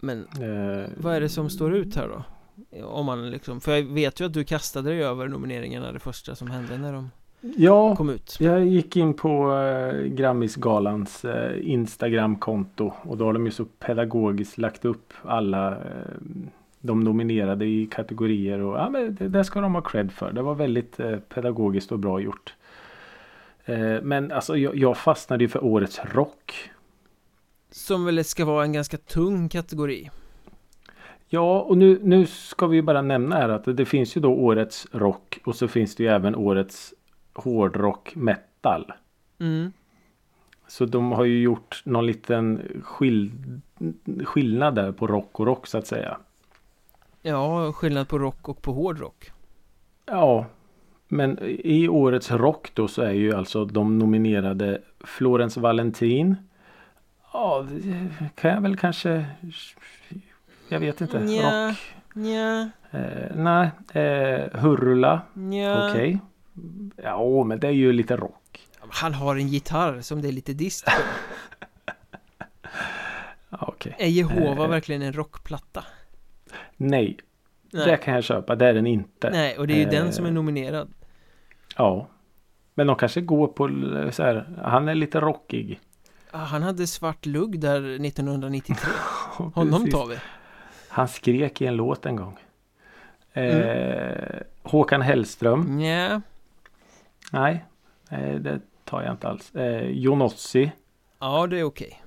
Men 0.00 0.18
Eh, 0.18 0.88
vad 0.96 1.14
är 1.14 1.20
det 1.20 1.28
som 1.28 1.50
står 1.50 1.74
ut 1.74 1.96
här 1.96 2.08
då? 2.08 2.24
Om 2.84 3.06
man 3.06 3.30
liksom, 3.30 3.60
för 3.60 3.76
jag 3.76 3.82
vet 3.82 4.20
ju 4.20 4.26
att 4.26 4.32
du 4.32 4.44
kastade 4.44 4.90
dig 4.90 5.04
över 5.04 5.28
nomineringarna 5.28 5.92
det 5.92 5.98
första 5.98 6.34
som 6.34 6.50
hände 6.50 6.78
när 6.78 6.92
de 6.92 7.10
Ja, 7.40 7.96
kom 7.96 8.10
ut 8.10 8.36
jag 8.40 8.66
gick 8.66 8.96
in 8.96 9.14
på 9.14 9.52
eh, 9.52 10.02
Grammisgalans 10.02 11.24
eh, 11.24 11.70
Instagramkonto 11.70 12.92
och 13.02 13.16
då 13.16 13.24
har 13.24 13.32
de 13.32 13.46
ju 13.46 13.52
så 13.52 13.64
pedagogiskt 13.64 14.58
lagt 14.58 14.84
upp 14.84 15.12
alla 15.22 15.70
eh, 15.70 15.76
de 16.80 17.04
nominerade 17.04 17.64
i 17.64 17.86
kategorier 17.86 18.60
och 18.60 18.78
ja, 18.78 18.90
men 18.90 19.14
det, 19.14 19.28
det 19.28 19.44
ska 19.44 19.60
de 19.60 19.74
ha 19.74 19.82
cred 19.82 20.12
för. 20.12 20.32
Det 20.32 20.42
var 20.42 20.54
väldigt 20.54 21.00
eh, 21.00 21.16
pedagogiskt 21.16 21.92
och 21.92 21.98
bra 21.98 22.20
gjort. 22.20 22.54
Eh, 23.70 24.02
men 24.02 24.32
alltså 24.32 24.56
jag, 24.56 24.76
jag 24.76 24.96
fastnade 24.96 25.44
ju 25.44 25.48
för 25.48 25.64
årets 25.64 26.00
rock. 26.04 26.70
Som 27.70 28.04
väl 28.04 28.24
ska 28.24 28.44
vara 28.44 28.64
en 28.64 28.72
ganska 28.72 28.96
tung 28.96 29.48
kategori 29.48 30.10
Ja, 31.32 31.60
och 31.60 31.78
nu, 31.78 32.00
nu 32.02 32.26
ska 32.26 32.66
vi 32.66 32.76
ju 32.76 32.82
bara 32.82 33.02
nämna 33.02 33.36
här 33.36 33.48
att 33.48 33.76
det 33.76 33.84
finns 33.84 34.16
ju 34.16 34.20
då 34.20 34.34
årets 34.34 34.86
rock 34.92 35.38
och 35.44 35.56
så 35.56 35.68
finns 35.68 35.96
det 35.96 36.02
ju 36.02 36.08
även 36.08 36.36
årets 36.36 36.94
hårdrock 37.34 38.14
metal. 38.14 38.92
mm. 39.38 39.72
Så 40.66 40.84
de 40.84 41.12
har 41.12 41.24
ju 41.24 41.42
gjort 41.42 41.82
någon 41.84 42.06
liten 42.06 42.62
skill 42.84 43.32
skillnad 44.24 44.74
där 44.74 44.92
på 44.92 45.06
rock 45.06 45.40
och 45.40 45.46
rock 45.46 45.66
så 45.66 45.78
att 45.78 45.86
säga. 45.86 46.18
Ja, 47.22 47.72
skillnad 47.72 48.08
på 48.08 48.18
rock 48.18 48.48
och 48.48 48.62
på 48.62 48.72
hårdrock 48.72 49.30
Ja, 50.06 50.46
men 51.12 51.38
i 51.64 51.88
årets 51.88 52.30
rock 52.30 52.70
då 52.74 52.88
så 52.88 53.02
är 53.02 53.12
ju 53.12 53.34
alltså 53.34 53.64
de 53.64 53.98
nominerade 53.98 54.80
Florence 55.00 55.60
Valentin. 55.60 56.36
Ja, 57.32 57.66
det 57.70 58.08
kan 58.34 58.50
jag 58.50 58.60
väl 58.60 58.76
kanske. 58.76 59.24
Jag 60.68 60.80
vet 60.80 61.00
inte. 61.00 61.20
Nja. 61.20 61.68
Rock. 61.68 61.76
Nja, 62.14 62.70
Eh, 62.92 63.36
nej, 63.36 63.70
eh, 63.92 64.60
Hurula. 64.60 65.20
Okej. 65.90 66.18
Ja, 66.96 67.44
men 67.44 67.60
det 67.60 67.66
är 67.66 67.70
ju 67.72 67.92
lite 67.92 68.16
rock. 68.16 68.68
Han 68.90 69.14
har 69.14 69.36
en 69.36 69.48
gitarr 69.48 70.00
som 70.00 70.22
det 70.22 70.28
är 70.28 70.32
lite 70.32 70.52
dist 70.52 70.84
på 70.86 70.92
Okej. 73.66 73.94
Är 73.98 74.08
Jehova 74.08 74.64
Eh. 74.64 74.70
verkligen 74.70 75.02
en 75.02 75.12
rockplatta? 75.12 75.84
Nej, 76.76 77.16
det 77.70 77.86
Nej, 77.86 77.98
kan 78.04 78.14
jag 78.14 78.24
köpa. 78.24 78.56
Det 78.56 78.66
är 78.68 78.74
den 78.74 78.86
inte. 78.86 79.30
Nej 79.30 79.58
och 79.58 79.66
det 79.66 79.72
är 79.74 79.78
ju 79.78 79.84
den 79.84 80.06
Eh. 80.06 80.10
som 80.12 80.26
är 80.26 80.30
nominerad 80.30 80.92
Ja. 81.76 82.06
Men 82.74 82.86
de 82.86 82.96
kanske 82.96 83.20
går 83.20 83.46
på 83.46 83.68
så 84.12 84.22
här. 84.22 84.48
Han 84.64 84.88
är 84.88 84.94
lite 84.94 85.20
rockig. 85.20 85.80
ah, 86.30 86.38
Han 86.38 86.62
hade 86.62 86.86
svart 86.86 87.26
lugg 87.26 87.60
där 87.60 88.06
1993 88.06 88.90
Honom 89.54 89.90
tar 89.90 90.06
vi 90.06 90.16
Han 90.88 91.08
skrek 91.08 91.60
i 91.60 91.66
en 91.66 91.76
låt 91.76 92.06
en 92.06 92.16
gång. 92.16 92.38
Eh, 93.32 94.40
Håkan 94.62 95.02
Hellström. 95.02 95.76
Nja, 95.76 96.22
Nej, 97.32 97.64
eh, 98.10 98.34
det 98.34 98.60
tar 98.84 99.02
jag 99.02 99.12
inte 99.12 99.28
alls. 99.28 99.54
Eh, 99.54 99.86
Jonossi. 99.90 100.72
ja 101.18 101.46
det 101.46 101.58
är 101.58 101.64
okej 101.64 102.02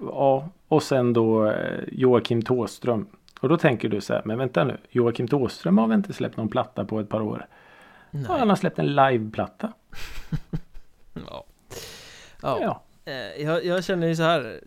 Ja, 0.00 0.48
och 0.68 0.82
sen 0.82 1.12
då 1.12 1.46
eh, 1.46 1.80
Joakim 1.92 2.42
Tåström. 2.42 3.06
Och 3.40 3.48
då 3.48 3.56
tänker 3.56 3.88
du 3.88 4.00
så 4.00 4.12
här, 4.14 4.22
men 4.24 4.38
vänta 4.38 4.64
nu. 4.64 4.76
Joakim 4.90 5.28
Tåström 5.28 5.78
har 5.78 5.86
väl 5.86 5.96
inte 5.96 6.12
släppt 6.12 6.36
någon 6.36 6.48
platta 6.48 6.84
på 6.84 7.00
ett 7.00 7.08
par 7.08 7.20
år? 7.20 7.46
Nej, 8.14 8.38
han 8.38 8.48
har 8.48 8.56
släppt 8.56 8.78
en 8.78 8.94
liveplatta. 8.94 9.72
ja 11.14 11.44
Ja, 12.42 12.58
Ja. 12.60 12.82
Eh, 13.04 13.42
jag, 13.42 13.64
jag 13.64 13.84
känner 13.84 14.06
ju 14.06 14.16
så 14.16 14.22
här 14.22 14.60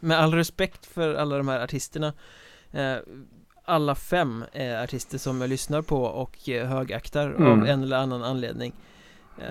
Med 0.00 0.18
all 0.18 0.34
respekt 0.34 0.86
för 0.86 1.14
alla 1.14 1.36
de 1.36 1.48
här 1.48 1.60
artisterna 1.60 2.12
eh, 2.70 2.96
Alla 3.64 3.94
fem 3.94 4.44
är 4.52 4.84
artister 4.84 5.18
som 5.18 5.40
jag 5.40 5.50
lyssnar 5.50 5.82
på 5.82 6.02
och 6.02 6.48
eh, 6.48 6.66
högaktar 6.68 7.30
av 7.32 7.40
Mm. 7.40 7.66
en 7.66 7.82
eller 7.82 7.96
annan 7.96 8.22
anledning 8.24 8.72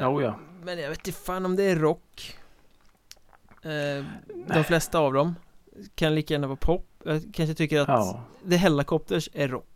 Jo, 0.02 0.22
ja. 0.22 0.36
Men 0.64 0.80
jag 0.80 0.90
vet 0.90 1.08
inte 1.08 1.20
fan 1.20 1.46
om 1.46 1.56
det 1.56 1.64
är 1.64 1.76
rock 1.76 2.38
De 4.48 4.64
flesta 4.64 5.00
av 5.00 5.14
dem 5.14 5.36
Kan 5.96 6.16
lika 6.16 6.34
gärna 6.34 6.48
vara 6.48 6.58
pop 6.58 6.88
Jag 7.06 7.24
kanske 7.34 7.54
tycker 7.56 7.82
att 7.82 7.88
Ja. 7.88 8.22
The 8.50 8.56
Hellacopters 8.56 9.30
är 9.34 9.48
rock 9.48 9.68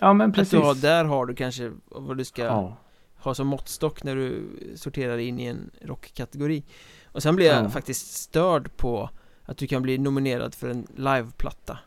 Ja, 0.00 0.12
men 0.12 0.30
Att 0.30 0.36
precis. 0.36 0.50
du 0.50 0.58
har, 0.58 0.74
där 0.74 1.04
har 1.04 1.26
du 1.26 1.34
kanske 1.34 1.72
vad 1.86 2.16
du 2.18 2.24
ska 2.24 2.44
Ja. 2.44 2.76
ha 3.16 3.34
som 3.34 3.46
måttstock 3.46 4.02
när 4.02 4.16
du 4.16 4.42
sorterar 4.76 5.18
in 5.18 5.40
i 5.40 5.44
en 5.46 5.70
rockkategori 5.82 6.64
Och 7.12 7.22
sen 7.22 7.36
blir 7.36 7.46
jag 7.46 7.64
Ja. 7.64 7.70
faktiskt 7.70 8.14
störd 8.14 8.76
på 8.76 9.10
att 9.44 9.56
du 9.56 9.66
kan 9.66 9.82
bli 9.82 9.98
nominerad 9.98 10.54
för 10.54 10.68
en 10.68 10.86
liveplatta 10.96 11.78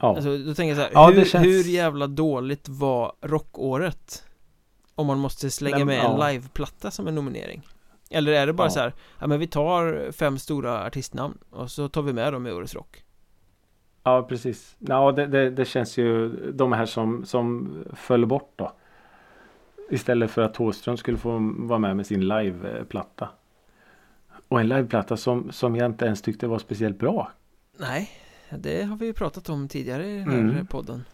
Ja. 0.00 0.16
Alltså 0.16 0.38
då 0.38 0.54
tänker 0.54 0.68
jag 0.68 0.76
så 0.76 0.82
här, 0.82 0.90
Ja, 0.94 1.10
hur, 1.10 1.24
känns- 1.24 1.46
hur 1.46 1.62
jävla 1.64 2.06
dåligt 2.06 2.68
var 2.68 3.12
rockåret? 3.22 4.24
Om 4.94 5.06
man 5.06 5.18
måste 5.18 5.50
slänga 5.50 5.76
Nej, 5.76 5.84
med 5.84 6.04
en 6.04 6.20
liveplatta 6.32 6.90
som 6.90 7.06
en 7.08 7.14
nominering 7.14 7.62
Eller 8.10 8.32
är 8.32 8.46
det 8.46 8.52
bara 8.52 8.70
så 8.70 8.80
här, 8.80 8.94
ja 9.18 9.26
men 9.26 9.40
vi 9.40 9.46
tar 9.46 10.12
fem 10.12 10.38
stora 10.38 10.84
artistnamn 10.86 11.38
och 11.50 11.70
så 11.70 11.88
tar 11.88 12.02
vi 12.02 12.12
med 12.12 12.32
dem 12.32 12.46
i 12.46 12.52
årets 12.52 12.74
rock 12.74 13.04
Ja, 14.08 14.22
precis. 14.28 14.76
Ja, 14.78 15.12
det, 15.12 15.26
det, 15.26 15.50
det 15.50 15.64
känns 15.64 15.98
ju 15.98 16.28
de 16.52 16.72
här 16.72 16.86
som, 16.86 17.24
som 17.26 17.74
föll 17.92 18.26
bort 18.26 18.52
då. 18.56 18.72
Istället 19.90 20.30
för 20.30 20.42
att 20.42 20.54
Thåström 20.54 20.96
skulle 20.96 21.18
få 21.18 21.52
vara 21.58 21.78
med 21.78 21.96
med 21.96 22.06
sin 22.06 22.28
liveplatta. 22.28 23.28
Och 24.48 24.60
en 24.60 24.68
liveplatta 24.68 25.16
som, 25.16 25.52
som 25.52 25.76
jag 25.76 25.86
inte 25.86 26.04
ens 26.06 26.22
tyckte 26.22 26.46
var 26.46 26.58
speciellt 26.58 26.98
bra. 26.98 27.32
Nej, 27.78 28.10
det 28.58 28.82
har 28.82 28.96
vi 28.96 29.06
ju 29.06 29.12
pratat 29.12 29.48
om 29.48 29.68
tidigare 29.68 30.06
i 30.06 30.18
den 30.18 30.28
här 30.30 30.38
Mm. 30.38 30.66
podden 30.66 31.04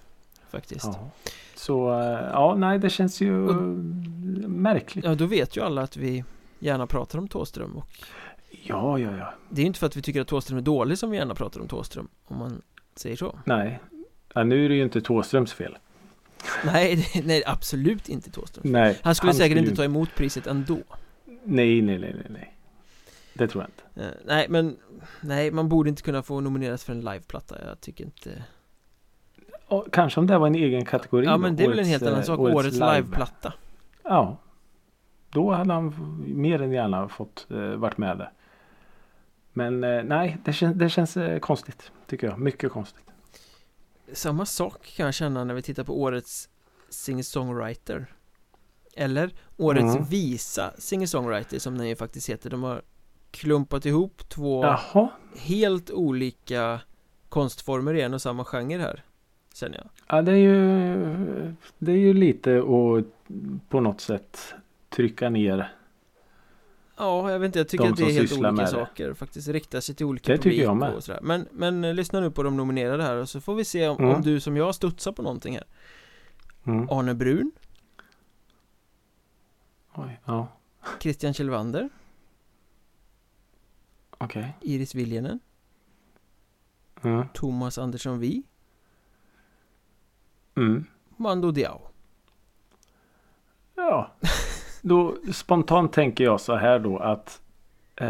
Faktiskt 0.51 0.85
Ja. 0.85 1.11
Så 1.55 2.01
eh, 2.01 2.31
ja, 2.33 2.55
nej 2.59 2.79
det 2.79 2.91
känns 2.91 3.21
ju 3.21 3.49
Och- 3.49 3.55
märkligt. 4.51 5.05
Ja, 5.05 5.15
då 5.15 5.27
vet 5.27 5.57
ju 5.57 5.61
alla 5.63 5.83
att 5.83 5.97
vi 5.97 6.25
gärna 6.59 6.87
pratar 6.87 7.19
om 7.19 7.29
Thåström 7.29 7.77
och 7.77 7.87
Ja, 8.51 8.99
ja, 8.99 9.17
ja. 9.17 9.35
det 9.51 9.61
är 9.61 9.63
ju 9.63 9.67
inte 9.67 9.79
för 9.79 9.87
att 9.87 9.97
vi 9.97 10.03
tycker 10.03 10.21
att 10.21 10.29
Thåström 10.29 10.59
är 10.59 10.63
dålig 10.63 10.99
som 10.99 11.11
vi 11.11 11.17
gärna 11.17 11.35
pratar 11.35 11.61
om 11.61 11.69
Thåström 11.69 12.09
Om 12.25 12.39
man 12.39 12.63
säger 12.99 13.17
så 13.17 13.39
Nej. 13.45 13.81
Ja, 14.35 14.45
nu 14.45 14.65
är 14.65 14.69
det 14.69 14.75
ju 14.75 14.83
inte 14.83 15.01
Thåströms 15.01 15.53
fel. 15.53 15.79
Nej, 16.65 17.07
nej 17.25 17.43
absolut 17.47 18.09
inte 18.09 18.31
Thåström 18.31 18.73
Nej. 18.73 18.99
Han 19.03 19.15
skulle 19.15 19.35
säkert 19.35 19.59
inte 19.59 19.71
ju- 19.71 19.77
ta 19.77 19.85
emot 19.85 20.15
priset 20.15 20.47
ändå 20.47 20.79
Nej, 21.45 21.83
nej, 21.83 21.99
nej, 21.99 22.15
nej, 22.15 22.27
nej. 22.29 22.55
Det 23.35 23.49
tror 23.49 23.63
jag 23.65 23.69
inte. 23.71 24.07
Eh, 24.07 24.15
Nej 24.25 24.47
men 24.49 24.77
Nej 25.21 25.51
man 25.51 25.69
borde 25.69 25.89
inte 25.89 26.03
kunna 26.03 26.23
få 26.23 26.41
nomineras 26.41 26.85
för 26.85 26.93
en 26.93 27.01
liveplatta 27.01 27.57
Jag 27.69 27.81
tycker 27.81 28.05
inte 28.05 28.45
Och 29.67 29.87
kanske 29.93 30.21
om 30.21 30.27
det 30.27 30.39
var 30.39 30.47
en 30.47 30.55
egen 30.55 30.85
kategori. 30.85 31.25
Ja 31.25 31.37
men 31.37 31.57
det 31.57 31.65
är 31.65 31.69
väl 31.69 31.79
en 31.79 31.85
årets, 31.85 31.91
helt 31.91 32.03
annan 32.03 32.19
eh, 32.19 32.25
sak 32.25 32.41
Årets, 32.41 32.77
liveplatta 32.77 33.53
Ja. 34.03 34.37
Då 35.31 35.53
hade 35.53 35.73
han 35.73 35.95
mer 36.27 36.63
än 36.63 36.73
gärna 36.73 37.09
fått 37.09 37.47
eh, 37.51 37.57
varit 37.57 37.99
med 37.99 38.19
där. 38.19 38.31
Men 39.57 39.85
eh, 39.85 40.03
nej, 40.05 40.39
det, 40.45 40.53
kän, 40.53 40.79
det 40.79 40.89
känns 40.89 41.17
eh, 41.17 41.39
konstigt. 41.39 41.91
Tycker 42.07 42.27
jag. 42.27 42.39
Mycket 42.39 42.73
konstigt. 42.73 43.05
Samma 44.13 44.47
sak 44.47 44.87
kan 44.97 45.07
jag 45.07 45.15
känna 45.15 45.45
när 45.45 45.55
vi 45.55 45.63
tittar 45.63 45.85
på 45.85 46.01
årets 46.03 46.49
singer-songwriter 46.91 48.07
Eller 48.97 49.31
årets 49.57 49.95
Mm. 49.97 50.05
visa 50.05 50.73
singer-songwriter 50.79 51.59
som 51.59 51.79
den 51.79 51.89
ju 51.89 51.97
faktiskt 51.97 52.29
heter 52.31 52.51
De 52.51 52.63
har 52.63 52.83
klumpat 53.31 53.87
ihop 53.87 54.29
två 54.29 54.65
Jaha. 54.65 55.09
helt 55.37 55.91
olika 55.91 56.81
konstformer 57.29 57.95
i 57.95 58.01
en 58.03 58.15
och 58.15 58.23
samma 58.23 58.45
genre 58.45 58.79
här 58.79 59.03
Känner 59.55 59.77
jag 59.77 59.89
Ja, 60.09 60.23
det 60.23 60.33
är 60.33 60.37
ju, 60.37 61.55
det 61.79 61.93
är 61.93 61.97
ju 61.97 62.15
lite 62.15 62.59
att 62.59 63.05
på 63.69 63.81
något 63.81 64.01
sätt 64.01 64.55
trycka 64.89 65.29
ner. 65.29 65.73
Ja, 66.97 67.31
jag 67.31 67.39
vet 67.39 67.47
inte, 67.47 67.59
jag 67.59 67.69
tycker 67.69 67.85
De 67.85 67.91
att 67.91 67.97
det 67.97 68.05
är 68.05 68.11
helt 68.13 68.33
olika 68.33 68.51
det. 68.53 68.67
saker 68.67 69.15
Faktiskt 69.15 69.49
riktar 69.49 69.81
sig 69.81 69.95
till 69.95 70.07
olika 70.07 70.33
Det 70.33 70.39
tycker 70.39 70.51
publik 70.51 70.65
jag 70.65 70.77
med. 70.77 70.95
och 70.95 71.05
sådär 71.05 71.21
men, 71.23 71.49
men 71.53 71.85
eh, 71.85 71.95
lyssna 71.95 72.21
nu 72.21 72.31
på 72.31 72.43
de 72.43 72.57
nominerade 72.57 73.03
här 73.03 73.17
och 73.17 73.29
så 73.29 73.41
får 73.41 73.55
vi 73.55 73.65
se 73.65 73.89
om, 73.89 73.97
Mm. 73.99 74.15
om 74.15 74.23
du 74.23 74.41
som 74.41 74.57
jag 74.57 74.75
studsar 74.75 75.13
på 75.13 75.23
någonting 75.23 75.55
här 75.55 75.65
Mm. 76.67 76.89
Arne 76.91 77.15
Brun, 77.15 77.53
Oj, 79.95 80.21
ja, 80.25 80.49
Christian 81.01 81.35
Kjellvander, 81.35 81.89
okej. 84.19 84.57
Iris 84.61 84.95
Viljanen, 84.95 85.41
Mm. 87.03 87.27
Thomas 87.35 87.79
Andersson 87.79 88.19
Vi, 88.19 88.43
Mm. 90.57 90.85
Mando 91.17 91.51
Diao 91.51 91.81
Ja, 93.77 94.13
då 94.85 95.17
spontant 95.33 95.93
tänker 95.93 96.25
jag 96.25 96.41
så 96.41 96.55
här 96.55 96.79
då 96.79 96.99
att 96.99 97.41
eh, 97.97 98.09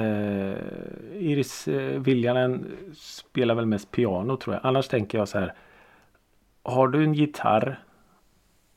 Iris 1.18 1.68
eh, 1.68 2.00
Viljanen 2.00 2.76
spelar 2.94 3.54
väl 3.54 3.66
mest 3.66 3.90
piano 3.90 4.36
tror 4.36 4.54
jag. 4.54 4.66
Annars 4.66 4.88
tänker 4.88 5.18
jag 5.18 5.28
så 5.28 5.38
här. 5.38 5.54
har 6.62 6.88
du 6.88 7.04
en 7.04 7.14
gitarr 7.14 7.80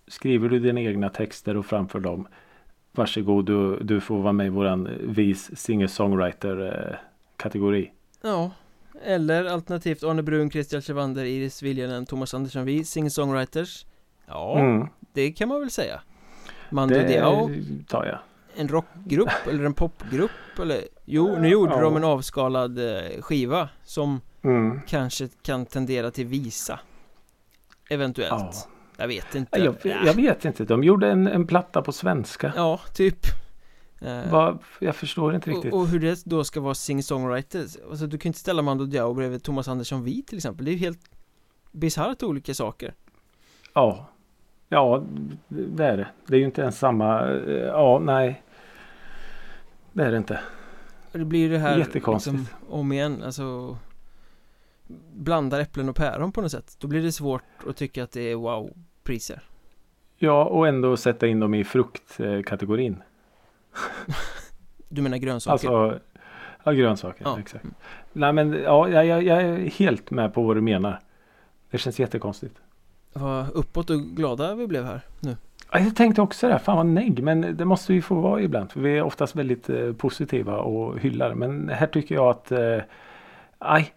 skriver 0.08 0.50
du 0.50 0.60
dina 0.60 0.82
egna 0.82 1.10
texter 1.10 1.58
och 1.58 1.66
framför 1.66 2.00
dem 2.00 2.28
varsågod 2.92 3.46
du, 3.46 3.80
du 3.80 4.02
får 4.02 4.22
vara 4.22 4.34
med 4.34 4.46
i 4.46 4.50
våran 4.50 4.90
vis 5.02 5.52
singer-songwriter 5.56 6.90
eh, 6.90 6.96
kategori. 7.38 7.92
Ja 8.22 8.52
Eller 9.04 9.46
alternativt 9.46 10.04
Arne 10.04 10.24
Brun, 10.24 10.52
Christian 10.52 10.82
Chevander, 10.82 11.26
Iris 11.26 11.64
Viljanen, 11.64 12.06
Thomas 12.06 12.34
Andersson 12.34 12.66
Vi, 12.66 12.84
singer-songwriters 12.84 13.86
Ja, 14.26 14.60
Mm, 14.60 14.88
det 15.14 15.32
kan 15.32 15.50
man 15.50 15.60
väl 15.60 15.72
säga 15.72 16.02
Mando 16.70 16.96
det 16.96 17.04
Diao, 17.08 17.50
tar 17.88 18.06
jag. 18.06 18.20
en 18.56 18.68
rockgrupp 18.68 19.30
eller 19.50 19.64
en 19.66 19.74
popgrupp 19.74 20.32
eller 20.62 20.82
Jo, 21.06 21.36
nu 21.40 21.48
gjorde 21.48 21.74
Ja. 21.76 21.82
de 21.82 21.96
en 21.98 22.04
avskalad 22.04 22.80
eh, 22.80 23.22
skiva 23.22 23.70
som 23.84 24.22
Mm. 24.42 24.80
kanske 24.88 25.28
kan 25.42 25.66
tendera 25.66 26.12
till 26.12 26.26
visa 26.26 26.80
Eventuellt 27.90 28.32
Ja. 28.32 28.52
Jag 28.98 29.08
vet 29.08 29.36
inte 29.36 29.60
Jag, 29.60 29.76
jag 30.06 30.14
vet 30.14 30.46
inte. 30.46 30.64
De 30.64 30.84
gjorde 30.84 31.12
en, 31.12 31.28
en 31.28 31.48
platta 31.48 31.82
på 31.82 31.92
svenska. 31.92 32.54
Ja, 32.56 32.80
typ 32.94 33.18
Eh, 34.02 34.32
Va, 34.32 34.60
jag 34.80 34.96
förstår 34.96 35.36
inte 35.36 35.50
riktigt. 35.50 35.74
och, 35.74 35.80
och 35.80 35.88
hur 35.88 36.00
det 36.00 36.26
då 36.26 36.44
ska 36.44 36.60
vara 36.62 36.74
sing-songwriters 36.74 37.78
Alltså 37.90 38.08
du 38.08 38.18
kan 38.18 38.30
inte 38.30 38.40
ställa 38.40 38.62
Mando 38.62 38.86
Diao 38.86 39.14
bredvid 39.14 39.44
Thomas 39.44 39.68
Andersson 39.68 40.04
Vi 40.04 40.24
till 40.24 40.38
exempel 40.38 40.66
Det 40.66 40.72
är 40.72 40.74
ju 40.74 40.80
helt 40.80 41.00
bisarrt 41.72 42.24
olika 42.24 42.54
saker 42.54 42.94
Ja. 43.74 44.10
Ja, 44.70 45.04
det 45.48 45.86
är 45.86 45.98
det. 45.98 46.08
Det 46.28 46.36
är 46.36 46.40
ju 46.40 46.46
inte 46.46 46.62
ens 46.62 46.80
samma. 46.80 47.22
eh, 47.22 47.54
Ja, 47.54 48.00
nej. 48.00 48.44
Det 49.94 50.04
är 50.04 50.12
det 50.12 50.18
inte. 50.18 50.40
Det 51.12 51.26
blir 51.26 51.50
det 51.50 51.58
här 51.58 51.78
Jättekonstigt. 51.78 52.38
liksom, 52.38 52.56
om 52.70 52.92
igen, 52.92 53.24
alltså 53.24 53.78
Blandar 55.14 55.60
äpplen 55.60 55.90
och 55.90 55.96
päron 55.96 56.32
på 56.32 56.42
något 56.42 56.52
sätt 56.52 56.76
Då 56.80 56.88
blir 56.88 57.04
det 57.04 57.12
svårt 57.12 57.44
att 57.70 57.78
tycka 57.78 58.04
att 58.04 58.12
det 58.12 58.22
är 58.32 58.36
wow-priser 58.36 59.42
Ja, 60.18 60.46
och 60.46 60.68
ändå 60.68 60.98
sätta 60.98 61.28
in 61.28 61.40
dem 61.40 61.54
i 61.54 61.64
fruktkategorin. 61.64 63.04
Du 64.90 65.02
menar 65.02 65.18
grönsaker? 65.18 65.52
Alltså, 65.52 66.00
ja, 66.64 66.72
grönsaker. 66.72 67.22
Ja. 67.26 67.40
Exakt. 67.40 67.66
Nej, 68.14 68.34
men 68.34 68.54
ja, 68.54 68.90
jag, 68.90 69.24
jag 69.24 69.42
är 69.42 69.58
helt 69.58 70.12
med 70.12 70.34
på 70.34 70.44
vad 70.44 70.58
du 70.58 70.62
menar. 70.62 71.00
Det 71.72 71.78
känns 71.78 72.00
jättekonstigt. 72.00 72.56
Vad 73.14 73.50
uppåt 73.54 73.90
och 73.90 74.00
glada 74.00 74.56
vi 74.56 74.68
blev 74.68 74.86
här 74.86 75.02
nu 75.20 75.36
Ja, 75.72 75.80
Jag 75.80 75.96
tänkte 75.96 76.22
också 76.22 76.48
det, 76.48 76.60
fan 76.60 76.78
vad 76.78 76.86
negg, 76.86 77.24
men 77.24 77.58
det 77.58 77.66
måste 77.66 77.94
vi 77.94 78.02
få 78.02 78.16
vara 78.16 78.42
ibland. 78.42 78.72
För 78.72 78.80
vi 78.80 78.98
är 78.98 79.02
oftast 79.02 79.36
väldigt 79.36 79.70
eh, 79.70 79.94
positiva 79.94 80.58
och 80.58 81.00
hyllar. 81.00 81.34
Men 81.34 81.70
här 81.70 81.88
tycker 81.88 82.16
jag 82.16 82.30
att, 82.30 82.52
eh, 82.52 82.80
aj. 83.58 83.94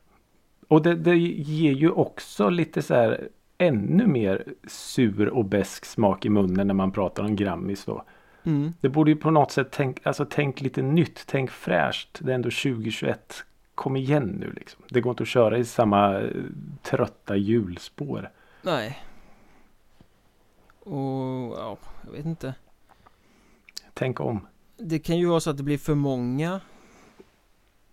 Och 0.68 0.82
det, 0.82 0.94
det 0.94 1.16
ger 1.16 1.72
ju 1.72 1.90
också 1.90 2.48
lite 2.48 2.82
så 2.82 2.94
här 2.94 3.28
ännu 3.58 4.06
mer 4.06 4.44
sur 4.66 5.28
och 5.28 5.44
besk 5.44 5.84
smak 5.84 6.26
i 6.26 6.28
munnen 6.28 6.66
när 6.66 6.74
man 6.74 6.92
pratar 6.92 7.24
om 7.24 7.36
Grammis 7.36 7.84
då. 7.84 8.04
mm. 8.44 8.72
Det 8.80 8.88
borde 8.88 9.10
ju 9.10 9.16
på 9.16 9.30
något 9.30 9.52
sätt 9.52 9.68
tänk, 9.70 10.06
alltså 10.06 10.26
tänk 10.30 10.60
lite 10.60 10.82
nytt, 10.82 11.24
tänk 11.26 11.50
fräscht. 11.50 12.18
Det 12.20 12.30
är 12.30 12.34
ändå 12.34 12.50
2021. 12.50 13.44
Kom 13.74 13.96
igen 13.96 14.36
nu 14.40 14.52
liksom. 14.56 14.82
Det 14.88 15.00
går 15.00 15.10
inte 15.10 15.22
att 15.22 15.28
köra 15.28 15.58
i 15.58 15.64
samma 15.64 16.20
eh, 16.20 16.30
trötta 16.82 17.36
hjulspår. 17.36 18.30
Nej. 18.62 19.04
Och 20.80 21.58
ja, 21.58 21.78
jag 22.04 22.12
vet 22.12 22.26
inte. 22.26 22.54
Tänk 23.94 24.20
om. 24.20 24.46
Det 24.76 24.98
kan 24.98 25.18
ju 25.18 25.26
vara 25.26 25.40
så 25.40 25.50
att 25.50 25.56
det 25.56 25.62
blir 25.62 25.78
för 25.78 25.94
många 25.94 26.60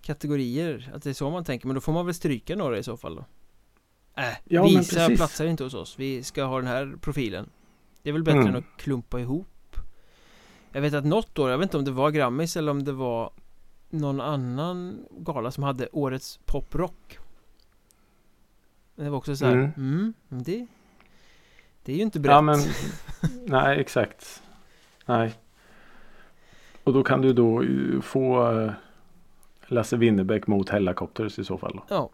kategorier 0.02 0.92
Att 0.96 1.04
det 1.04 1.10
är 1.10 1.14
så 1.14 1.30
man 1.30 1.44
tänker, 1.44 1.68
men 1.68 1.76
då 1.76 1.82
får 1.82 1.94
man 1.94 2.06
väl 2.06 2.16
stryka 2.16 2.56
några 2.56 2.78
i 2.78 2.84
så 2.84 2.98
fall 2.98 3.16
då. 3.16 3.26
Äh, 4.22 4.34
Ja, 4.44 4.64
visa 4.64 5.08
platsar 5.08 5.46
inte 5.46 5.64
hos 5.64 5.74
oss. 5.74 6.00
Vi 6.00 6.24
ska 6.24 6.44
ha 6.44 6.58
den 6.58 6.68
här 6.68 6.98
profilen. 7.02 7.50
Det 8.02 8.10
är 8.10 8.14
väl 8.14 8.24
bättre 8.24 8.40
Mm. 8.40 8.50
än 8.50 8.56
att 8.56 8.78
klumpa 8.78 9.20
ihop. 9.20 9.76
Jag 10.72 10.82
vet 10.82 10.94
att 10.94 11.06
något 11.06 11.40
år, 11.40 11.50
jag 11.50 11.58
vet 11.58 11.66
inte 11.66 11.78
om 11.78 11.86
det 11.86 11.92
var 11.92 12.12
Grammis 12.12 12.58
eller 12.58 12.72
om 12.72 12.84
det 12.84 12.92
var 12.92 13.32
Någon 13.90 14.22
annan 14.22 15.06
gala 15.12 15.52
som 15.52 15.64
hade 15.64 15.88
årets 15.92 16.40
poprock 16.46 17.18
Det 18.98 19.10
var 19.10 19.18
också 19.18 19.36
så 19.36 19.46
här, 19.46 19.54
Mm. 19.54 19.72
mm, 19.78 20.14
det 20.30 20.68
Det 21.84 21.92
är 21.92 21.96
ju 21.96 22.02
inte 22.02 22.20
brett 22.20 22.32
Ja 22.34 22.42
men 22.42 22.60
nej 23.46 23.80
exakt. 23.80 24.44
Nej. 25.06 25.34
Och 26.84 26.94
då 26.94 27.04
kan 27.04 27.22
du 27.22 27.34
då 27.34 27.64
eh, 27.64 28.02
få 28.02 28.52
eh, 28.62 28.72
Lasse 29.68 29.98
Winnerbäck 29.98 30.48
mot 30.48 30.70
Hellacopters 30.70 31.40
i 31.40 31.44
så 31.44 31.58
fall. 31.58 31.72
Då. 31.74 31.84
Ja, 31.90 32.10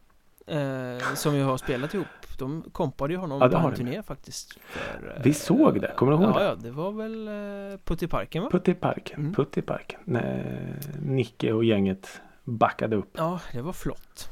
eh, 0.54 1.14
som 1.16 1.36
ju 1.36 1.44
har 1.44 1.58
spelat 1.58 1.94
ihop 1.94 2.08
De 2.40 2.64
kompade 2.72 3.14
ju 3.14 3.20
honom 3.20 3.40
Ja, 3.52 3.62
på 3.62 3.68
en 3.68 3.76
turné 3.76 4.04
faktiskt 4.04 4.60
för, 4.60 5.14
eh, 5.18 5.24
Vi 5.24 5.34
såg 5.34 5.82
det, 5.82 5.94
kommer 5.96 6.12
du 6.12 6.18
ihåg 6.18 6.30
ja, 6.36 6.40
det? 6.40 6.46
Ja, 6.46 6.56
det 6.56 6.72
var 6.72 6.92
väl 6.92 7.28
eh, 7.28 7.78
Putt 7.84 8.04
i 8.04 8.08
parken 8.08 8.44
va? 8.44 8.50
Putt 8.52 8.68
i 8.68 8.74
parken, 8.74 9.20
Mm. 9.20 9.34
putt 9.34 9.58
i 9.58 9.62
parken. 9.62 10.00
När 10.04 10.80
Nicke 11.02 11.54
och 11.54 11.64
gänget 11.64 12.22
backade 12.44 12.96
upp. 12.96 13.10
Ja, 13.14 13.40
det 13.54 13.62
var 13.62 13.74
flott 13.74 14.30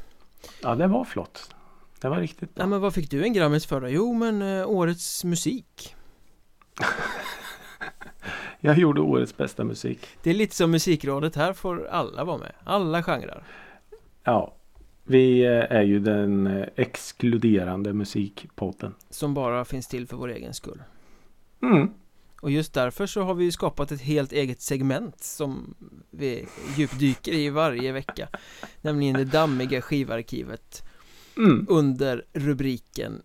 Ja 0.64 0.76
det 0.76 0.88
var 0.88 1.04
flott. 1.06 1.56
Det 2.02 2.10
var 2.10 2.20
riktigt 2.20 2.56
bra. 2.56 2.64
Ja, 2.64 2.68
men 2.68 2.82
vad 2.82 2.94
fick 2.94 3.12
du 3.12 3.24
en 3.24 3.34
Grammis 3.34 3.66
för 3.66 3.82
då? 3.82 3.90
Jo, 3.90 4.14
men 4.14 4.42
eh, 4.42 4.70
årets 4.70 5.24
musik 5.24 5.96
Jag 8.60 8.78
gjorde 8.78 9.02
årets 9.02 9.38
bästa 9.38 9.64
musik. 9.64 10.08
Det 10.24 10.30
är 10.30 10.34
lite 10.34 10.56
som 10.56 10.72
musikrådet, 10.72 11.36
här 11.36 11.54
får 11.54 11.88
alla 11.88 12.24
vara 12.24 12.38
med 12.38 12.52
Alla 12.64 13.04
genrer 13.04 13.44
Ja. 14.24 14.56
Vi 15.04 15.42
eh, 15.46 15.52
är 15.52 15.82
ju 15.82 16.00
den 16.00 16.48
eh, 16.48 16.68
exkluderande 16.76 17.94
musikpotten. 17.94 18.96
Som 19.10 19.34
bara 19.34 19.66
finns 19.66 19.88
till 19.88 20.08
för 20.08 20.18
vår 20.18 20.30
egen 20.32 20.54
skull 20.54 20.84
Mm. 21.64 21.90
Och 22.42 22.52
just 22.52 22.74
därför 22.74 23.06
så 23.06 23.22
har 23.22 23.34
vi 23.34 23.52
skapat 23.52 23.92
ett 23.92 24.02
helt 24.02 24.32
eget 24.32 24.62
segment 24.62 25.24
som 25.24 25.76
vi 26.10 26.48
djupdyker 26.78 27.34
i 27.34 27.50
varje 27.50 27.92
vecka 27.92 28.28
Nämligen 28.82 29.16
det 29.16 29.26
dammiga 29.26 29.82
skivarkivet 29.82 30.84
Mm. 31.46 31.66
under 31.70 32.26
rubriken 32.34 33.22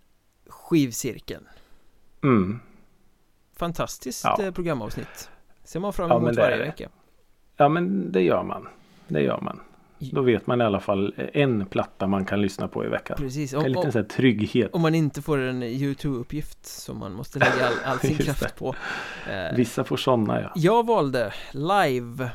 Skivcirkeln 0.49 1.45
Mm. 2.23 2.61
Fantastiskt 3.57 4.25
Ja. 4.25 4.43
eh, 4.43 4.51
programavsnitt 4.51 5.31
Ser 5.65 5.81
man 5.81 5.93
fram 5.93 6.09
Ja, 6.11 6.17
emot 6.17 6.31
är 6.31 6.37
varje 6.37 6.59
vecka 6.59 6.89
Ja 7.57 7.69
men 7.69 8.13
det 8.13 8.23
gör 8.23 8.43
man. 8.43 8.69
Det 9.09 9.21
gör 9.21 9.41
man. 9.41 9.61
Då 9.99 10.23
vet 10.23 10.47
man 10.47 10.61
i 10.61 10.65
alla 10.65 10.81
fall 10.81 11.15
en 11.33 11.67
platta 11.67 12.07
man 12.07 12.25
kan 12.25 12.43
lyssna 12.43 12.69
på 12.69 12.85
i 12.85 12.89
veckan. 12.89 13.17
Precis, 13.17 13.53
En 13.53 13.59
om, 13.61 13.67
liten 13.67 13.85
om, 13.87 13.93
sån 13.93 14.05
trygghet. 14.09 14.71
om 14.75 14.83
man 14.83 14.95
inte 14.95 15.23
får 15.23 15.39
en 15.39 15.63
YouTube-uppgift 15.63 16.67
som 16.67 16.99
man 16.99 17.13
måste 17.13 17.39
lägga 17.39 17.67
all, 17.67 17.75
all 17.85 17.99
sin 18.09 18.17
kraft 18.17 18.57
på 18.57 18.75
eh, 19.31 19.57
Vissa 19.57 19.85
får 19.85 19.97
sådana 19.97 20.41
ja. 20.41 20.53
Jag 20.55 20.87
valde 20.87 21.33
Live 21.53 22.31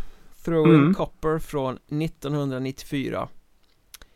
Throwing 0.46 0.76
Mm. 0.82 0.94
Copper 0.94 1.40
från 1.40 1.74
1994 1.76 3.28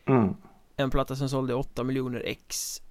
Mm. 0.06 0.34
En 0.76 0.90
platta 0.90 1.16
som 1.16 1.28
sålde 1.28 1.54
8 1.54 1.84
miljoner 1.84 2.22
ex 2.24 2.82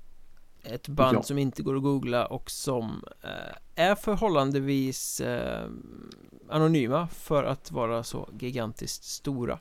Ett 0.64 0.88
band 0.88 1.18
Ja. 1.18 1.22
som 1.24 1.38
inte 1.38 1.64
går 1.64 1.76
att 1.76 1.84
googla 1.84 2.26
och 2.26 2.52
som 2.52 3.04
eh, 3.22 3.56
är 3.76 3.96
förhållandevis 3.96 5.22
eh, 5.22 5.70
anonyma 6.50 7.08
för 7.08 7.44
att 7.44 7.72
vara 7.72 8.04
så 8.04 8.30
gigantiskt 8.40 9.04
stora 9.04 9.60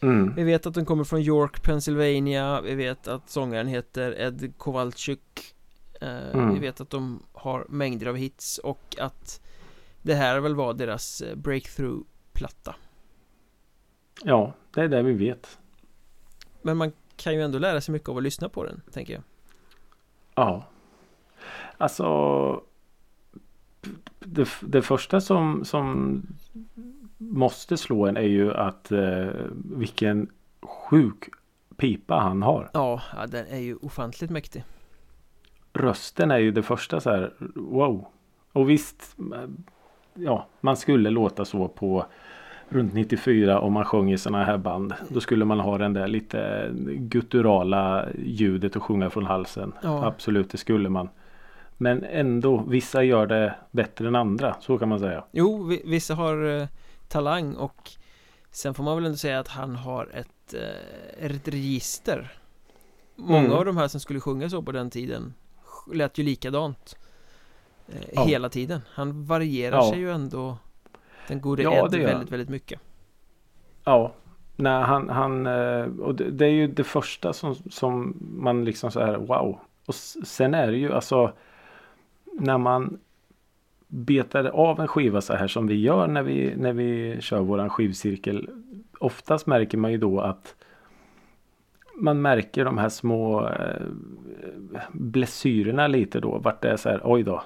Mm. 0.00 0.34
Vi 0.34 0.42
vet 0.44 0.66
att 0.66 0.74
de 0.74 0.84
kommer 0.86 1.04
från 1.04 1.20
York, 1.20 1.62
Pennsylvania 1.62 2.60
Vi 2.60 2.74
vet 2.74 3.08
att 3.08 3.30
sångaren 3.30 3.66
heter 3.66 4.20
Ed 4.20 4.52
Kowalczyk 4.58 5.54
eh, 6.00 6.28
Mm. 6.32 6.54
Vi 6.54 6.60
vet 6.60 6.80
att 6.80 6.90
de 6.90 7.22
har 7.32 7.66
mängder 7.68 8.06
av 8.06 8.16
hits 8.16 8.58
och 8.58 8.96
att 8.98 9.40
Det 10.02 10.14
här 10.14 10.40
väl 10.40 10.54
var 10.54 10.74
deras 10.74 11.20
eh, 11.20 11.36
breakthrough-platta 11.36 12.74
Ja, 14.24 14.54
det 14.74 14.80
är 14.80 14.88
det 14.88 15.02
vi 15.02 15.12
vet. 15.12 15.58
Men 16.62 16.76
man 16.76 16.92
kan 17.22 17.34
ju 17.34 17.42
ändå 17.42 17.58
lära 17.58 17.80
sig 17.80 17.92
mycket 17.92 18.08
av 18.08 18.16
att 18.16 18.22
lyssna 18.22 18.48
på 18.48 18.64
den, 18.64 18.80
tänker 18.92 19.14
jag 19.14 19.22
Ja. 20.34 20.64
Alltså. 21.78 22.62
Det, 24.18 24.48
det 24.60 24.82
första 24.82 25.20
som, 25.20 25.64
som 25.64 26.22
måste 27.18 27.76
slå 27.76 28.06
en 28.06 28.16
är 28.16 28.20
ju 28.20 28.54
att 28.54 28.92
eh, 28.92 29.28
vilken 29.76 30.30
sjuk 30.62 31.24
pipa 31.76 32.14
han 32.14 32.42
har. 32.42 32.70
Ja, 32.72 33.00
den 33.28 33.46
är 33.46 33.58
ju 33.58 33.76
ofantligt 33.76 34.30
mäktig 34.30 34.64
Rösten 35.72 36.30
är 36.30 36.38
ju 36.38 36.50
det 36.50 36.62
första 36.62 37.00
så 37.00 37.10
här 37.10 37.34
wow. 37.54 38.06
Och 38.52 38.70
visst. 38.70 39.16
Ja, 40.14 40.46
man 40.60 40.76
skulle 40.76 41.10
låta 41.10 41.44
så 41.44 41.68
på 41.68 42.06
runt 42.72 42.94
94 42.94 43.60
om 43.60 43.72
man 43.72 43.84
sjöng 43.84 44.12
i 44.12 44.18
sådana 44.18 44.44
här 44.44 44.58
band. 44.58 44.94
Då 45.08 45.20
skulle 45.20 45.44
man 45.44 45.60
ha 45.60 45.78
den 45.78 45.92
där 45.92 46.08
lite 46.08 46.70
gutturala 46.86 48.06
ljudet 48.24 48.76
och 48.76 48.82
sjunga 48.82 49.10
från 49.10 49.24
halsen. 49.26 49.72
Ja. 49.82 50.04
Absolut, 50.06 50.50
det 50.50 50.58
skulle 50.58 50.88
man. 50.88 51.08
Men 51.78 52.04
ändå, 52.04 52.64
vissa 52.68 53.02
gör 53.02 53.26
det 53.26 53.54
bättre 53.70 54.08
än 54.08 54.16
andra. 54.16 54.56
Så 54.60 54.78
kan 54.78 54.88
man 54.88 54.98
säga. 54.98 55.24
Jo, 55.32 55.62
vi, 55.62 55.82
vissa 55.84 56.14
har 56.14 56.60
eh, 56.60 56.66
talang 57.08 57.54
och 57.54 57.90
Sen 58.50 58.74
får 58.74 58.84
man 58.84 58.96
väl 58.96 59.04
ändå 59.06 59.16
säga 59.16 59.38
att 59.38 59.48
han 59.48 59.76
har 59.76 60.08
ett, 60.14 60.54
eh, 60.54 61.26
ett 61.26 61.48
register 61.48 62.32
Många 63.16 63.38
Mm. 63.38 63.52
av 63.52 63.64
de 63.64 63.76
här 63.76 63.88
som 63.88 64.00
skulle 64.00 64.20
sjunga 64.20 64.50
så 64.50 64.62
på 64.62 64.72
den 64.72 64.90
tiden 64.90 65.34
lät 65.92 66.18
ju 66.18 66.22
likadant 66.24 66.96
eh, 67.88 67.94
Ja. 68.14 68.24
Hela 68.24 68.48
tiden 68.48 68.80
Han 68.88 69.24
varierar 69.24 69.76
Ja. 69.76 69.90
sig 69.90 69.98
ju 69.98 70.10
ändå 70.12 70.56
Den 71.28 71.40
gode 71.40 71.62
Ja, 71.62 71.72
Ed 71.72 71.90
väldigt, 71.90 72.08
han. 72.08 72.24
väldigt 72.24 72.48
mycket 72.48 72.80
Ja. 73.84 74.12
Nej, 74.56 74.82
han, 74.82 75.08
han 75.08 75.46
eh, 75.46 75.84
och 75.84 76.14
det, 76.14 76.30
det 76.30 76.44
är 76.44 76.50
ju 76.50 76.66
det 76.66 76.84
första 76.84 77.32
som, 77.32 77.54
som 77.54 78.16
man 78.20 78.64
liksom 78.64 78.90
så 78.90 79.00
här 79.00 79.16
wow. 79.16 79.58
Och 79.86 79.94
sen 79.94 80.54
är 80.54 80.66
det 80.66 80.76
ju 80.76 80.92
alltså 80.92 81.32
när 82.32 82.58
man 82.58 82.98
betar 83.86 84.44
av 84.44 84.80
en 84.80 84.88
skiva 84.88 85.20
så 85.20 85.34
här 85.34 85.48
som 85.48 85.66
vi 85.66 85.80
gör 85.80 86.06
när 86.06 86.22
vi, 86.22 86.54
när 86.56 86.72
vi 86.72 87.20
kör 87.20 87.40
våran 87.40 87.70
skivcirkel. 87.70 88.48
Oftast 88.98 89.46
märker 89.46 89.78
man 89.78 89.92
ju 89.92 89.98
då 89.98 90.20
att 90.20 90.54
man 91.94 92.22
märker 92.22 92.64
de 92.64 92.78
här 92.78 92.88
små 92.88 93.48
eh, 93.48 93.82
blessyrerna 94.92 95.86
lite 95.86 96.20
då. 96.20 96.38
Vart 96.38 96.62
det 96.62 96.68
är 96.68 96.76
så 96.76 96.88
här, 96.88 97.00
oj 97.04 97.22
då. 97.22 97.42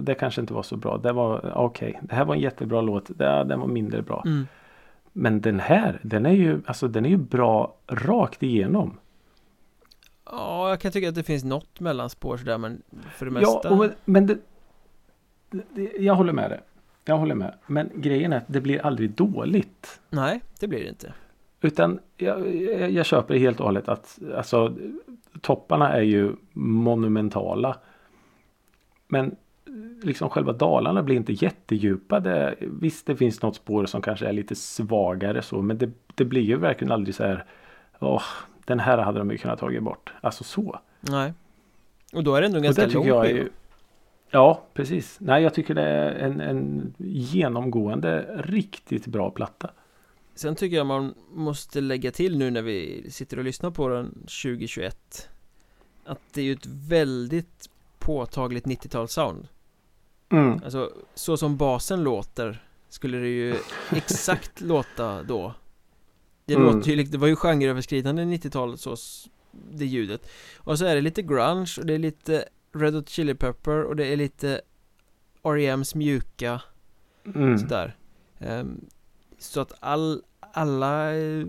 Det 0.00 0.14
kanske 0.14 0.40
inte 0.40 0.54
var 0.54 0.62
så 0.62 0.76
bra. 0.76 0.98
Det 0.98 1.12
var 1.12 1.52
okej. 1.56 2.00
Det 2.02 2.14
här 2.14 2.24
var 2.24 2.34
en 2.34 2.40
jättebra 2.40 2.80
låt. 2.80 3.18
Det, 3.18 3.44
den 3.44 3.60
var 3.60 3.66
mindre 3.66 4.02
bra. 4.02 4.22
mm. 4.26 4.46
Men 5.12 5.40
den 5.40 5.60
här, 5.60 6.00
den 6.02 6.26
är 6.26 6.32
ju, 6.32 6.60
alltså 6.66 6.88
den 6.88 7.04
är 7.04 7.10
ju 7.10 7.16
bra 7.16 7.74
rakt 7.86 8.42
igenom. 8.42 8.98
Ja, 10.24 10.68
jag 10.68 10.80
kan 10.80 10.92
tycka 10.92 11.08
att 11.08 11.14
det 11.14 11.22
finns 11.22 11.44
något 11.44 11.80
mellanspår 11.80 12.36
sådär 12.36 12.58
men 12.58 12.82
för 13.14 13.26
det 13.26 13.32
mesta 13.32 13.60
Ja, 13.64 13.70
och, 13.70 13.78
men- 13.78 13.92
men 14.04 14.26
det, 14.26 14.38
det, 15.50 15.92
jag 15.98 16.14
håller 16.14 16.32
med 16.32 16.50
dig. 16.50 16.60
Jag 17.04 17.18
håller 17.18 17.34
med. 17.34 17.54
Men 17.66 17.90
grejen 17.94 18.32
är 18.32 18.36
att 18.36 18.44
det 18.46 18.60
blir 18.60 18.86
aldrig 18.86 19.10
dåligt. 19.10 20.00
Nej, 20.10 20.40
det 20.60 20.68
blir 20.68 20.78
det 20.80 20.88
inte 20.88 21.12
Utan 21.60 21.98
jag, 22.16 22.54
jag, 22.54 22.90
jag 22.90 23.06
köper 23.06 23.34
helt 23.34 23.60
och 23.60 23.66
hållet 23.66 23.88
att 23.88 24.18
alltså 24.36 24.76
topparna 25.40 25.92
är 25.92 26.02
ju 26.02 26.32
monumentala. 26.52 27.76
Men 29.08 29.36
liksom 30.02 30.30
själva 30.30 30.52
dalarna 30.52 31.02
blir 31.02 31.16
inte 31.16 31.32
jättedjupa. 31.32 32.20
Det, 32.20 32.54
visst 32.60 33.06
det 33.06 33.16
finns 33.16 33.42
något 33.42 33.56
spår 33.56 33.86
som 33.86 34.02
kanske 34.02 34.26
är 34.26 34.32
lite 34.32 34.54
svagare 34.54 35.42
så 35.42 35.62
men 35.62 35.78
det, 35.78 35.90
det 36.14 36.24
blir 36.24 36.42
ju 36.42 36.56
verkligen 36.56 36.92
aldrig 36.92 37.14
så 37.14 37.24
här 37.24 37.44
Åh, 38.00 38.22
den 38.64 38.80
här 38.80 38.98
hade 38.98 39.18
de 39.18 39.30
ju 39.30 39.38
kunnat 39.38 39.58
tagit 39.58 39.82
bort. 39.82 40.12
Alltså 40.20 40.44
så. 40.44 40.80
Nej 41.00 41.32
Och 42.12 42.24
då 42.24 42.34
är 42.34 42.40
det 42.40 42.46
ändå 42.46 42.60
ganska 42.60 42.86
lång 42.86 43.06
jag 43.06 43.28
ju 43.30 43.48
Ja, 44.30 44.62
precis. 44.74 45.16
Nej, 45.20 45.42
jag 45.42 45.54
tycker 45.54 45.74
det 45.74 45.82
är 45.82 46.14
en, 46.14 46.40
en 46.40 46.94
genomgående 46.98 48.42
riktigt 48.44 49.06
bra 49.06 49.30
platta. 49.30 49.70
Sen 50.34 50.54
tycker 50.54 50.76
jag 50.76 50.86
man 50.86 51.14
måste 51.32 51.80
lägga 51.80 52.10
till 52.10 52.38
nu 52.38 52.50
när 52.50 52.62
vi 52.62 53.06
sitter 53.10 53.38
och 53.38 53.44
lyssnar 53.44 53.70
på 53.70 53.88
den 53.88 54.12
2021 54.14 55.28
Att 56.04 56.20
det 56.32 56.40
är 56.40 56.44
ju 56.44 56.52
ett 56.52 56.66
väldigt 56.66 57.70
påtagligt 57.98 58.64
90-talssound 58.64 59.46
Mm. 60.32 60.60
Alltså 60.64 60.92
så 61.14 61.36
som 61.36 61.56
basen 61.56 62.02
låter 62.04 62.64
Skulle 62.88 63.18
det 63.18 63.28
ju 63.28 63.56
exakt 63.90 64.60
låta 64.60 65.22
då 65.22 65.54
Det 66.44 66.54
Mm. 66.54 66.66
låter 66.76 66.90
ju, 66.90 67.02
det 67.02 67.18
var 67.18 67.28
ju 67.28 67.36
genreöverskridande 67.36 68.22
90-tal 68.24 68.78
så 68.78 68.96
Det 69.70 69.86
ljudet 69.86 70.28
Och 70.58 70.78
så 70.78 70.84
är 70.84 70.94
det 70.94 71.00
lite 71.00 71.22
grunge 71.22 71.74
och 71.78 71.86
det 71.86 71.94
är 71.94 71.98
lite 71.98 72.44
Red 72.74 72.94
Hot 72.94 73.08
Chili 73.08 73.34
Pepper 73.34 73.82
och 73.82 73.96
det 73.96 74.06
är 74.12 74.16
lite 74.16 74.60
R.E.M's 75.44 75.96
mjuka 75.96 76.60
Mm. 77.34 77.58
sådär 77.58 77.96
Ehm, 78.38 78.80
Så 79.38 79.60
att 79.60 79.72
all, 79.80 80.22
alla 80.52 81.14
eh, 81.16 81.46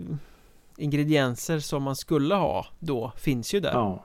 ingredienser 0.76 1.58
som 1.58 1.82
man 1.82 1.96
skulle 1.96 2.34
ha 2.34 2.66
då 2.78 3.12
finns 3.16 3.54
ju 3.54 3.60
där 3.60 3.72
Ja. 3.72 4.04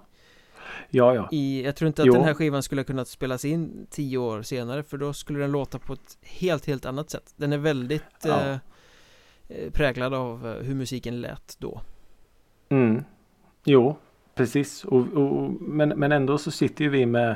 Ja, 0.89 1.13
ja. 1.15 1.29
i, 1.31 1.63
Jag 1.65 1.75
tror 1.75 1.87
inte 1.87 2.01
att 2.01 2.05
Jo. 2.07 2.13
den 2.13 2.23
här 2.23 2.33
skivan 2.33 2.63
skulle 2.63 2.79
ha 2.81 2.85
kunnat 2.85 3.07
spelas 3.07 3.45
in 3.45 3.87
tio 3.89 4.17
år 4.17 4.41
senare 4.41 4.83
för 4.83 4.97
då 4.97 5.13
skulle 5.13 5.39
den 5.39 5.51
låta 5.51 5.79
på 5.79 5.93
ett 5.93 6.17
helt, 6.21 6.65
helt 6.65 6.85
annat 6.85 7.09
sätt 7.09 7.33
Den 7.35 7.53
är 7.53 7.57
väldigt 7.57 8.03
Ja. 8.25 8.39
eh, 8.49 8.57
eh, 9.47 9.71
präglad 9.71 10.13
av 10.13 10.47
eh, 10.47 10.53
hur 10.65 10.75
musiken 10.75 11.21
lät 11.21 11.55
då 11.59 11.81
Mm. 12.69 13.03
Jo, 13.65 13.95
precis. 14.35 14.85
Och, 14.85 15.07
och, 15.13 15.51
men, 15.61 15.89
men 15.89 16.11
ändå 16.11 16.37
så 16.37 16.51
sitter 16.51 16.83
ju 16.83 16.89
vi 16.89 17.05
med 17.05 17.35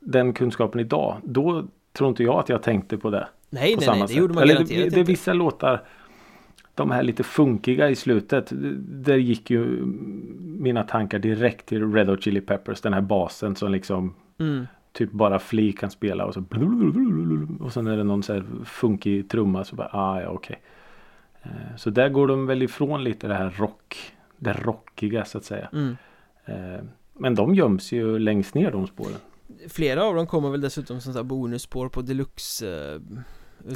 den 0.00 0.32
kunskapen 0.32 0.80
idag. 0.80 1.16
Då 1.24 1.66
tror 1.92 2.08
inte 2.08 2.22
jag 2.22 2.38
att 2.40 2.48
jag 2.48 2.62
tänkte 2.62 2.98
på 2.98 3.10
det. 3.10 3.28
Nej, 3.50 3.74
på 3.74 3.80
nej, 3.80 3.84
samma 3.86 3.94
nej, 3.96 4.02
det 4.02 4.08
sätt. 4.08 4.16
gjorde 4.16 4.34
man 4.34 4.42
Eller 4.42 4.54
garanterat 4.54 4.84
det, 4.84 4.90
det 4.90 4.96
är 4.96 4.98
inte 5.00 5.10
vissa 5.12 5.32
låtar 5.32 5.84
de 6.74 6.90
här 6.90 7.02
lite 7.02 7.22
funkiga 7.22 7.90
i 7.90 7.96
slutet. 7.96 8.46
Där 9.04 9.16
gick 9.16 9.50
ju 9.50 9.82
mina 10.58 10.82
tankar 10.82 11.18
direkt 11.18 11.66
till 11.66 11.92
Red 11.92 12.08
Hot 12.08 12.22
Chili 12.22 12.40
Peppers. 12.40 12.80
Den 12.80 12.92
här 12.92 13.00
basen 13.00 13.56
som 13.56 13.72
liksom 13.72 14.14
mm. 14.38 14.66
typ 14.92 15.12
bara 15.12 15.38
Flea 15.38 15.72
kan 15.72 15.90
spela 15.90 16.24
och 16.24 16.34
så 16.34 16.44
och 17.60 17.72
sen 17.72 17.86
är 17.86 17.96
det 17.96 18.04
någon 18.04 18.22
så 18.22 18.32
här 18.32 18.44
funkig 18.64 19.28
trumma 19.30 19.64
så 19.64 19.76
bara 19.76 19.88
ah 19.92 20.20
ja 20.20 20.28
okej. 20.28 20.62
Eh, 21.42 21.76
Så 21.76 21.90
där 21.90 22.08
går 22.08 22.28
de 22.28 22.46
väl 22.46 22.62
ifrån 22.62 23.04
lite 23.04 23.28
det 23.28 23.34
här 23.34 23.50
rock. 23.50 24.12
Det 24.36 24.52
rockiga 24.52 25.24
så 25.24 25.38
att 25.38 25.44
säga. 25.44 25.68
Mm. 25.72 25.96
Eh, 26.44 26.80
Men 27.14 27.34
de 27.34 27.54
göms 27.54 27.92
ju 27.92 28.18
längst 28.18 28.54
ner 28.54 28.70
de 28.70 28.86
spåren. 28.86 29.18
Flera 29.68 30.04
av 30.04 30.14
dem 30.14 30.26
kommer 30.26 30.50
väl 30.50 30.60
dessutom 30.60 31.00
som 31.00 31.12
så 31.12 31.18
här 31.18 31.24
bonusspår 31.24 31.88
på 31.88 32.02
deluxe 32.02 32.94
eh, 32.94 33.00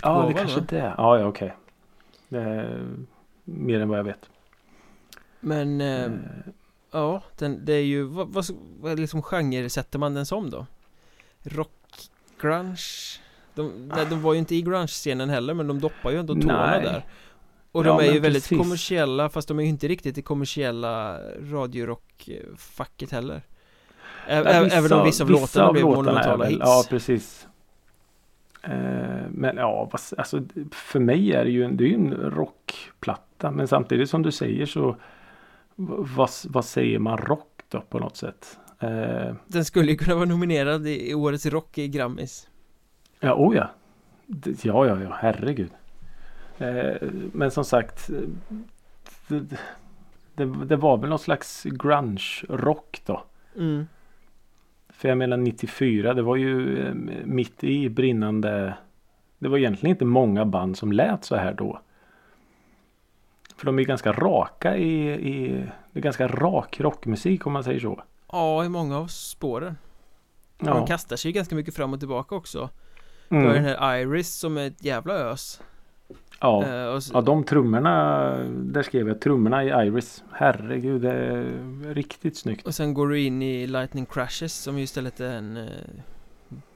Ja 0.03 0.25
det 0.29 0.35
kanske 0.35 0.61
va? 0.61 0.67
det. 0.69 0.95
Ja 0.97 1.19
ja 1.19 1.27
okej. 1.27 1.55
Är 2.31 2.87
mer 3.45 3.81
än 3.81 3.89
vad 3.89 3.99
jag 3.99 4.05
vet. 4.05 4.31
Men 5.41 5.81
Eh, 5.81 6.11
ja, 6.93 7.23
den, 7.39 7.65
det 7.65 7.73
är 7.73 7.83
ju 7.85 8.03
vad, 8.03 8.29
vad, 8.29 8.45
vad 8.81 9.01
liksom 9.01 9.23
genre 9.23 9.69
sätter 9.71 9.99
man 9.99 10.15
den 10.15 10.27
som 10.27 10.51
då? 10.51 10.67
Rock, 11.43 11.71
grunge? 12.41 12.77
De, 13.55 13.89
nej, 13.95 14.07
de 14.11 14.23
var 14.23 14.33
ju 14.33 14.39
inte 14.39 14.55
i 14.55 14.63
grunge-scenen 14.63 15.31
heller 15.31 15.55
men 15.55 15.67
de 15.67 15.81
doppar 15.81 16.11
ju 16.11 16.19
ändå 16.19 16.35
tårna 16.35 16.67
Nej. 16.71 16.83
där 16.83 17.05
Och 17.73 17.87
Ja, 17.87 17.99
de 17.99 18.09
är 18.09 18.13
ju 18.13 18.19
väldigt 18.21 18.43
precis. 18.43 18.59
kommersiella 18.59 19.29
fast 19.29 19.49
de 19.49 19.59
är 19.59 19.63
ju 19.63 19.69
inte 19.69 19.89
riktigt 19.89 20.19
i 20.19 20.23
kommersiella 20.23 21.19
radiorock-facket 21.41 23.13
heller 23.13 23.37
Ä- 24.27 24.43
Ja, 24.45 24.51
ä- 24.51 24.69
Även 24.73 24.93
om 24.93 25.05
vissa 25.05 25.25
av 25.25 25.31
låtarna 25.31 25.67
av 25.67 25.73
blev 25.73 25.85
monumentala 25.85 26.45
hits 26.45 26.61
Ja 26.65 26.85
precis. 26.89 27.47
Eh, 28.63 28.71
Men 29.31 29.57
ja, 29.57 29.91
alltså, 30.19 30.43
för 30.73 31.01
mig 31.01 31.33
är 31.33 31.45
det 31.45 31.51
ju 31.51 31.65
en, 31.65 31.77
det 31.77 31.85
är 31.91 31.95
en 31.95 32.15
rockplatta. 32.15 33.51
Men 33.51 33.69
samtidigt 33.69 34.11
som 34.11 34.23
du 34.23 34.33
säger 34.33 34.67
så 34.67 34.97
vad, 35.89 36.31
vad 36.49 36.65
säger 36.65 36.99
man 36.99 37.19
rock 37.19 37.49
då 37.69 37.81
på 37.81 37.99
något 37.99 38.17
sätt? 38.17 38.59
Eh, 38.81 39.35
Den 39.47 39.65
skulle 39.65 39.91
ju 39.91 39.97
kunna 39.97 40.15
vara 40.15 40.25
nominerad 40.25 40.87
i, 40.87 41.15
årets 41.15 41.47
rock 41.47 41.79
i 41.79 41.89
Grammis 41.89 42.49
Ja, 43.21 43.35
oh 43.35 43.57
ja. 43.57 43.71
Ja, 44.63 44.87
ja, 44.87 45.01
ja, 45.03 45.17
herregud. 45.21 45.71
Eh, 46.59 47.09
men 47.33 47.51
som 47.51 47.65
sagt. 47.65 48.11
Det, 49.29 49.41
det, 50.35 50.65
det 50.65 50.77
var 50.77 50.97
väl 50.97 51.11
någon 51.11 51.19
slags 51.19 51.63
grunge-rock 51.65 53.03
då. 53.07 53.25
mm. 53.57 53.87
För 54.89 55.09
jag 55.09 55.19
menar 55.19 55.37
94, 55.37 56.15
det 56.15 56.23
var 56.23 56.37
ju 56.37 56.79
eh, 56.87 56.95
mitt 57.25 57.65
i 57.65 57.89
brinnande. 57.89 58.75
Det 59.39 59.49
var 59.49 59.59
egentligen 59.59 59.95
inte 59.95 60.05
många 60.05 60.45
band 60.45 60.77
som 60.79 60.93
lät 60.93 61.25
så 61.25 61.37
här 61.37 61.55
då. 61.55 61.81
För 63.63 63.67
de 63.67 63.79
är 63.79 63.83
ganska 63.83 64.13
raka 64.13 64.77
i, 64.77 65.11
i 65.13 65.67
det 65.93 65.99
är 65.99 66.03
ganska 66.03 66.29
rak 66.29 66.81
rockmusik 66.81 67.47
om 67.47 67.53
man 67.53 67.65
säger 67.65 67.81
så. 67.81 68.03
Ja, 68.33 68.65
i 68.65 68.69
många 68.69 68.99
av 68.99 69.07
spåren 69.07 69.77
Och 70.59 70.65
De 70.67 70.77
Ja. 70.79 70.87
kastar 70.87 71.17
sig 71.17 71.33
ganska 71.33 71.55
mycket 71.55 71.75
fram 71.75 71.93
och 71.93 71.99
tillbaka 71.99 72.35
också 72.35 72.71
Du 73.29 73.37
har 73.37 73.43
ju 73.43 73.49
den 73.49 73.65
Mm. 73.65 73.77
här 73.79 73.97
Iris 73.99 74.35
som 74.35 74.57
är 74.59 74.67
ett 74.67 74.85
jävla 74.85 75.15
ös 75.15 75.61
Ja. 76.41 76.65
Eh, 76.65 76.87
och 76.95 77.03
så, 77.03 77.15
ja, 77.17 77.21
de 77.21 77.45
trummorna. 77.45 78.29
Där 78.49 78.83
skrev 78.83 79.09
jag 79.09 79.21
trummorna 79.21 79.65
i 79.65 79.69
Iris. 79.69 80.25
Herregud, 80.33 81.01
det 81.03 81.13
är 81.13 81.95
riktigt 81.95 82.37
snyggt. 82.37 82.67
och 82.67 82.75
sen 82.75 82.95
går 82.95 83.09
du 83.09 83.21
in 83.21 83.43
i 83.43 83.67
Lightning 83.67 84.07
Crashes 84.07 84.55
som 84.55 84.79
ju 84.79 84.85
istället 84.85 85.21
är 85.21 85.33
en 85.37 85.57
eh, 85.57 85.65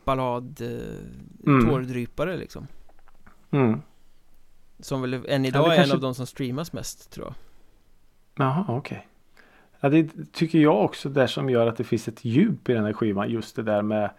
ballad 0.05 0.61
eh, 0.61 1.47
Mm. 1.47 1.68
tårdrypare 1.68 2.37
liksom 2.37 2.66
Mm. 3.51 3.80
Som 4.79 5.01
väl 5.01 5.14
än 5.14 5.45
Ja, 5.45 5.49
idag 5.49 5.64
det 5.64 5.72
är 5.72 5.77
kanske- 5.77 5.83
en 5.83 5.97
av 5.97 6.01
de 6.01 6.14
som 6.14 6.27
streamas 6.27 6.72
mest 6.72 7.11
tror 7.12 7.27
jag 7.27 7.35
Jaha, 8.47 8.64
okej. 8.68 9.09
Ja, 9.81 9.89
det 9.89 10.33
tycker 10.33 10.59
jag 10.59 10.85
också 10.85 11.09
där 11.09 11.27
som 11.27 11.51
gör 11.51 11.66
att 11.66 11.77
det 11.77 11.85
finns 11.85 12.09
ett 12.09 12.24
djup 12.24 12.68
i 12.68 12.72
den 12.72 12.85
här 12.85 12.93
skivan. 12.93 13.31
Just 13.31 13.57
det 13.57 13.62
där 13.62 13.83
med 13.83 14.11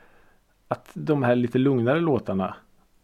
att 0.67 0.89
de 0.93 1.23
här 1.23 1.35
lite 1.35 1.57
lugnare 1.57 1.99
låtarna. 1.99 2.55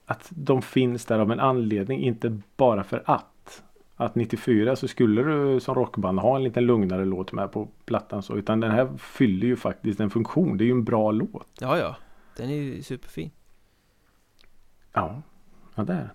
Att 0.06 0.28
de 0.30 0.62
finns 0.62 1.06
där 1.06 1.20
av 1.20 1.32
en 1.32 1.40
anledning, 1.40 2.00
inte 2.04 2.40
bara 2.58 2.84
för 2.84 3.04
att. 3.06 3.64
Att 3.96 4.16
94 4.16 4.76
så 4.76 4.88
skulle 4.88 5.24
du 5.24 5.60
som 5.60 5.76
rockband 5.76 6.20
ha 6.20 6.36
en 6.36 6.44
lite 6.44 6.62
lugnare 6.62 7.06
låt 7.06 7.32
med 7.32 7.52
på 7.52 7.68
plattan 7.86 8.24
så. 8.24 8.36
Utan 8.36 8.60
den 8.60 8.72
här 8.72 8.98
fyller 8.98 9.48
ju 9.48 9.56
faktiskt 9.56 10.00
en 10.00 10.10
funktion. 10.10 10.58
Det 10.58 10.64
är 10.64 10.66
ju 10.66 10.72
en 10.72 10.84
bra 10.84 11.12
låt. 11.12 11.48
Ja, 11.60 11.78
ja 11.78 11.96
Den 12.38 12.50
är 12.50 12.54
ju 12.56 12.84
superfin 12.84 13.32
Ja, 14.94 15.22
ja 15.76 15.84
det 15.84 15.94
är 15.94 15.98
den. 15.98 16.10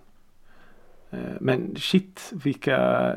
Eh, 1.09 1.19
Men 1.39 1.75
shit 1.75 2.31
vilka 2.43 3.15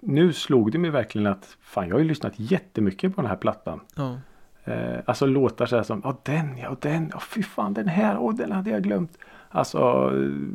Nu 0.00 0.32
slog 0.32 0.72
det 0.72 0.78
mig 0.78 0.90
verkligen 0.90 1.26
att 1.26 1.56
fan 1.60 1.88
jag 1.88 1.94
har 1.94 2.00
ju 2.00 2.08
lyssnat 2.08 2.32
jättemycket 2.36 3.14
på 3.16 3.20
den 3.22 3.30
här 3.30 3.36
plattan. 3.36 3.80
Ja 3.94 4.18
Eh, 4.64 4.98
alltså 5.06 5.26
låtar 5.26 5.66
så 5.66 5.76
här 5.76 5.82
som, 5.82 6.00
ja 6.04 6.16
den 6.22 6.58
ja, 6.58 6.76
den, 6.80 7.10
ja 7.12 7.20
fy 7.20 7.42
fan 7.42 7.74
den 7.74 7.88
här, 7.88 8.16
och 8.16 8.34
den 8.34 8.52
hade 8.52 8.70
jag 8.70 8.82
glömt. 8.82 9.18
Alltså, 9.48 9.78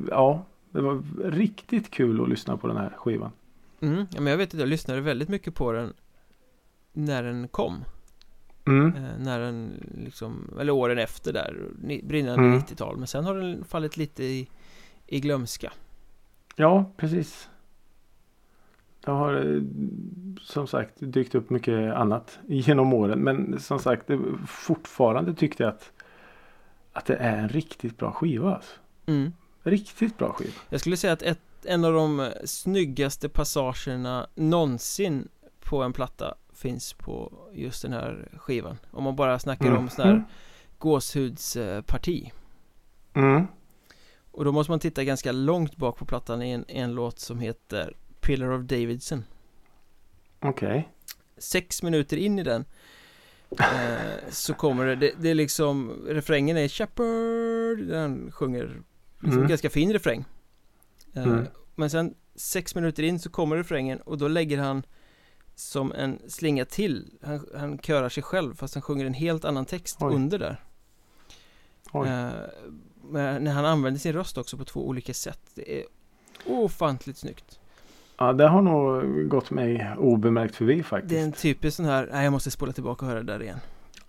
ja, 0.10 0.46
det 0.72 0.82
var 0.82 1.04
riktigt 1.32 1.92
kul 1.92 2.22
att 2.22 2.30
lyssna 2.30 2.58
på 2.58 2.68
den 2.68 2.78
här 2.78 2.90
skivan. 2.98 3.32
Mm, 3.82 4.06
ja, 4.12 4.22
men 4.22 4.32
jag 4.32 4.38
vet 4.38 4.54
att 4.54 4.60
jag 4.60 4.70
lyssnade 4.70 5.02
väldigt 5.02 5.30
mycket 5.30 5.56
på 5.56 5.72
den 5.72 5.94
När 6.94 7.24
den 7.24 7.48
kom 7.48 7.84
Mm. 8.68 8.88
eh, 8.96 9.18
När 9.20 9.40
den 9.40 9.72
liksom, 10.06 10.58
eller 10.60 10.74
åren 10.74 10.98
efter 10.98 11.34
där 11.34 11.56
Brinnande 12.04 12.44
Mm. 12.46 12.60
90-tal 12.60 12.98
Men 12.98 13.08
sen 13.08 13.26
har 13.26 13.36
den 13.36 13.64
fallit 13.64 13.98
lite 13.98 14.24
i, 14.24 14.48
i 15.08 15.20
glömska 15.20 15.72
Ja, 16.56 16.92
precis. 16.98 17.50
Det 19.06 19.12
har 19.12 19.34
eh, 19.34 19.62
som 20.42 20.68
sagt 20.68 20.94
dykt 20.98 21.36
upp 21.36 21.50
mycket 21.50 21.94
annat 21.94 22.40
genom 22.48 22.94
åren. 22.94 23.20
Men 23.20 23.60
som 23.60 23.80
sagt, 23.80 24.08
det, 24.08 24.20
fortfarande 24.48 25.34
tyckte 25.34 25.64
jag 25.64 25.70
att, 25.70 25.92
att 26.94 27.06
det 27.06 27.16
är 27.16 27.38
en 27.38 27.50
riktigt 27.50 27.98
bra 27.98 28.12
skiva. 28.12 28.56
Alltså. 28.56 28.74
mm. 29.06 29.34
Riktigt 29.64 30.18
bra 30.18 30.34
skiva. 30.34 30.54
Jag 30.70 30.80
skulle 30.80 30.98
säga 30.98 31.14
att 31.14 31.22
ett, 31.22 31.40
en 31.64 31.86
av 31.86 31.94
de 31.94 32.20
eh, 32.20 32.28
snyggaste 32.46 33.30
passagerna 33.30 34.28
någonsin 34.36 35.28
på 35.60 35.84
en 35.84 35.94
platta 35.94 36.36
finns 36.54 36.94
på 36.94 37.34
just 37.54 37.82
den 37.82 37.94
här 37.94 38.30
skivan 38.38 38.78
Om 38.92 39.04
man 39.04 39.16
bara 39.16 39.40
snackar 39.40 39.76
om 39.76 39.90
sån 39.90 40.06
här 40.06 40.24
gåshudsparti 40.78 42.32
Mm. 43.14 43.48
Och 44.36 44.46
då 44.46 44.52
måste 44.52 44.72
man 44.72 44.80
titta 44.80 45.04
ganska 45.04 45.32
långt 45.32 45.76
bak 45.76 45.98
på 45.98 46.06
plattan 46.06 46.42
i 46.42 46.52
en, 46.52 46.66
en 46.68 46.94
låt 46.96 47.20
som 47.20 47.40
heter 47.40 47.96
Pillar 48.22 48.52
of 48.52 48.62
Davidson 48.62 49.24
Okej. 50.40 50.90
Sex 51.38 51.84
minuter 51.84 52.18
in 52.18 52.40
i 52.40 52.44
den 52.44 52.66
eh, 53.60 54.30
Så 54.30 54.54
kommer 54.54 54.86
det, 54.86 54.96
det, 54.96 55.12
det 55.20 55.30
är 55.30 55.36
liksom 55.36 55.92
Refrängen 56.08 56.58
är 56.58 56.68
Shepherd 56.68 57.88
Den 57.88 58.32
sjunger 58.32 58.82
liksom 59.20 59.38
Mm. 59.38 59.48
ganska 59.50 59.70
fin 59.70 59.94
refräng 59.94 60.26
eh, 61.14 61.24
Mm. 61.24 61.46
Men 61.76 61.90
sen 61.90 62.14
sex 62.36 62.76
minuter 62.76 63.04
in 63.04 63.20
så 63.20 63.30
kommer 63.30 63.56
refrängen 63.58 64.02
och 64.02 64.18
då 64.18 64.28
lägger 64.28 64.58
han 64.58 64.84
Som 65.56 65.92
en 65.92 66.20
slinga 66.28 66.66
till 66.66 67.18
Han, 67.22 67.48
han 67.56 67.80
körar 67.80 68.10
sig 68.10 68.24
själv 68.24 68.56
fast 68.56 68.74
han 68.74 68.82
sjunger 68.82 69.06
en 69.06 69.14
helt 69.14 69.46
annan 69.46 69.66
text 69.66 69.98
Oj. 70.00 70.16
under 70.16 70.40
där. 70.40 70.62
Eh, 71.94 72.30
när 73.12 73.52
han 73.52 73.66
använder 73.66 74.00
sin 74.00 74.14
röst 74.14 74.38
också 74.38 74.58
på 74.58 74.66
två 74.66 74.88
olika 74.88 75.14
sätt 75.14 75.40
Det 75.56 75.80
är 75.80 75.86
ofantligt 76.46 77.18
snyggt 77.18 77.60
Ja, 78.18 78.34
det 78.34 78.48
har 78.48 78.62
nog 78.62 79.28
gått 79.30 79.52
mig 79.52 79.88
obemärkt 79.98 80.56
förbi 80.56 80.84
faktiskt. 80.84 81.10
Det 81.10 81.20
är 81.20 81.24
en 81.24 81.32
typisk 81.32 81.78
sån 81.78 81.86
här, 81.86 82.10
nej 82.12 82.24
jag 82.24 82.32
måste 82.32 82.52
spola 82.52 82.72
tillbaka 82.74 83.06
och 83.06 83.12
höra 83.12 83.24
det 83.24 83.34
där 83.34 83.42
igen 83.44 83.60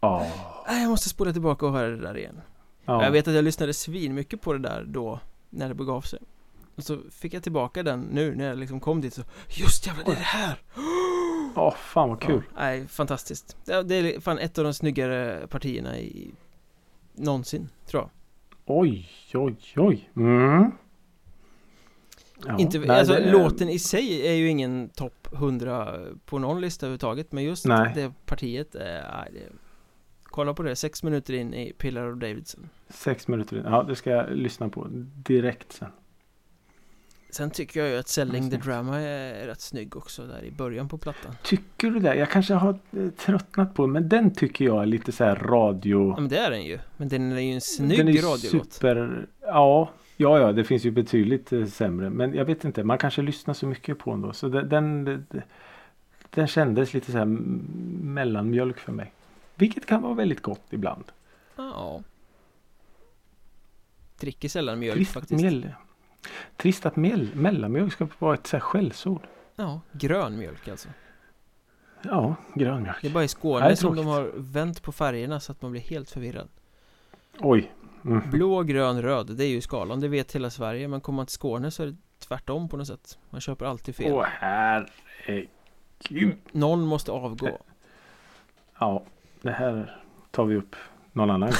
Ja. 0.00 0.26
Nej 0.68 0.82
jag 0.82 0.90
måste 0.90 1.08
spola 1.08 1.32
tillbaka 1.32 1.66
och 1.66 1.72
höra 1.72 1.88
det 1.88 1.96
där 2.02 2.18
igen 2.18 2.40
ja. 2.84 3.04
Jag 3.04 3.10
vet 3.10 3.28
att 3.28 3.34
jag 3.34 3.44
lyssnade 3.44 3.74
svin 3.74 4.14
mycket 4.14 4.40
på 4.40 4.52
det 4.52 4.58
där 4.58 4.84
då 4.88 5.20
När 5.50 5.68
det 5.68 5.74
begav 5.74 6.00
sig 6.00 6.18
Och 6.76 6.82
så 6.84 6.98
fick 7.10 7.34
jag 7.34 7.42
tillbaka 7.42 7.82
den 7.82 8.00
nu 8.00 8.34
när 8.34 8.48
jag 8.48 8.58
liksom 8.58 8.80
kom 8.80 9.00
dit 9.00 9.14
så 9.14 9.22
Just 9.48 9.86
jävlar 9.86 10.04
det 10.04 10.10
är 10.10 10.16
det 10.16 10.20
här! 10.20 10.62
Ja, 11.54 11.74
fan 11.78 12.08
vad 12.08 12.20
kul. 12.20 12.42
Ja, 12.54 12.60
nej, 12.62 12.86
fantastiskt 12.86 13.56
Det 13.64 13.94
är 13.94 14.20
fan 14.20 14.38
ett 14.38 14.58
av 14.58 14.64
de 14.64 14.74
snyggare 14.74 15.46
partierna 15.46 15.98
i 15.98 16.30
Någonsin, 17.14 17.68
tror 17.86 18.02
jag 18.02 18.10
Oj, 18.66 19.08
oj, 19.34 19.56
oj. 19.76 20.10
Mm. 20.16 20.70
Ja, 22.46 22.58
Inte, 22.58 22.78
nej, 22.78 22.90
alltså 22.90 23.14
det 23.14 23.20
är- 23.24 23.32
låten 23.32 23.68
i 23.68 23.78
sig 23.78 24.26
är 24.28 24.32
ju 24.32 24.48
ingen 24.48 24.88
topp 24.88 25.28
100 25.32 25.98
på 26.24 26.38
någon 26.38 26.60
lista 26.60 26.86
överhuvudtaget 26.86 27.32
Men 27.32 27.44
just 27.44 27.66
Nej. 27.66 27.92
det 27.94 28.12
partiet, 28.26 28.74
eh, 28.74 28.82
nej, 28.82 29.30
det, 29.32 29.52
Kolla 30.24 30.54
på 30.54 30.62
det, 30.62 30.76
sex 30.76 31.02
minuter 31.02 31.34
in 31.34 31.54
i 31.54 31.72
Pillar 31.72 32.12
of 32.12 32.18
Davidson 32.18 32.68
Sex 32.88 33.28
minuter 33.28 33.56
in. 33.56 33.62
Ja, 33.64 33.82
det 33.82 33.96
ska 33.96 34.10
jag 34.10 34.30
lyssna 34.36 34.68
på 34.68 34.86
direkt 35.14 35.72
sen. 35.72 35.88
Sen 37.36 37.50
tycker 37.50 37.80
jag 37.80 37.88
ju 37.88 37.98
att 37.98 38.08
Selling 38.08 38.42
the 38.42 38.48
Snyggt. 38.50 38.64
Drama 38.64 39.00
är 39.00 39.46
rätt 39.46 39.60
snygg 39.60 39.96
också 39.96 40.26
där 40.26 40.44
i 40.44 40.50
början 40.50 40.88
på 40.88 40.98
plattan 40.98 41.36
Tycker 41.42 41.90
du 41.90 42.00
det? 42.00 42.14
Jag 42.14 42.30
kanske 42.30 42.54
har 42.54 42.78
eh, 42.92 43.08
tröttnat 43.08 43.74
på 43.74 43.86
men 43.86 44.08
den 44.08 44.34
tycker 44.34 44.64
jag 44.64 44.82
är 44.82 44.86
lite 44.86 45.12
så 45.12 45.24
här 45.24 45.36
radio... 45.36 46.10
Ja 46.10 46.20
men 46.20 46.28
det 46.28 46.38
är 46.38 46.50
den 46.50 46.64
ju 46.64 46.78
Men 46.96 47.08
den 47.08 47.32
är 47.32 47.40
ju 47.40 47.52
en 47.52 47.60
snygg 47.60 47.98
den 47.98 48.08
är 48.08 48.12
radiolåt 48.12 48.72
super... 48.72 49.26
Ja, 49.40 49.90
ja, 50.16 50.38
ja, 50.38 50.52
det 50.52 50.64
finns 50.64 50.84
ju 50.84 50.90
betydligt 50.90 51.52
eh, 51.52 51.66
sämre. 51.66 52.10
Men 52.10 52.34
jag 52.34 52.44
vet 52.44 52.64
inte, 52.64 52.84
man 52.84 52.98
kanske 52.98 53.22
lyssnar 53.22 53.54
så 53.54 53.66
mycket 53.66 53.98
på 53.98 54.10
den 54.10 54.20
då. 54.20 54.32
Så 54.32 54.48
den, 54.48 55.04
den, 56.30 56.46
kändes 56.46 56.94
lite 56.94 57.12
så 57.12 57.18
här 57.18 57.24
mellanmjölk 58.04 58.78
för 58.78 58.92
mig. 58.92 59.12
Vilket 59.54 59.86
kan 59.86 60.02
vara 60.02 60.14
väldigt 60.14 60.42
gott 60.42 60.66
ibland. 60.70 61.04
Ja 61.56 62.02
Dricker 64.20 64.48
sällan 64.48 64.78
mjölk 64.78 64.96
Trist, 64.96 65.12
faktiskt 65.12 65.42
mjäll, 65.42 65.68
trist 66.56 66.86
att 66.86 66.96
mjäll, 66.96 67.30
mellanmjölk 67.34 67.92
ska 67.92 68.08
vara 68.18 68.34
ett 68.34 68.46
så 68.46 68.56
här 68.56 68.60
skällsord. 68.60 69.22
Ja, 69.56 69.80
grön 69.92 70.38
mjölk 70.38 70.68
alltså 70.68 70.88
Ja, 72.02 72.34
grönmjölk. 72.54 72.96
Det 73.02 73.08
är 73.08 73.12
bara 73.12 73.24
i 73.24 73.28
Skåne 73.28 73.66
Nej, 73.66 73.76
som 73.76 73.96
de 73.96 74.06
har 74.06 74.30
vänt 74.34 74.82
på 74.82 74.92
färgerna 74.92 75.40
så 75.40 75.52
att 75.52 75.62
man 75.62 75.70
blir 75.70 75.80
helt 75.80 76.10
förvirrad 76.10 76.48
Oj. 77.38 77.72
Mm. 78.04 78.30
Blå, 78.30 78.62
grön, 78.62 79.02
röd, 79.02 79.36
det 79.36 79.44
är 79.44 79.48
ju 79.48 79.60
skalan, 79.60 80.00
det 80.00 80.08
vet 80.08 80.34
hela 80.34 80.50
Sverige 80.50 80.88
Men 80.88 81.00
kommer 81.00 81.16
man 81.16 81.26
till 81.26 81.34
Skåne 81.34 81.70
så 81.70 81.82
är 81.82 81.86
det 81.86 81.96
tvärtom 82.18 82.68
på 82.68 82.76
något 82.76 82.86
sätt 82.86 83.18
Man 83.30 83.40
köper 83.40 83.66
alltid 83.66 83.96
fel 83.96 84.12
Åh 84.12 84.24
herregud. 84.28 85.48
Någon 86.52 86.80
måste 86.80 87.12
avgå 87.12 87.58
Ja, 88.78 89.04
det 89.42 89.50
här 89.50 90.02
tar 90.30 90.44
vi 90.44 90.56
upp 90.56 90.76
någon 91.12 91.30
annan 91.30 91.48
gång. 91.48 91.58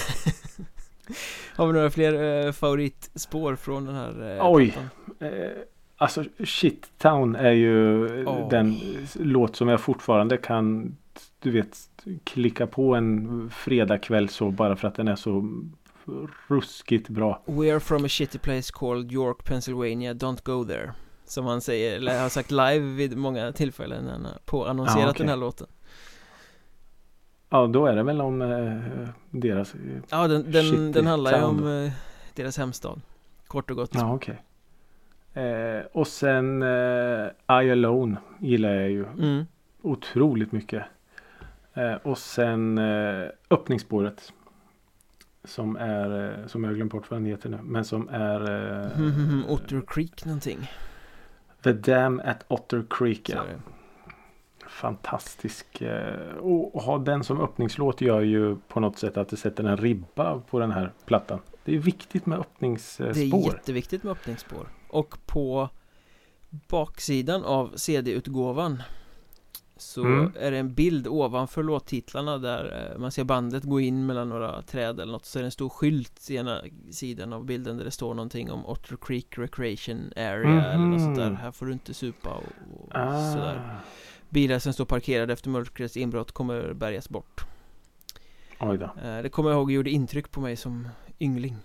Har 1.56 1.66
vi 1.66 1.72
några 1.72 1.90
fler 1.90 2.46
eh, 2.46 2.52
favoritspår 2.52 3.56
från 3.56 3.84
den 3.86 3.94
här 3.94 4.36
eh, 4.36 4.50
Oj. 4.50 4.78
Eh, 5.20 5.28
alltså 5.96 6.24
Shit 6.44 6.90
Town 6.98 7.36
är 7.36 7.52
ju 7.52 8.06
Åh. 8.26 8.48
den 8.48 8.76
låt 9.14 9.56
som 9.56 9.68
jag 9.68 9.80
fortfarande 9.80 10.36
kan 10.36 10.96
du 11.38 11.50
vet 11.50 11.78
klicka 12.24 12.66
på 12.66 12.94
en 12.94 13.50
fredagkväll 13.50 14.28
så 14.28 14.50
bara 14.50 14.76
för 14.76 14.88
att 14.88 14.94
den 14.94 15.08
är 15.08 15.16
så 15.16 15.62
ruskigt 16.48 17.08
bra. 17.08 17.42
We 17.46 17.72
are 17.72 17.80
from 17.80 18.04
a 18.04 18.08
shitty 18.08 18.38
place 18.38 18.72
called 18.74 19.12
York, 19.12 19.44
Pennsylvania, 19.44 20.12
don't 20.14 20.40
go 20.44 20.64
there 20.64 20.92
Som 21.24 21.46
han 21.46 21.60
säger, 21.60 21.96
eller 21.96 22.20
har 22.20 22.28
sagt 22.28 22.50
live 22.50 22.78
vid 22.78 23.16
många 23.16 23.52
tillfällen 23.52 24.04
när 24.04 24.12
han 24.12 24.24
har 24.24 24.38
påannonserat 24.44 25.00
Ja, 25.00 25.10
okej. 25.10 25.18
den 25.18 25.28
här 25.28 25.36
låten 25.36 25.66
Ja, 27.48 27.66
då 27.66 27.86
är 27.86 27.96
det 27.96 28.02
väl 28.02 28.20
om 28.20 28.42
eh, 28.42 29.08
deras... 29.30 29.74
eh, 29.74 29.80
Ja, 30.10 30.28
den, 30.28 30.52
den, 30.52 30.92
den 30.92 31.06
handlar 31.06 31.38
ju 31.38 31.44
om 31.44 31.84
eh, 31.84 31.92
deras 32.34 32.58
hemstad 32.58 33.00
Kort 33.46 33.70
och 33.70 33.76
gott 33.76 33.90
Ja, 33.94 34.14
okej. 34.14 34.42
Eh, 35.34 35.86
och 35.92 36.06
sen 36.06 36.62
eh, 36.62 37.28
I 37.48 37.70
Alone 37.70 38.16
gillar 38.38 38.74
jag 38.74 38.90
ju 38.90 39.06
mm. 39.06 39.46
otroligt 39.82 40.52
mycket. 40.52 40.84
Eh, 41.74 41.94
och 41.94 42.18
sen 42.18 42.78
öppningsspåret. 43.50 44.32
Som 45.44 45.76
är, 45.76 46.38
som 46.46 46.64
jag 46.64 46.70
har 46.70 46.74
glömt 46.74 46.92
bort 46.92 47.10
vad 47.10 47.20
den 47.20 47.26
heter 47.26 47.48
nu. 47.48 47.58
Men 47.62 47.84
som 47.84 48.08
är 48.08 48.40
Mm, 48.96 49.44
Otter 49.48 49.82
Creek 49.86 50.24
någonting 50.24 50.70
The 51.62 51.72
Dam 51.72 52.20
at 52.24 52.44
Otter 52.48 52.84
Creek. 52.90 53.28
Ja. 53.28 53.44
Fantastisk. 54.76 55.82
Eh, 55.82 56.36
och 56.40 56.82
ha 56.82 56.98
den 56.98 57.24
som 57.24 57.40
öppningslåt 57.40 58.00
gör 58.00 58.20
ju 58.20 58.56
på 58.68 58.80
något 58.80 58.98
sätt 58.98 59.16
att 59.16 59.28
det 59.28 59.36
sätter 59.36 59.64
en 59.64 59.76
ribba 59.76 60.40
på 60.50 60.58
den 60.58 60.70
här 60.70 60.92
plattan. 61.06 61.38
Det 61.64 61.74
är 61.74 61.78
viktigt 61.78 62.26
med 62.26 62.38
Det 62.38 62.40
är 62.40 62.40
öppningsspår. 62.40 63.44
jätteviktigt 63.54 64.02
med 64.02 64.10
öppningsspår 64.12 64.68
Och 64.88 65.16
på 65.26 65.68
baksidan 66.50 67.44
av 67.44 67.72
CD-utgåvan 67.76 68.82
Så 69.78 70.04
Mm. 70.04 70.32
är 70.40 70.50
det 70.50 70.58
en 70.58 70.74
bild 70.74 71.06
ovanför 71.08 71.62
låttitlarna 71.62 72.38
där 72.38 72.90
eh, 72.92 72.98
man 72.98 73.12
ser 73.12 73.24
bandet 73.24 73.62
gå 73.64 73.80
in 73.80 74.06
mellan 74.06 74.28
några 74.28 74.62
träd 74.62 75.00
eller 75.00 75.12
något 75.12 75.26
Så 75.26 75.38
är 75.38 75.42
det 75.42 75.46
en 75.46 75.50
stor 75.50 75.68
skylt 75.68 76.30
i 76.30 76.36
ena 76.36 76.60
sidan 76.90 77.32
av 77.32 77.44
bilden 77.44 77.76
där 77.76 77.84
det 77.84 77.90
står 77.90 78.14
någonting 78.14 78.50
om 78.50 78.66
Otter 78.66 78.96
Creek 79.00 79.38
Recreation 79.38 80.12
Area 80.16 80.64
eller 80.72 80.84
något 80.86 81.00
sånt 81.00 81.16
där 81.16 81.26
Mhm. 81.30 81.36
Här 81.36 81.50
får 81.52 81.66
du 81.66 81.72
inte 81.72 81.94
supa 81.94 82.30
och, 82.30 82.80
och 82.80 82.88
Ah. 82.94 83.32
sådär 83.32 83.78
Bilar 84.28 84.58
som 84.58 84.72
står 84.72 84.84
parkerade 84.84 85.32
efter 85.32 85.50
mörkrets 85.50 85.96
inbrott 85.96 86.32
kommer 86.32 86.72
bärgas 86.72 87.08
bort 87.08 87.46
Oj 88.60 88.78
då. 88.78 88.84
Eh, 88.84 89.22
Det 89.22 89.28
kommer 89.28 89.50
jag 89.50 89.56
ihåg 89.56 89.72
gjorde 89.72 89.90
intryck 89.90 90.30
på 90.30 90.40
mig 90.40 90.56
som 90.56 90.88
yngling 91.20 91.56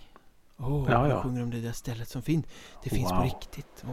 Åh, 0.58 0.88
Ja, 0.90 1.08
jag 1.08 1.18
ja. 1.18 1.24
sjunger 1.24 1.44
om 1.44 1.50
det 1.50 1.62
där 1.62 1.72
stället 1.72 2.08
som 2.08 2.22
finns 2.22 2.46
Det 2.84 2.90
finns 2.90 3.10
på 3.10 3.16
Wow. 3.16 3.24
riktigt 3.24 3.84
Åh, 3.88 3.92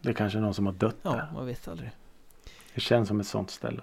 Det 0.00 0.08
är 0.08 0.12
kanske 0.14 0.38
någon 0.38 0.54
som 0.54 0.66
har 0.66 0.72
dött 0.72 0.96
Ja, 1.02 1.10
där. 1.12 1.30
man 1.34 1.46
vet 1.46 1.68
aldrig 1.68 1.90
Det 2.74 2.80
känns 2.80 3.08
som 3.08 3.20
ett 3.20 3.26
sånt 3.26 3.50
ställe. 3.50 3.82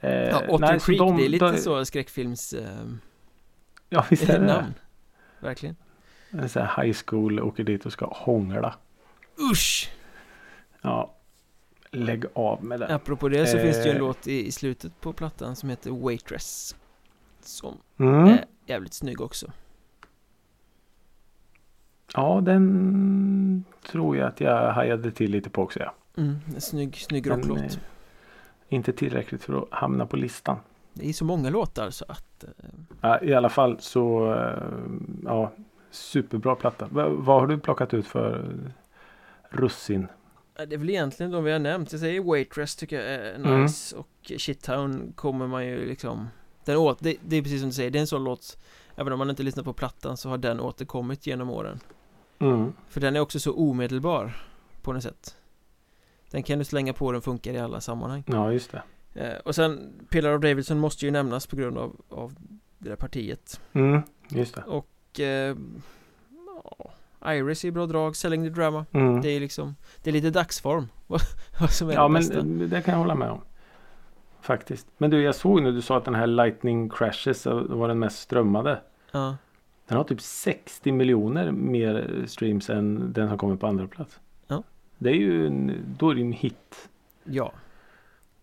Eh, 0.00 0.10
Ja, 0.12 0.42
Otter 0.48 0.58
nej, 0.66 0.80
så 0.80 0.86
Creek, 0.86 0.98
de- 0.98 1.16
det 1.16 1.24
är 1.24 1.28
lite 1.28 1.52
de- 1.52 1.58
så 1.58 1.84
skräckfilms 1.84 2.52
eh, 2.52 2.68
Ja 3.88 4.04
visst 4.10 4.28
är 4.28 4.38
det 4.40 4.46
namn 4.46 4.74
Verkligen 5.40 5.76
En 6.30 6.48
sån 6.48 6.62
här 6.66 6.82
high 6.84 6.96
school 7.06 7.40
åker 7.40 7.64
dit 7.64 7.86
och 7.86 7.92
ska 7.92 8.06
hångla. 8.06 8.74
Usch! 9.52 9.90
Ja. 10.82 11.14
Lägg 11.92 12.24
av 12.34 12.64
med 12.64 12.80
det. 12.80 12.94
Apropå 12.94 13.28
det 13.28 13.46
så 13.46 13.58
finns 13.58 13.76
det 13.76 13.84
ju 13.84 13.90
en 13.90 13.96
Eh. 13.96 14.02
låt 14.02 14.26
i, 14.26 14.46
i 14.46 14.52
slutet 14.52 15.00
på 15.00 15.12
plattan 15.12 15.56
som 15.56 15.68
heter 15.68 15.90
Waitress 15.90 16.76
Som 17.40 17.74
Mm. 17.98 18.24
är 18.28 18.44
jävligt 18.66 18.94
snygg 18.94 19.20
också 19.20 19.46
Ja, 22.14 22.40
den 22.40 23.64
tror 23.90 24.16
jag 24.16 24.28
att 24.28 24.40
jag 24.40 24.72
hajade 24.72 25.10
till 25.10 25.30
lite 25.30 25.50
på 25.50 25.62
också. 25.62 25.80
Ja. 25.80 25.94
mm, 26.16 26.36
en 26.54 26.60
Snygg, 26.60 26.96
snygg 26.96 27.30
rocklåt 27.30 27.58
eh, 27.58 27.70
inte 28.68 28.92
tillräckligt 28.92 29.42
för 29.44 29.58
att 29.62 29.68
hamna 29.70 30.06
på 30.06 30.16
listan. 30.16 30.56
Det 30.92 31.08
är 31.08 31.12
så 31.12 31.24
många 31.24 31.50
låtar 31.50 31.90
så 31.90 32.04
att 32.08 32.44
eh, 32.44 32.50
Ja, 33.00 33.22
I 33.22 33.34
alla 33.34 33.48
fall 33.48 33.76
så, 33.80 34.34
eh, 34.34 34.62
ja, 35.24 35.52
superbra 35.90 36.54
platta. 36.54 36.86
Va, 36.90 37.08
vad 37.08 37.40
har 37.40 37.46
du 37.46 37.58
plockat 37.58 37.94
ut 37.94 38.06
för 38.06 38.38
eh, 38.38 38.70
russin? 39.56 40.08
Det 40.54 40.74
är 40.74 40.78
väl 40.78 40.90
egentligen 40.90 41.32
de 41.32 41.44
vi 41.44 41.52
har 41.52 41.58
nämnt. 41.58 41.92
Jag 41.92 42.00
säger 42.00 42.20
Waitress 42.20 42.76
tycker 42.76 42.96
jag 43.00 43.06
är 43.14 43.34
Mm. 43.34 43.62
nice 43.62 43.96
och 43.96 44.08
Shittown 44.38 45.12
kommer 45.16 45.46
man 45.46 45.66
ju 45.66 45.86
liksom 45.88 46.28
Den 46.64 46.76
åt, 46.76 46.98
det, 47.00 47.16
det 47.24 47.36
är 47.36 47.42
precis 47.42 47.60
som 47.60 47.68
du 47.68 47.74
säger, 47.74 47.90
det 47.90 47.98
är 47.98 48.00
en 48.00 48.06
sån 48.06 48.24
låt 48.24 48.58
Även 48.94 49.12
om 49.12 49.18
man 49.18 49.30
inte 49.30 49.42
lyssnar 49.42 49.64
på 49.64 49.72
plattan 49.72 50.16
så 50.16 50.28
har 50.28 50.38
den 50.38 50.60
återkommit 50.60 51.26
genom 51.26 51.50
åren 51.50 51.80
Mm. 52.38 52.72
För 52.88 53.00
den 53.00 53.16
är 53.16 53.20
också 53.20 53.40
så 53.40 53.52
omedelbar 53.54 54.32
På 54.82 54.92
något 54.92 55.02
sätt 55.02 55.36
Den 56.30 56.42
kan 56.42 56.58
du 56.58 56.64
slänga 56.64 56.92
på, 56.92 57.12
den 57.12 57.22
funkar 57.22 57.52
i 57.52 57.58
alla 57.58 57.80
sammanhang 57.80 58.24
Ja, 58.26 58.52
just 58.52 58.72
det. 58.72 58.82
eh, 59.14 59.38
Och 59.44 59.54
sen 59.54 59.92
Pillar 60.10 60.34
of 60.36 60.42
Davidson 60.42 60.78
måste 60.78 61.04
ju 61.04 61.10
nämnas 61.10 61.46
på 61.46 61.56
grund 61.56 61.78
av, 61.78 61.96
av 62.08 62.34
det 62.78 62.88
där 62.88 62.96
partiet 62.96 63.60
Mm, 63.72 64.00
just 64.28 64.54
det. 64.54 64.62
Och 64.62 65.20
eh, 65.20 65.56
ja, 66.64 66.90
Iris 67.26 67.64
är 67.64 67.70
bra 67.70 67.86
drag, 67.86 68.16
Selling 68.16 68.42
the 68.44 68.50
Drama 68.50 68.86
Mm. 68.92 69.20
Det 69.20 69.28
är 69.28 69.40
liksom 69.40 69.76
Det 70.02 70.10
är 70.10 70.12
lite 70.12 70.30
dagsform 70.30 70.88
Vad 71.60 71.70
som 71.70 71.88
är 71.88 71.94
Ja, 71.94 72.08
det 72.08 72.14
bästa 72.14 72.34
men 72.34 72.68
det 72.70 72.82
kan 72.82 72.92
jag 72.92 72.98
hålla 72.98 73.14
med 73.14 73.30
om. 73.30 73.40
Faktiskt. 74.40 74.86
Men 74.98 75.10
du, 75.10 75.22
jag 75.22 75.34
såg 75.34 75.62
nu 75.62 75.72
du 75.72 75.82
sa 75.82 75.96
att 75.96 76.04
den 76.04 76.14
här 76.14 76.26
Lightning 76.26 76.88
Crashes 76.90 77.46
var 77.46 77.88
den 77.88 77.98
mest 77.98 78.18
strömmade. 78.18 78.80
Ja, 79.12 79.36
Den 79.88 79.96
har 79.96 80.04
typ 80.04 80.20
60 80.20 80.92
miljoner 80.92 81.50
mer 81.50 82.24
streams 82.26 82.70
än 82.70 83.12
den 83.12 83.28
som 83.28 83.38
kommer 83.38 83.56
på 83.56 83.66
andra 83.66 83.86
plats. 83.86 84.20
Ja. 84.46 84.62
Det 84.98 85.10
är 85.10 85.14
ju 85.14 85.46
en, 85.46 85.72
då 85.98 86.10
är 86.10 86.14
det 86.14 86.20
en 86.20 86.32
hit. 86.32 86.88
ja 87.24 87.52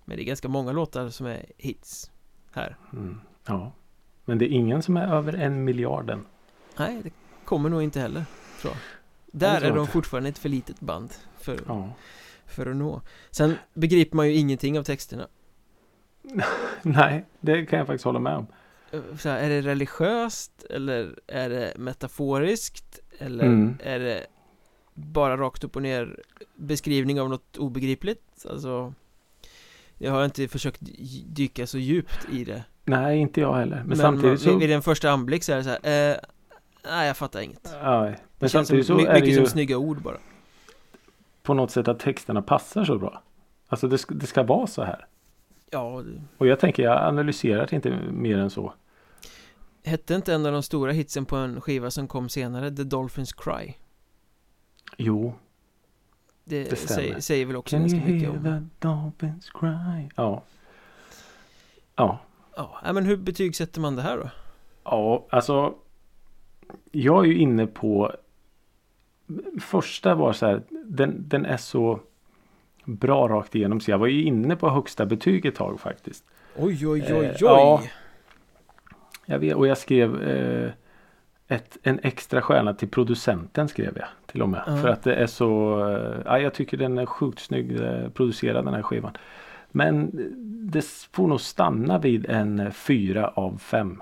Men 0.06 0.18
det 0.18 0.24
är 0.24 0.26
ganska 0.26 0.48
många 0.48 0.72
låtar 0.72 1.10
som 1.10 1.26
är 1.26 1.46
hits 1.58 2.12
Här 2.52 2.78
Mm. 2.94 3.20
Ja. 3.48 3.72
Men 4.26 4.38
det 4.38 4.46
är 4.46 4.50
ingen 4.50 4.82
som 4.82 4.98
är 4.98 5.08
över 5.16 5.34
en 5.34 5.64
miljarden. 5.64 6.26
Nej, 6.80 7.02
det 7.04 7.12
kommer 7.46 7.70
nog 7.70 7.82
inte 7.84 8.00
heller 8.00 8.26
tror 8.62 8.74
jag 8.74 8.82
Där 9.40 9.60
tror 9.60 9.70
är 9.70 9.74
de 9.76 9.80
inte. 9.80 9.92
fortfarande 9.92 10.30
ett 10.30 10.38
för 10.38 10.50
litet 10.50 10.80
band 10.80 11.14
för, 11.40 11.60
Ja. 11.68 11.94
för 12.46 12.66
att 12.66 12.76
nå 12.76 13.02
Sen 13.32 13.56
begriper 13.74 14.16
man 14.16 14.28
ju 14.28 14.34
ingenting 14.34 14.80
av 14.80 14.84
texterna 14.84 15.28
Nej, 16.82 17.26
det 17.40 17.66
kan 17.66 17.80
jag 17.80 17.88
faktiskt 17.88 18.06
hålla 18.06 18.20
med 18.20 18.36
om. 18.36 18.48
Eh, 18.92 19.02
så 19.20 19.30
här, 19.30 19.40
Är 19.40 19.50
det 19.50 19.62
religiöst 19.62 20.64
eller 20.70 21.20
är 21.28 21.50
det 21.50 21.74
metaforiskt 21.78 23.00
eller 23.20 23.44
Mm. 23.46 23.78
är 23.84 24.00
det 24.00 24.26
bara 24.94 25.38
rakt 25.38 25.64
upp 25.64 25.76
och 25.76 25.82
ner 25.82 26.24
beskrivning 26.56 27.22
av 27.22 27.30
något 27.30 27.58
obegripligt? 27.58 28.46
Alltså 28.50 28.94
Jag 29.98 30.12
har 30.12 30.26
inte 30.26 30.48
försökt 30.48 30.82
dy- 30.82 31.24
dyka 31.26 31.68
så 31.68 31.78
djupt 31.78 32.28
i 32.32 32.44
det 32.46 32.64
Nej, 32.84 33.18
inte 33.20 33.42
jag 33.42 33.54
heller. 33.56 33.78
Men, 33.78 33.88
Men, 33.88 33.98
samtidigt 33.98 34.42
så... 34.42 34.50
vid, 34.50 34.60
vid 34.60 34.72
en 34.72 34.82
första 34.82 35.12
anblick 35.12 35.44
så 35.44 35.52
är 35.54 35.58
det 35.58 35.64
så 35.64 35.70
här, 35.70 36.12
eh, 36.12 36.18
Nej 36.84 37.08
jag 37.08 37.18
fattar 37.18 37.42
inget 37.42 37.76
Ja, 37.82 38.02
men 38.04 38.12
Det 38.40 38.50
känns 38.50 38.52
samtidigt 38.52 38.86
som, 38.88 39.00
så 39.00 39.06
är 39.06 39.08
det 39.08 39.14
mycket 39.14 39.30
ju 39.30 39.36
som 39.36 39.46
snygga 39.46 39.78
ord 39.78 40.02
bara 40.02 40.18
på 41.44 41.54
något 41.54 41.72
sätt 41.72 41.88
att 41.88 42.00
texterna 42.00 42.42
passar 42.42 42.86
så 42.86 42.98
bra. 42.98 43.24
Alltså 43.68 43.88
det 43.88 43.98
ska, 43.98 44.16
det 44.16 44.28
ska 44.28 44.44
vara 44.44 44.68
så 44.68 44.84
här. 44.84 45.08
Ja, 45.72 46.04
det, 46.06 46.22
Och 46.38 46.48
jag 46.48 46.60
tänker, 46.60 46.84
jag 46.84 47.04
analyserar 47.04 47.74
inte 47.74 47.90
mer 48.12 48.38
än 48.38 48.50
så. 48.50 48.74
hette 49.84 50.14
inte 50.16 50.34
en 50.34 50.46
av 50.46 50.52
de 50.52 50.64
stora 50.64 50.92
hitsen 50.92 51.26
på 51.26 51.36
en 51.36 51.62
skiva 51.62 51.92
som 51.92 52.08
kom 52.08 52.30
senare 52.30 52.72
The 52.72 52.84
Dolphins 52.84 53.34
Cry? 53.34 53.74
Jo. 54.98 55.34
Det, 56.44 56.70
Det 56.70 56.76
säger, 56.76 57.20
säger 57.20 57.46
väl 57.46 57.56
också 57.56 57.76
Can 57.76 57.82
ganska 57.82 58.12
mycket 58.12 58.30
om 58.30 58.44
the 58.44 58.88
dolphins 58.88 59.50
cry? 59.50 60.10
Ja. 60.16 60.44
Ja. 61.96 62.20
Ja, 62.56 62.80
nej, 62.84 62.94
men 62.94 63.06
hur 63.06 63.18
betygsätter 63.18 63.82
man 63.82 63.96
det 63.96 64.02
här 64.02 64.18
då? 64.18 64.30
Ja, 64.84 65.26
alltså. 65.30 65.76
Jag 66.92 67.24
är 67.26 67.28
ju 67.28 67.38
inne 67.38 67.68
på. 67.68 68.12
Första 69.62 70.16
var 70.16 70.34
så 70.34 70.46
här. 70.46 70.62
Den, 70.86 71.24
den 71.28 71.46
är 71.46 71.58
så 71.58 72.00
bra 72.86 73.28
rakt 73.28 73.56
igenom. 73.56 73.80
Så 73.80 73.92
jag 73.92 73.98
var 73.98 74.08
ju 74.08 74.24
inne 74.24 74.56
på 74.56 74.70
högsta 74.70 75.06
betyg 75.06 75.46
ett 75.46 75.56
tag 75.56 75.80
faktiskt. 75.80 76.24
Oj, 76.56 76.88
oj, 76.88 77.00
Eh, 77.00 77.18
oj, 77.18 77.26
oj! 77.26 77.36
ja. 77.40 77.82
Jag 79.26 79.40
vet, 79.40 79.56
och 79.56 79.68
jag 79.68 79.78
skrev 79.78 80.24
eh, 80.24 80.72
ett, 81.48 81.78
en 81.84 82.00
extra 82.04 82.42
stjärna 82.42 82.74
till 82.74 82.90
producenten 82.90 83.68
skrev 83.68 83.98
jag 83.98 84.08
till 84.26 84.42
och 84.42 84.50
med. 84.50 84.64
Ja. 84.68 84.78
För 84.78 84.88
att 84.88 85.04
det 85.04 85.16
är 85.16 85.28
så, 85.28 85.80
eh, 85.90 86.22
ja, 86.26 86.40
jag 86.40 86.54
tycker 86.54 86.78
den 86.78 86.98
är 86.98 87.06
sjukt 87.06 87.40
snygg 87.40 87.82
eh, 87.82 88.10
producerad 88.10 88.66
den 88.66 88.74
här 88.74 88.82
skivan. 88.82 89.18
Men 89.72 90.12
det 90.72 90.86
får 91.12 91.28
nog 91.28 91.42
stanna 91.42 92.00
vid 92.00 92.26
en 92.30 92.72
fyra 92.72 93.28
av 93.28 93.58
fem. 93.58 94.02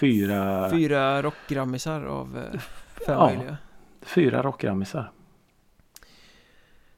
Fyra, 0.00 0.70
Fyra 0.70 1.22
rockgrammisar 1.22 2.02
av 2.04 2.38
eh, 2.52 2.60
fem 3.06 3.14
Ja. 3.18 3.26
möjliga 3.26 3.56
fyra 4.02 4.42
rockrammisar. 4.42 5.10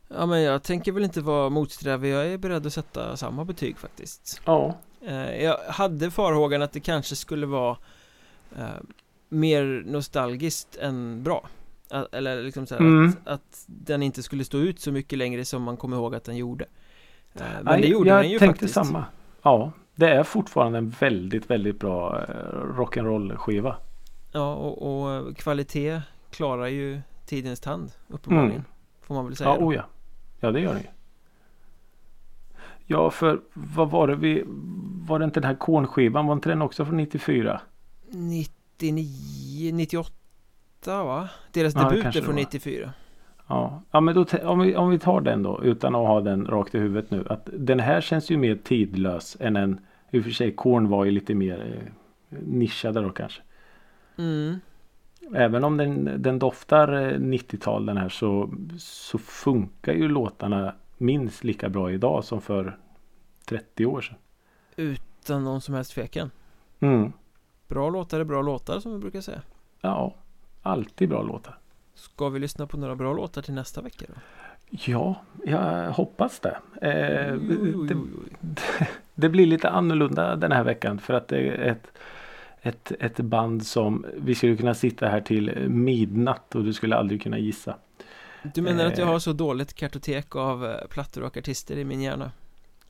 Ja 0.08 0.26
men 0.26 0.42
jag 0.42 0.62
tänker 0.62 0.92
väl 0.92 1.04
inte 1.04 1.20
vara 1.20 1.48
motsträvig, 1.50 2.12
jag 2.12 2.26
är 2.26 2.38
beredd 2.38 2.66
att 2.66 2.72
sätta 2.72 3.16
samma 3.16 3.44
betyg 3.44 3.78
faktiskt 3.78 4.40
Ja, 4.44 4.76
eh, 5.06 5.42
Jag 5.44 5.58
hade 5.68 6.10
farhågan 6.10 6.62
att 6.62 6.72
det 6.72 6.80
kanske 6.80 7.16
skulle 7.16 7.46
vara 7.46 7.76
eh, 8.56 8.64
mer 9.28 9.82
nostalgiskt 9.86 10.76
än 10.76 11.22
bra 11.22 11.48
Eller 12.12 12.42
liksom 12.42 12.66
så 12.66 12.74
Mm. 12.76 13.08
att, 13.08 13.28
att 13.28 13.64
den 13.66 14.02
inte 14.02 14.22
skulle 14.22 14.44
stå 14.44 14.58
ut 14.58 14.80
så 14.80 14.92
mycket 14.92 15.18
längre 15.18 15.44
som 15.44 15.62
man 15.62 15.76
kommer 15.76 15.96
ihåg 15.96 16.14
att 16.14 16.24
den 16.24 16.36
gjorde 16.36 16.64
Men 17.32 17.64
Nej, 17.64 17.80
det 17.82 17.88
gjorde 17.88 18.08
jag 18.10 18.22
den 18.22 18.30
ju 18.30 18.38
tänkte 18.38 18.52
faktiskt 18.58 18.74
samma. 18.74 19.04
Ja, 19.42 19.72
det 19.94 20.08
är 20.08 20.22
fortfarande 20.22 20.78
en 20.78 20.90
väldigt, 20.90 21.50
väldigt 21.50 21.78
bra 21.78 22.22
eh, 22.22 22.24
rock'n'roll 22.54 23.36
skiva. 23.36 23.76
Ja 24.32 24.54
och, 24.54 25.04
och 25.26 25.36
kvalitet 25.36 26.00
klarar 26.30 26.66
ju 26.66 27.00
tidens 27.26 27.60
tand 27.60 27.92
uppenbarligen 28.08 28.50
Mm. 28.50 28.64
Får 29.02 29.14
man 29.14 29.24
väl 29.26 29.36
säga 29.36 29.50
Ja, 29.50 29.56
oh 29.56 29.74
ja. 29.74 29.84
Ja, 30.40 30.50
det 30.50 30.60
gör 30.60 30.74
den 30.74 30.82
ju. 30.82 30.88
Ja, 32.86 33.10
för 33.10 33.40
vad 33.54 33.90
var 33.90 34.08
det 34.08 34.16
vi... 34.16 34.44
Var 35.08 35.18
det 35.18 35.24
inte 35.24 35.40
den 35.40 35.48
här 35.48 35.56
kornskivan? 35.56 36.26
Var 36.26 36.34
inte 36.34 36.48
den 36.48 36.62
också 36.62 36.84
från 36.84 36.96
94? 36.96 37.60
99, 38.10 39.72
98 39.74 40.14
va? 40.84 41.28
Deras 41.52 41.74
Ja, 41.74 41.82
det 41.82 41.88
debut 41.88 42.04
är 42.04 42.12
det 42.12 42.22
från 42.22 42.34
var. 42.34 42.42
94 42.42 42.92
Ja, 43.46 43.82
ja 43.90 44.00
men 44.00 44.14
då, 44.14 44.24
om, 44.42 44.58
vi, 44.58 44.76
om 44.76 44.90
vi 44.90 44.98
tar 44.98 45.20
den 45.20 45.42
då 45.42 45.60
utan 45.62 45.94
att 45.94 46.06
ha 46.06 46.20
den 46.20 46.46
rakt 46.46 46.74
i 46.74 46.78
huvudet 46.78 47.10
nu. 47.10 47.24
Att 47.30 47.48
den 47.52 47.80
här 47.80 48.00
känns 48.00 48.30
ju 48.30 48.36
mer 48.36 48.56
tidlös 48.56 49.36
än 49.40 49.56
en... 49.56 49.80
I 50.10 50.20
och 50.20 50.24
för 50.24 50.30
sig, 50.30 50.52
korn 50.52 50.88
var 50.88 51.04
ju 51.04 51.10
lite 51.10 51.34
mer 51.34 51.82
eh, 52.30 52.38
nischade 52.46 53.00
då 53.00 53.10
kanske. 53.10 53.42
mm. 54.16 54.60
Även 55.34 55.64
om 55.64 55.76
den, 55.76 56.22
den 56.22 56.38
doftar 56.38 56.92
eh, 56.92 57.18
90-tal 57.18 57.86
den 57.86 57.96
här 57.96 58.08
så, 58.08 58.50
så 58.78 59.18
funkar 59.18 59.92
ju 59.92 60.08
låtarna 60.08 60.74
minst 60.98 61.44
lika 61.44 61.68
bra 61.68 61.92
idag 61.92 62.24
som 62.24 62.40
för 62.40 62.76
30 63.44 63.86
år 63.86 64.00
sedan. 64.00 64.16
Utan 64.76 65.44
någon 65.44 65.60
som 65.60 65.74
helst 65.74 65.92
tvekan 65.94 66.30
Mm. 66.80 67.12
Bra 67.68 67.90
låtar 67.90 68.20
är 68.20 68.24
bra 68.24 68.42
låtar 68.42 68.80
som 68.80 68.92
vi 68.92 68.98
brukar 68.98 69.20
säga 69.20 69.42
Ja, 69.80 70.14
alltid 70.62 71.08
bra 71.08 71.22
låtar. 71.22 71.58
Ska 71.94 72.28
vi 72.28 72.38
lyssna 72.38 72.66
på 72.66 72.76
några 72.76 72.96
bra 72.96 73.12
låtar 73.12 73.42
till 73.42 73.54
nästa 73.54 73.80
vecka 73.82 74.04
då? 74.08 74.14
Ja, 74.70 75.14
jag 75.44 75.90
hoppas 75.92 76.40
det. 76.40 76.56
Eh, 76.82 77.34
Oj, 77.34 77.58
oj, 77.62 77.74
oj, 77.76 77.88
det, 78.40 78.86
det 79.14 79.28
blir 79.28 79.46
lite 79.46 79.68
annorlunda 79.70 80.36
den 80.36 80.52
här 80.52 80.64
veckan 80.64 80.98
för 80.98 81.14
att 81.14 81.28
det 81.28 81.36
är 81.38 81.52
ett, 81.52 81.86
ett, 82.62 82.92
ett 83.00 83.16
band 83.20 83.66
som 83.66 84.06
vi 84.16 84.34
skulle 84.34 84.56
kunna 84.56 84.74
sitta 84.74 85.08
här 85.08 85.20
till 85.20 85.68
midnatt 85.68 86.54
och 86.54 86.64
du 86.64 86.72
skulle 86.72 86.96
aldrig 86.96 87.22
kunna 87.22 87.38
gissa. 87.38 87.76
Du 88.54 88.62
menar 88.62 88.86
att 88.86 88.98
jag 88.98 89.06
Eh. 89.06 89.12
har 89.12 89.18
så 89.18 89.32
dåligt 89.32 89.74
kartotek 89.74 90.36
av 90.36 90.66
eh, 90.66 90.86
plattor 90.90 91.22
och 91.22 91.36
artister 91.36 91.76
i 91.76 91.84
min 91.84 92.02
hjärna? 92.02 92.30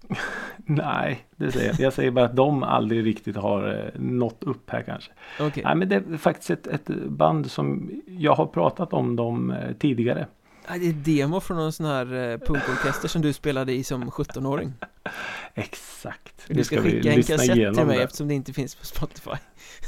Nej, 0.57 1.27
det 1.37 1.53
säger 1.53 1.69
jag. 1.69 1.81
Jag 1.81 1.93
säger 1.93 2.11
bara 2.11 2.25
att 2.25 2.37
de 2.37 2.63
aldrig 2.63 3.07
riktigt 3.07 3.37
har 3.37 3.93
eh, 3.95 4.01
nått 4.01 4.45
upp 4.45 4.71
här 4.71 4.83
kanske. 4.83 5.13
Okej, 5.41 5.63
Nej, 5.65 5.77
men 5.77 5.89
det 5.89 5.97
är 5.97 6.17
faktiskt 6.17 6.51
ett, 6.51 6.67
ett 6.67 6.87
band 7.07 7.51
som 7.51 7.91
jag 8.07 8.35
har 8.35 8.47
pratat 8.47 8.93
om 8.93 9.17
dem 9.17 9.51
eh, 9.51 9.73
tidigare. 9.73 10.27
Det 10.69 10.89
är 10.89 10.93
demo 10.93 11.41
från 11.41 11.57
någon 11.57 11.73
sån 11.73 11.87
här 11.87 12.33
eh, 12.33 12.39
punkorkester 12.39 13.09
som 13.09 13.23
du 13.23 13.33
spelade 13.33 13.73
i 13.73 13.85
som 13.85 14.11
17-åring 14.11 14.73
Exakt. 15.55 16.45
Du 16.49 16.65
ska 16.65 16.81
vi 16.81 16.91
skicka 16.91 17.13
en 17.13 17.23
kassett 17.23 17.53
till 17.53 17.87
mig 17.87 17.97
det. 17.97 18.05
eftersom 18.05 18.29
det 18.29 18.35
inte 18.35 18.53
finns 18.53 18.75
på 18.75 18.87
Spotify 18.87 19.31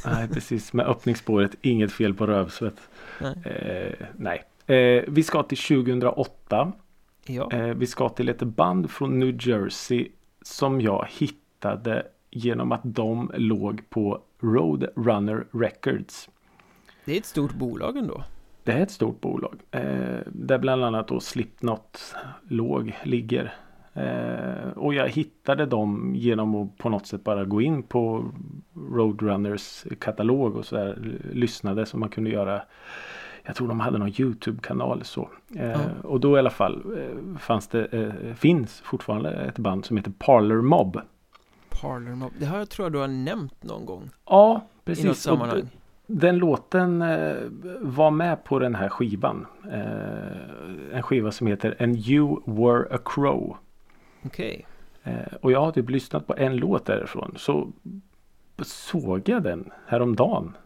Nej, 0.05 0.29
precis. 0.29 0.73
Med 0.73 0.87
öppningsspåret, 0.87 1.55
inget 1.63 1.93
fel 1.93 2.15
på 2.15 2.27
rövsvett. 2.27 2.81
Nej. 3.21 3.35
Eh, 3.45 4.07
nej. 4.17 4.45
Eh, 4.77 5.05
vi 5.09 5.23
ska 5.23 5.43
till 5.43 5.59
2008. 5.59 6.73
Ja, 7.27 7.51
Eh, 7.53 7.67
vi 7.67 7.87
ska 7.87 8.09
till 8.09 8.29
ett 8.29 8.43
band 8.43 8.91
från 8.91 9.19
New 9.19 9.49
Jersey 9.49 10.09
som 10.43 10.81
jag 10.81 11.07
hittade 11.11 12.07
genom 12.31 12.73
att 12.73 12.81
de 12.85 13.31
låg 13.35 13.91
på 13.91 14.23
Roadrunner 14.41 15.47
Records. 15.53 16.29
Det 17.05 17.15
är 17.15 17.19
ett 17.19 17.27
stort 17.27 17.55
bolag 17.55 17.97
ändå. 17.97 18.25
Det 18.65 18.73
är 18.73 18.81
ett 18.81 18.91
stort 18.91 19.21
bolag. 19.21 19.61
Eh, 19.71 20.19
där 20.27 20.59
bland 20.59 20.85
annat 20.85 21.09
då 21.09 21.21
Slipknot 21.21 22.15
låg, 22.49 22.97
ligger. 23.05 23.55
Eh, 23.93 24.71
och 24.77 24.95
jag 24.95 25.09
hittade 25.09 25.67
dem 25.67 26.13
genom 26.17 26.55
att 26.55 26.79
på 26.79 26.89
något 26.89 27.07
sätt 27.07 27.25
bara 27.25 27.45
gå 27.45 27.61
in 27.61 27.83
på 27.83 28.25
Roadrunners 28.91 29.85
katalog 30.01 30.57
och 30.57 30.67
så 30.67 30.77
där 30.77 31.19
lyssnade 31.33 31.87
som 31.87 32.01
man 32.01 32.09
kunde 32.09 32.31
göra. 32.31 32.63
Jag 33.47 33.57
tror 33.57 33.69
de 33.69 33.81
hade 33.81 33.99
någon 33.99 34.13
Youtube-kanal 34.21 35.05
så. 35.05 35.29
Eh, 35.57 35.67
Ja. 35.71 35.79
Och 36.05 36.21
då 36.21 36.37
i 36.37 36.39
alla 36.39 36.51
fall 36.51 36.99
eh, 36.99 37.39
fanns 37.39 37.69
det, 37.69 37.85
eh, 37.87 38.35
finns 38.35 38.81
fortfarande 38.81 39.31
ett 39.31 39.59
band 39.59 39.85
som 39.85 39.97
heter 39.97 40.13
Parlor 40.19 40.63
Mob. 40.63 41.01
Parlor 41.81 42.15
Mob. 42.15 42.33
Det 42.39 42.47
har 42.47 42.59
jag 42.59 42.69
tror 42.69 42.85
jag 42.85 42.93
du 42.93 42.99
har 42.99 43.09
nämnt 43.09 43.63
någon 43.63 43.87
gång. 43.87 44.11
Ja, 44.27 44.61
I 44.67 44.85
precis. 44.85 45.05
något 45.05 45.17
sammanhang. 45.17 45.61
d- 45.61 45.67
Den 46.07 46.39
låten 46.39 47.03
eh, 47.03 47.37
var 47.81 48.11
med 48.11 48.45
på 48.45 48.59
den 48.59 48.75
här 48.75 48.89
skivan. 48.89 49.47
Eh, 49.73 50.97
en 50.97 51.03
skiva 51.03 51.31
som 51.31 51.47
heter 51.47 51.77
And 51.83 51.97
You 51.97 52.41
Were 52.47 52.95
A 52.95 52.99
Crow. 53.05 53.57
Okej. 54.25 54.67
Eh, 55.03 55.15
och 55.41 55.53
jag 55.53 55.61
har 55.61 55.73
typ 55.73 55.91
lyssnat 55.91 56.27
på 56.27 56.35
en 56.37 56.57
låt 56.57 56.85
därifrån. 56.87 57.35
Så 57.37 57.73
såg 58.63 59.29
jag 59.29 59.43
den 59.43 59.71
häromdagen. 59.87 60.57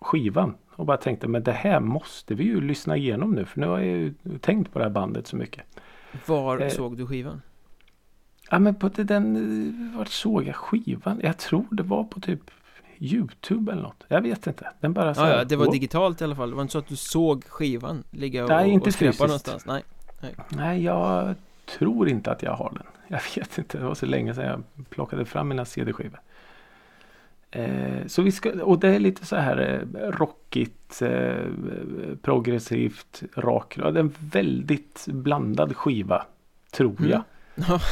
Skivan. 0.00 0.54
Och 0.78 0.86
bara 0.86 0.96
tänkte 0.96 1.28
men 1.28 1.42
det 1.42 1.52
här 1.52 1.80
måste 1.80 2.34
vi 2.34 2.44
ju 2.44 2.60
lyssna 2.60 2.96
igenom 2.96 3.32
nu. 3.32 3.44
För 3.44 3.60
nu 3.60 3.66
har 3.66 3.78
jag 3.78 3.86
ju 3.86 4.14
tänkt 4.40 4.72
på 4.72 4.78
det 4.78 4.84
här 4.84 4.90
bandet 4.92 5.26
så 5.26 5.36
mycket. 5.36 5.64
Var 6.26 6.60
Eh, 6.60 6.68
såg 6.68 6.96
du 6.96 7.06
skivan? 7.06 7.42
Ja 8.50 8.58
men 8.58 8.74
på 8.74 8.88
den, 8.88 9.94
vart 9.96 10.08
såg 10.08 10.44
jag 10.44 10.56
skivan? 10.56 11.20
Jag 11.22 11.38
tror 11.38 11.66
det 11.70 11.82
var 11.82 12.04
på 12.04 12.20
typ 12.20 12.40
Youtube 12.98 13.72
eller 13.72 13.82
något. 13.82 14.04
Jag 14.08 14.20
vet 14.20 14.46
inte. 14.46 14.70
Den 14.80 14.92
bara 14.92 15.14
så 15.14 15.20
Ja, 15.20 15.28
ja, 15.28 15.44
det 15.44 15.56
var 15.56 15.72
digitalt 15.72 16.20
i 16.20 16.24
alla 16.24 16.36
fall. 16.36 16.50
Det 16.50 16.56
var 16.56 16.62
inte 16.62 16.72
så 16.72 16.78
att 16.78 16.88
du 16.88 16.96
såg 16.96 17.44
skivan 17.44 18.04
ligga 18.10 18.44
och, 18.44 18.50
Nej, 18.50 18.70
inte 18.70 18.86
och 18.86 18.94
skräpa 18.94 19.24
någonstans. 19.24 19.66
Nej. 19.66 19.82
Nej, 20.48 20.84
jag 20.84 21.34
tror 21.78 22.08
inte 22.08 22.32
att 22.32 22.42
jag 22.42 22.52
har 22.52 22.72
den. 22.74 22.86
Jag 23.08 23.20
vet 23.36 23.58
inte. 23.58 23.78
Det 23.78 23.84
var 23.84 23.94
så 23.94 24.06
länge 24.06 24.34
sedan 24.34 24.44
jag 24.46 24.90
plockade 24.90 25.24
fram 25.24 25.48
mina 25.48 25.64
CD-skivor. 25.64 26.20
Eh, 27.50 28.06
så 28.06 28.22
vi 28.22 28.32
ska, 28.32 28.62
och 28.64 28.78
det 28.78 28.88
är 28.88 28.98
lite 28.98 29.26
så 29.26 29.36
här 29.36 29.88
eh, 29.94 30.10
rockigt, 30.10 31.02
eh, 31.02 31.36
progressivt, 32.22 33.22
rak. 33.36 33.76
Det 33.76 33.82
är 33.82 33.96
en 33.96 34.14
väldigt 34.18 35.06
blandad 35.06 35.76
skiva. 35.76 36.26
Tror 36.72 36.96
Mm. 36.98 37.10
jag. 37.10 37.22
Ja. 37.54 37.80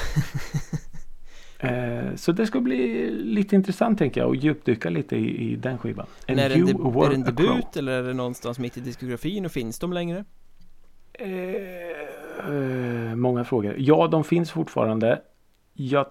Eh, 1.59 2.15
så 2.15 2.33
det 2.33 2.47
ska 2.47 2.61
bli 2.61 3.11
lite 3.11 3.57
intressant 3.57 3.99
tänker 3.99 4.21
jag. 4.21 4.29
Och 4.29 4.37
djupdyka 4.37 4.91
lite 4.91 5.17
i, 5.17 5.53
i 5.53 5.57
den 5.57 5.79
skivan. 5.79 6.07
And 6.29 6.39
är 6.41 6.51
en, 6.51 6.69
you 6.69 7.05
är 7.05 7.09
det 7.09 7.15
en 7.15 7.23
debut 7.23 7.77
eller 7.77 7.93
är 7.93 8.03
det 8.03 8.13
någonstans 8.15 8.59
mitt 8.59 8.77
i 8.77 8.81
diskografin 8.81 9.45
och 9.45 9.53
finns 9.53 9.79
de 9.79 9.93
längre? 9.93 10.25
Eh, 11.13 11.29
eh, 12.55 13.15
många 13.15 13.45
frågor. 13.45 13.75
Ja, 13.79 14.09
de 14.09 14.25
finns 14.25 14.51
fortfarande. 14.51 15.21
Jag 15.73 16.07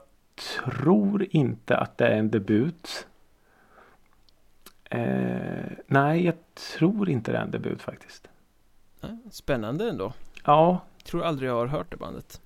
tror 0.65 1.25
inte 1.29 1.77
att 1.77 1.97
det 1.97 2.07
är 2.07 2.17
en 2.17 2.31
debut. 2.31 3.07
Eh, 4.89 5.65
nej, 5.87 6.25
jag 6.25 6.33
tror 6.77 7.09
inte 7.09 7.31
det 7.31 7.37
är 7.37 7.41
en 7.41 7.51
debut 7.51 7.81
faktiskt. 7.81 8.27
Spännande 9.31 9.89
ändå. 9.89 10.13
Ja, 10.45 10.81
Tror 11.03 11.23
aldrig 11.23 11.49
jag 11.49 11.55
har 11.55 11.67
hört 11.67 11.91
det 11.91 11.97
bandet. 11.97 12.41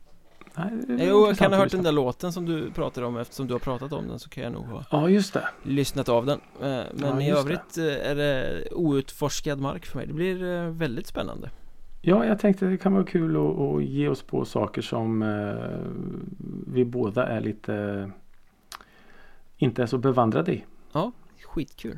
nej, 0.56 0.68
det 0.72 0.94
Jo, 0.94 0.98
jag 0.98 1.20
intressant 1.20 1.40
kan 1.40 1.54
ha 1.54 1.60
hört 1.60 1.72
den 1.72 1.84
där 1.84 1.92
låten 1.92 2.34
som 2.34 2.46
du 2.46 2.72
pratade 2.72 3.08
om 3.08 3.18
eftersom 3.18 3.48
du 3.48 3.54
har 3.54 3.60
pratat 3.60 3.94
om 3.94 4.08
den 4.08 4.20
så 4.20 4.30
kan 4.30 4.44
jag 4.44 4.54
nog 4.54 4.66
ha. 4.66 4.86
Ja, 4.92 5.10
just 5.10 5.34
det. 5.34 5.48
lyssnat 5.64 6.10
av 6.10 6.26
den. 6.26 6.40
Eh, 6.62 6.84
Men 6.94 7.00
Ja, 7.00 7.22
i 7.22 7.28
just 7.30 7.36
det. 7.48 7.52
övrigt 7.54 7.78
eh, 7.78 8.12
är 8.12 8.16
det 8.16 8.64
outforskad 8.72 9.60
mark 9.60 9.86
för 9.86 9.98
mig. 9.98 10.08
Det 10.08 10.14
blir 10.14 10.44
eh, 10.44 10.64
väldigt 10.70 11.08
spännande. 11.08 11.50
Ja, 12.02 12.26
jag 12.26 12.40
tänkte 12.40 12.66
det 12.66 12.78
kan 12.78 12.94
vara 12.94 13.04
kul 13.04 13.36
att, 13.38 13.60
att 13.60 13.84
ge 13.84 14.08
oss 14.08 14.22
på 14.24 14.46
saker 14.46 14.82
som 14.82 15.22
eh, 15.22 15.80
vi 16.74 16.86
båda 16.86 17.28
är 17.28 17.42
lite 17.42 18.12
inte 19.58 19.82
är 19.84 19.86
så 19.86 19.98
bevandrade 19.98 20.54
i. 20.54 20.66
Skitkul. 21.44 21.98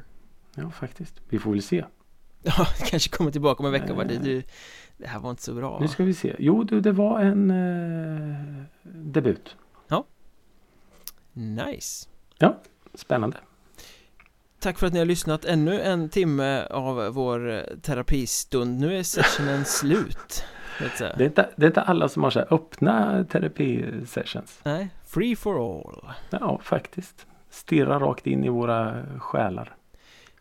Ja, 0.56 0.72
faktiskt. 0.72 1.22
Vi 1.30 1.40
får 1.40 1.52
väl 1.52 1.62
se. 1.62 1.86
Ja, 2.44 2.68
kanske 2.90 3.10
kommer 3.10 3.32
tillbaka 3.32 3.60
om 3.60 3.66
en 3.66 3.72
vecka 3.72 3.90
och 3.90 3.96
bara, 3.96 4.08
Nej. 4.08 4.46
det, 4.98 5.08
här 5.08 5.20
var 5.20 5.30
inte 5.30 5.44
så 5.44 5.54
bra. 5.54 5.78
Nu 5.82 5.88
ska 5.88 6.04
vi 6.04 6.14
se. 6.14 6.36
Jo, 6.40 6.64
du, 6.64 6.82
det 6.82 6.92
var 6.92 7.20
en 7.20 7.52
eh, 7.52 8.64
debut. 8.84 9.56
Nice. 11.34 12.10
Spännande. 12.94 13.38
Tack 14.60 14.80
för 14.80 14.88
att 14.88 14.94
ni 14.94 15.00
har 15.00 15.06
lyssnat 15.06 15.46
ännu 15.46 15.82
en 15.82 16.10
timme 16.10 16.66
av 16.66 17.14
vår 17.14 17.50
eh, 17.52 17.62
terapistund. 17.82 18.80
Nu 18.80 18.98
är 18.98 19.04
sessionen 19.04 19.66
slut. 19.66 20.44
Det 21.00 21.24
är, 21.24 21.28
inte, 21.28 21.50
det 21.56 21.66
är 21.66 21.68
inte 21.68 21.82
alla 21.82 22.10
som 22.10 22.24
har 22.24 22.30
så 22.30 22.40
här 22.40 22.54
öppna 22.54 23.24
terapisessions. 23.24 24.60
Nej, 24.64 24.90
free 25.06 25.36
for 25.36 25.80
all. 25.80 26.14
Ja, 26.30 26.60
faktiskt. 26.64 27.26
Stirra 27.50 28.00
rakt 28.00 28.28
in 28.28 28.44
i 28.44 28.50
våra 28.50 29.06
själar. 29.20 29.76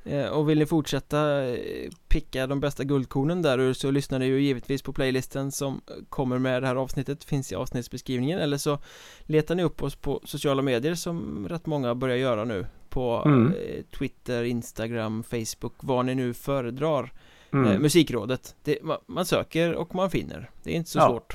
Eh, 0.04 0.26
Och 0.26 0.50
vill 0.50 0.58
ni 0.58 0.66
fortsätta 0.66 1.44
eh, 1.44 1.90
picka 2.08 2.46
de 2.46 2.60
bästa 2.60 2.84
guldkornen 2.84 3.42
där 3.42 3.58
ur 3.58 3.72
så 3.72 3.90
lyssnar 3.90 4.18
ni 4.18 4.26
ju 4.26 4.40
givetvis 4.40 4.82
på 4.82 4.92
playlisten 4.92 5.52
som 5.52 5.80
kommer 6.08 6.38
med 6.38 6.62
det 6.62 6.66
här 6.66 6.76
avsnittet 6.76 7.24
finns 7.24 7.52
i 7.52 7.54
avsnittsbeskrivningen 7.54 8.38
eller 8.38 8.56
så 8.56 8.78
letar 9.22 9.54
ni 9.54 9.62
upp 9.62 9.82
oss 9.82 9.96
på 9.96 10.20
sociala 10.24 10.62
medier 10.62 10.94
som 10.94 11.48
rätt 11.48 11.66
många 11.66 11.94
börjar 11.94 12.16
göra 12.16 12.44
nu 12.44 12.66
på 12.88 13.22
Mm. 13.26 13.46
eh, 13.52 13.82
Twitter, 13.98 14.44
Instagram, 14.44 15.22
Facebook, 15.22 15.74
vad 15.80 16.04
ni 16.06 16.14
nu 16.14 16.34
föredrar 16.34 17.12
Mm. 17.52 17.72
eh, 17.72 17.78
Musikrådet, 17.78 18.56
det, 18.64 18.78
ma- 18.82 19.00
man 19.06 19.26
söker 19.26 19.74
och 19.74 19.94
man 19.94 20.10
finner 20.10 20.50
Det 20.62 20.70
är 20.70 20.74
inte 20.74 20.90
så 20.90 20.98
Ja. 20.98 21.08
svårt 21.08 21.34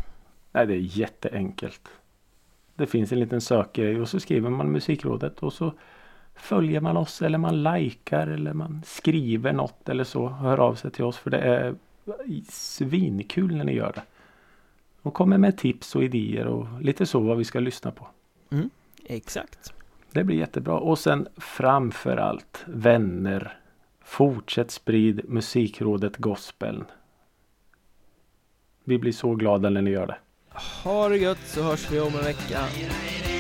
Nej, 0.51 0.68
det 0.68 0.74
är 0.74 0.78
jätteenkelt. 0.99 1.82
Det 2.76 2.86
finns 2.88 3.11
en 3.11 3.20
liten 3.20 3.41
sökgrej 3.41 4.01
och 4.01 4.09
så 4.09 4.20
skriver 4.20 4.49
man 4.49 4.72
Musikrådet 4.72 5.39
och 5.43 5.53
så 5.53 5.74
följer 6.36 6.81
man 6.81 6.97
oss 6.97 7.21
eller 7.21 7.38
man 7.38 7.63
likar 7.63 8.27
eller 8.27 8.53
man 8.53 8.81
skriver 8.86 9.53
något 9.53 9.89
eller 9.89 10.03
så. 10.03 10.27
Hör 10.27 10.57
av 10.57 10.75
sig 10.75 10.91
till 10.91 11.03
oss 11.03 11.17
för 11.17 11.29
det 11.29 11.39
är 11.39 11.75
svinkul 12.49 13.55
när 13.55 13.63
ni 13.63 13.73
gör 13.73 13.93
det. 13.95 14.03
Och 15.01 15.13
kommer 15.13 15.38
med 15.38 15.57
tips 15.57 15.95
och 15.95 16.03
idéer 16.03 16.47
och 16.47 16.81
lite 16.81 17.05
så 17.05 17.19
vad 17.19 17.38
vi 17.38 17.43
ska 17.43 17.59
lyssna 17.59 17.91
på. 17.91 18.07
Exakt 19.05 19.73
Det 20.11 20.23
blir 20.23 20.38
jättebra. 20.38 20.73
Och 20.73 20.99
sen 20.99 21.27
framför 21.38 22.17
allt 22.17 22.63
vänner. 22.65 23.57
Fortsätt 24.03 24.71
sprid 24.71 25.21
Musikrådet 25.29 26.17
Gospeln. 26.17 26.86
Vi 28.83 28.97
blir 28.97 29.11
så 29.11 29.36
glada 29.36 29.69
när 29.69 29.81
ni 29.81 29.91
gör 29.91 30.07
det. 30.07 30.17
Ha 30.83 31.09
det 31.09 31.17
gött 31.17 31.47
så 31.47 31.63
hörs 31.63 31.91
vi 31.91 31.99
om 31.99 32.07
en 32.07 32.23
vecka 32.23 32.59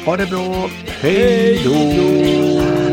Ha 0.05 0.17
det 0.17 0.29
bra. 0.29 0.69
Hej 0.87 1.61
då! 1.63 2.84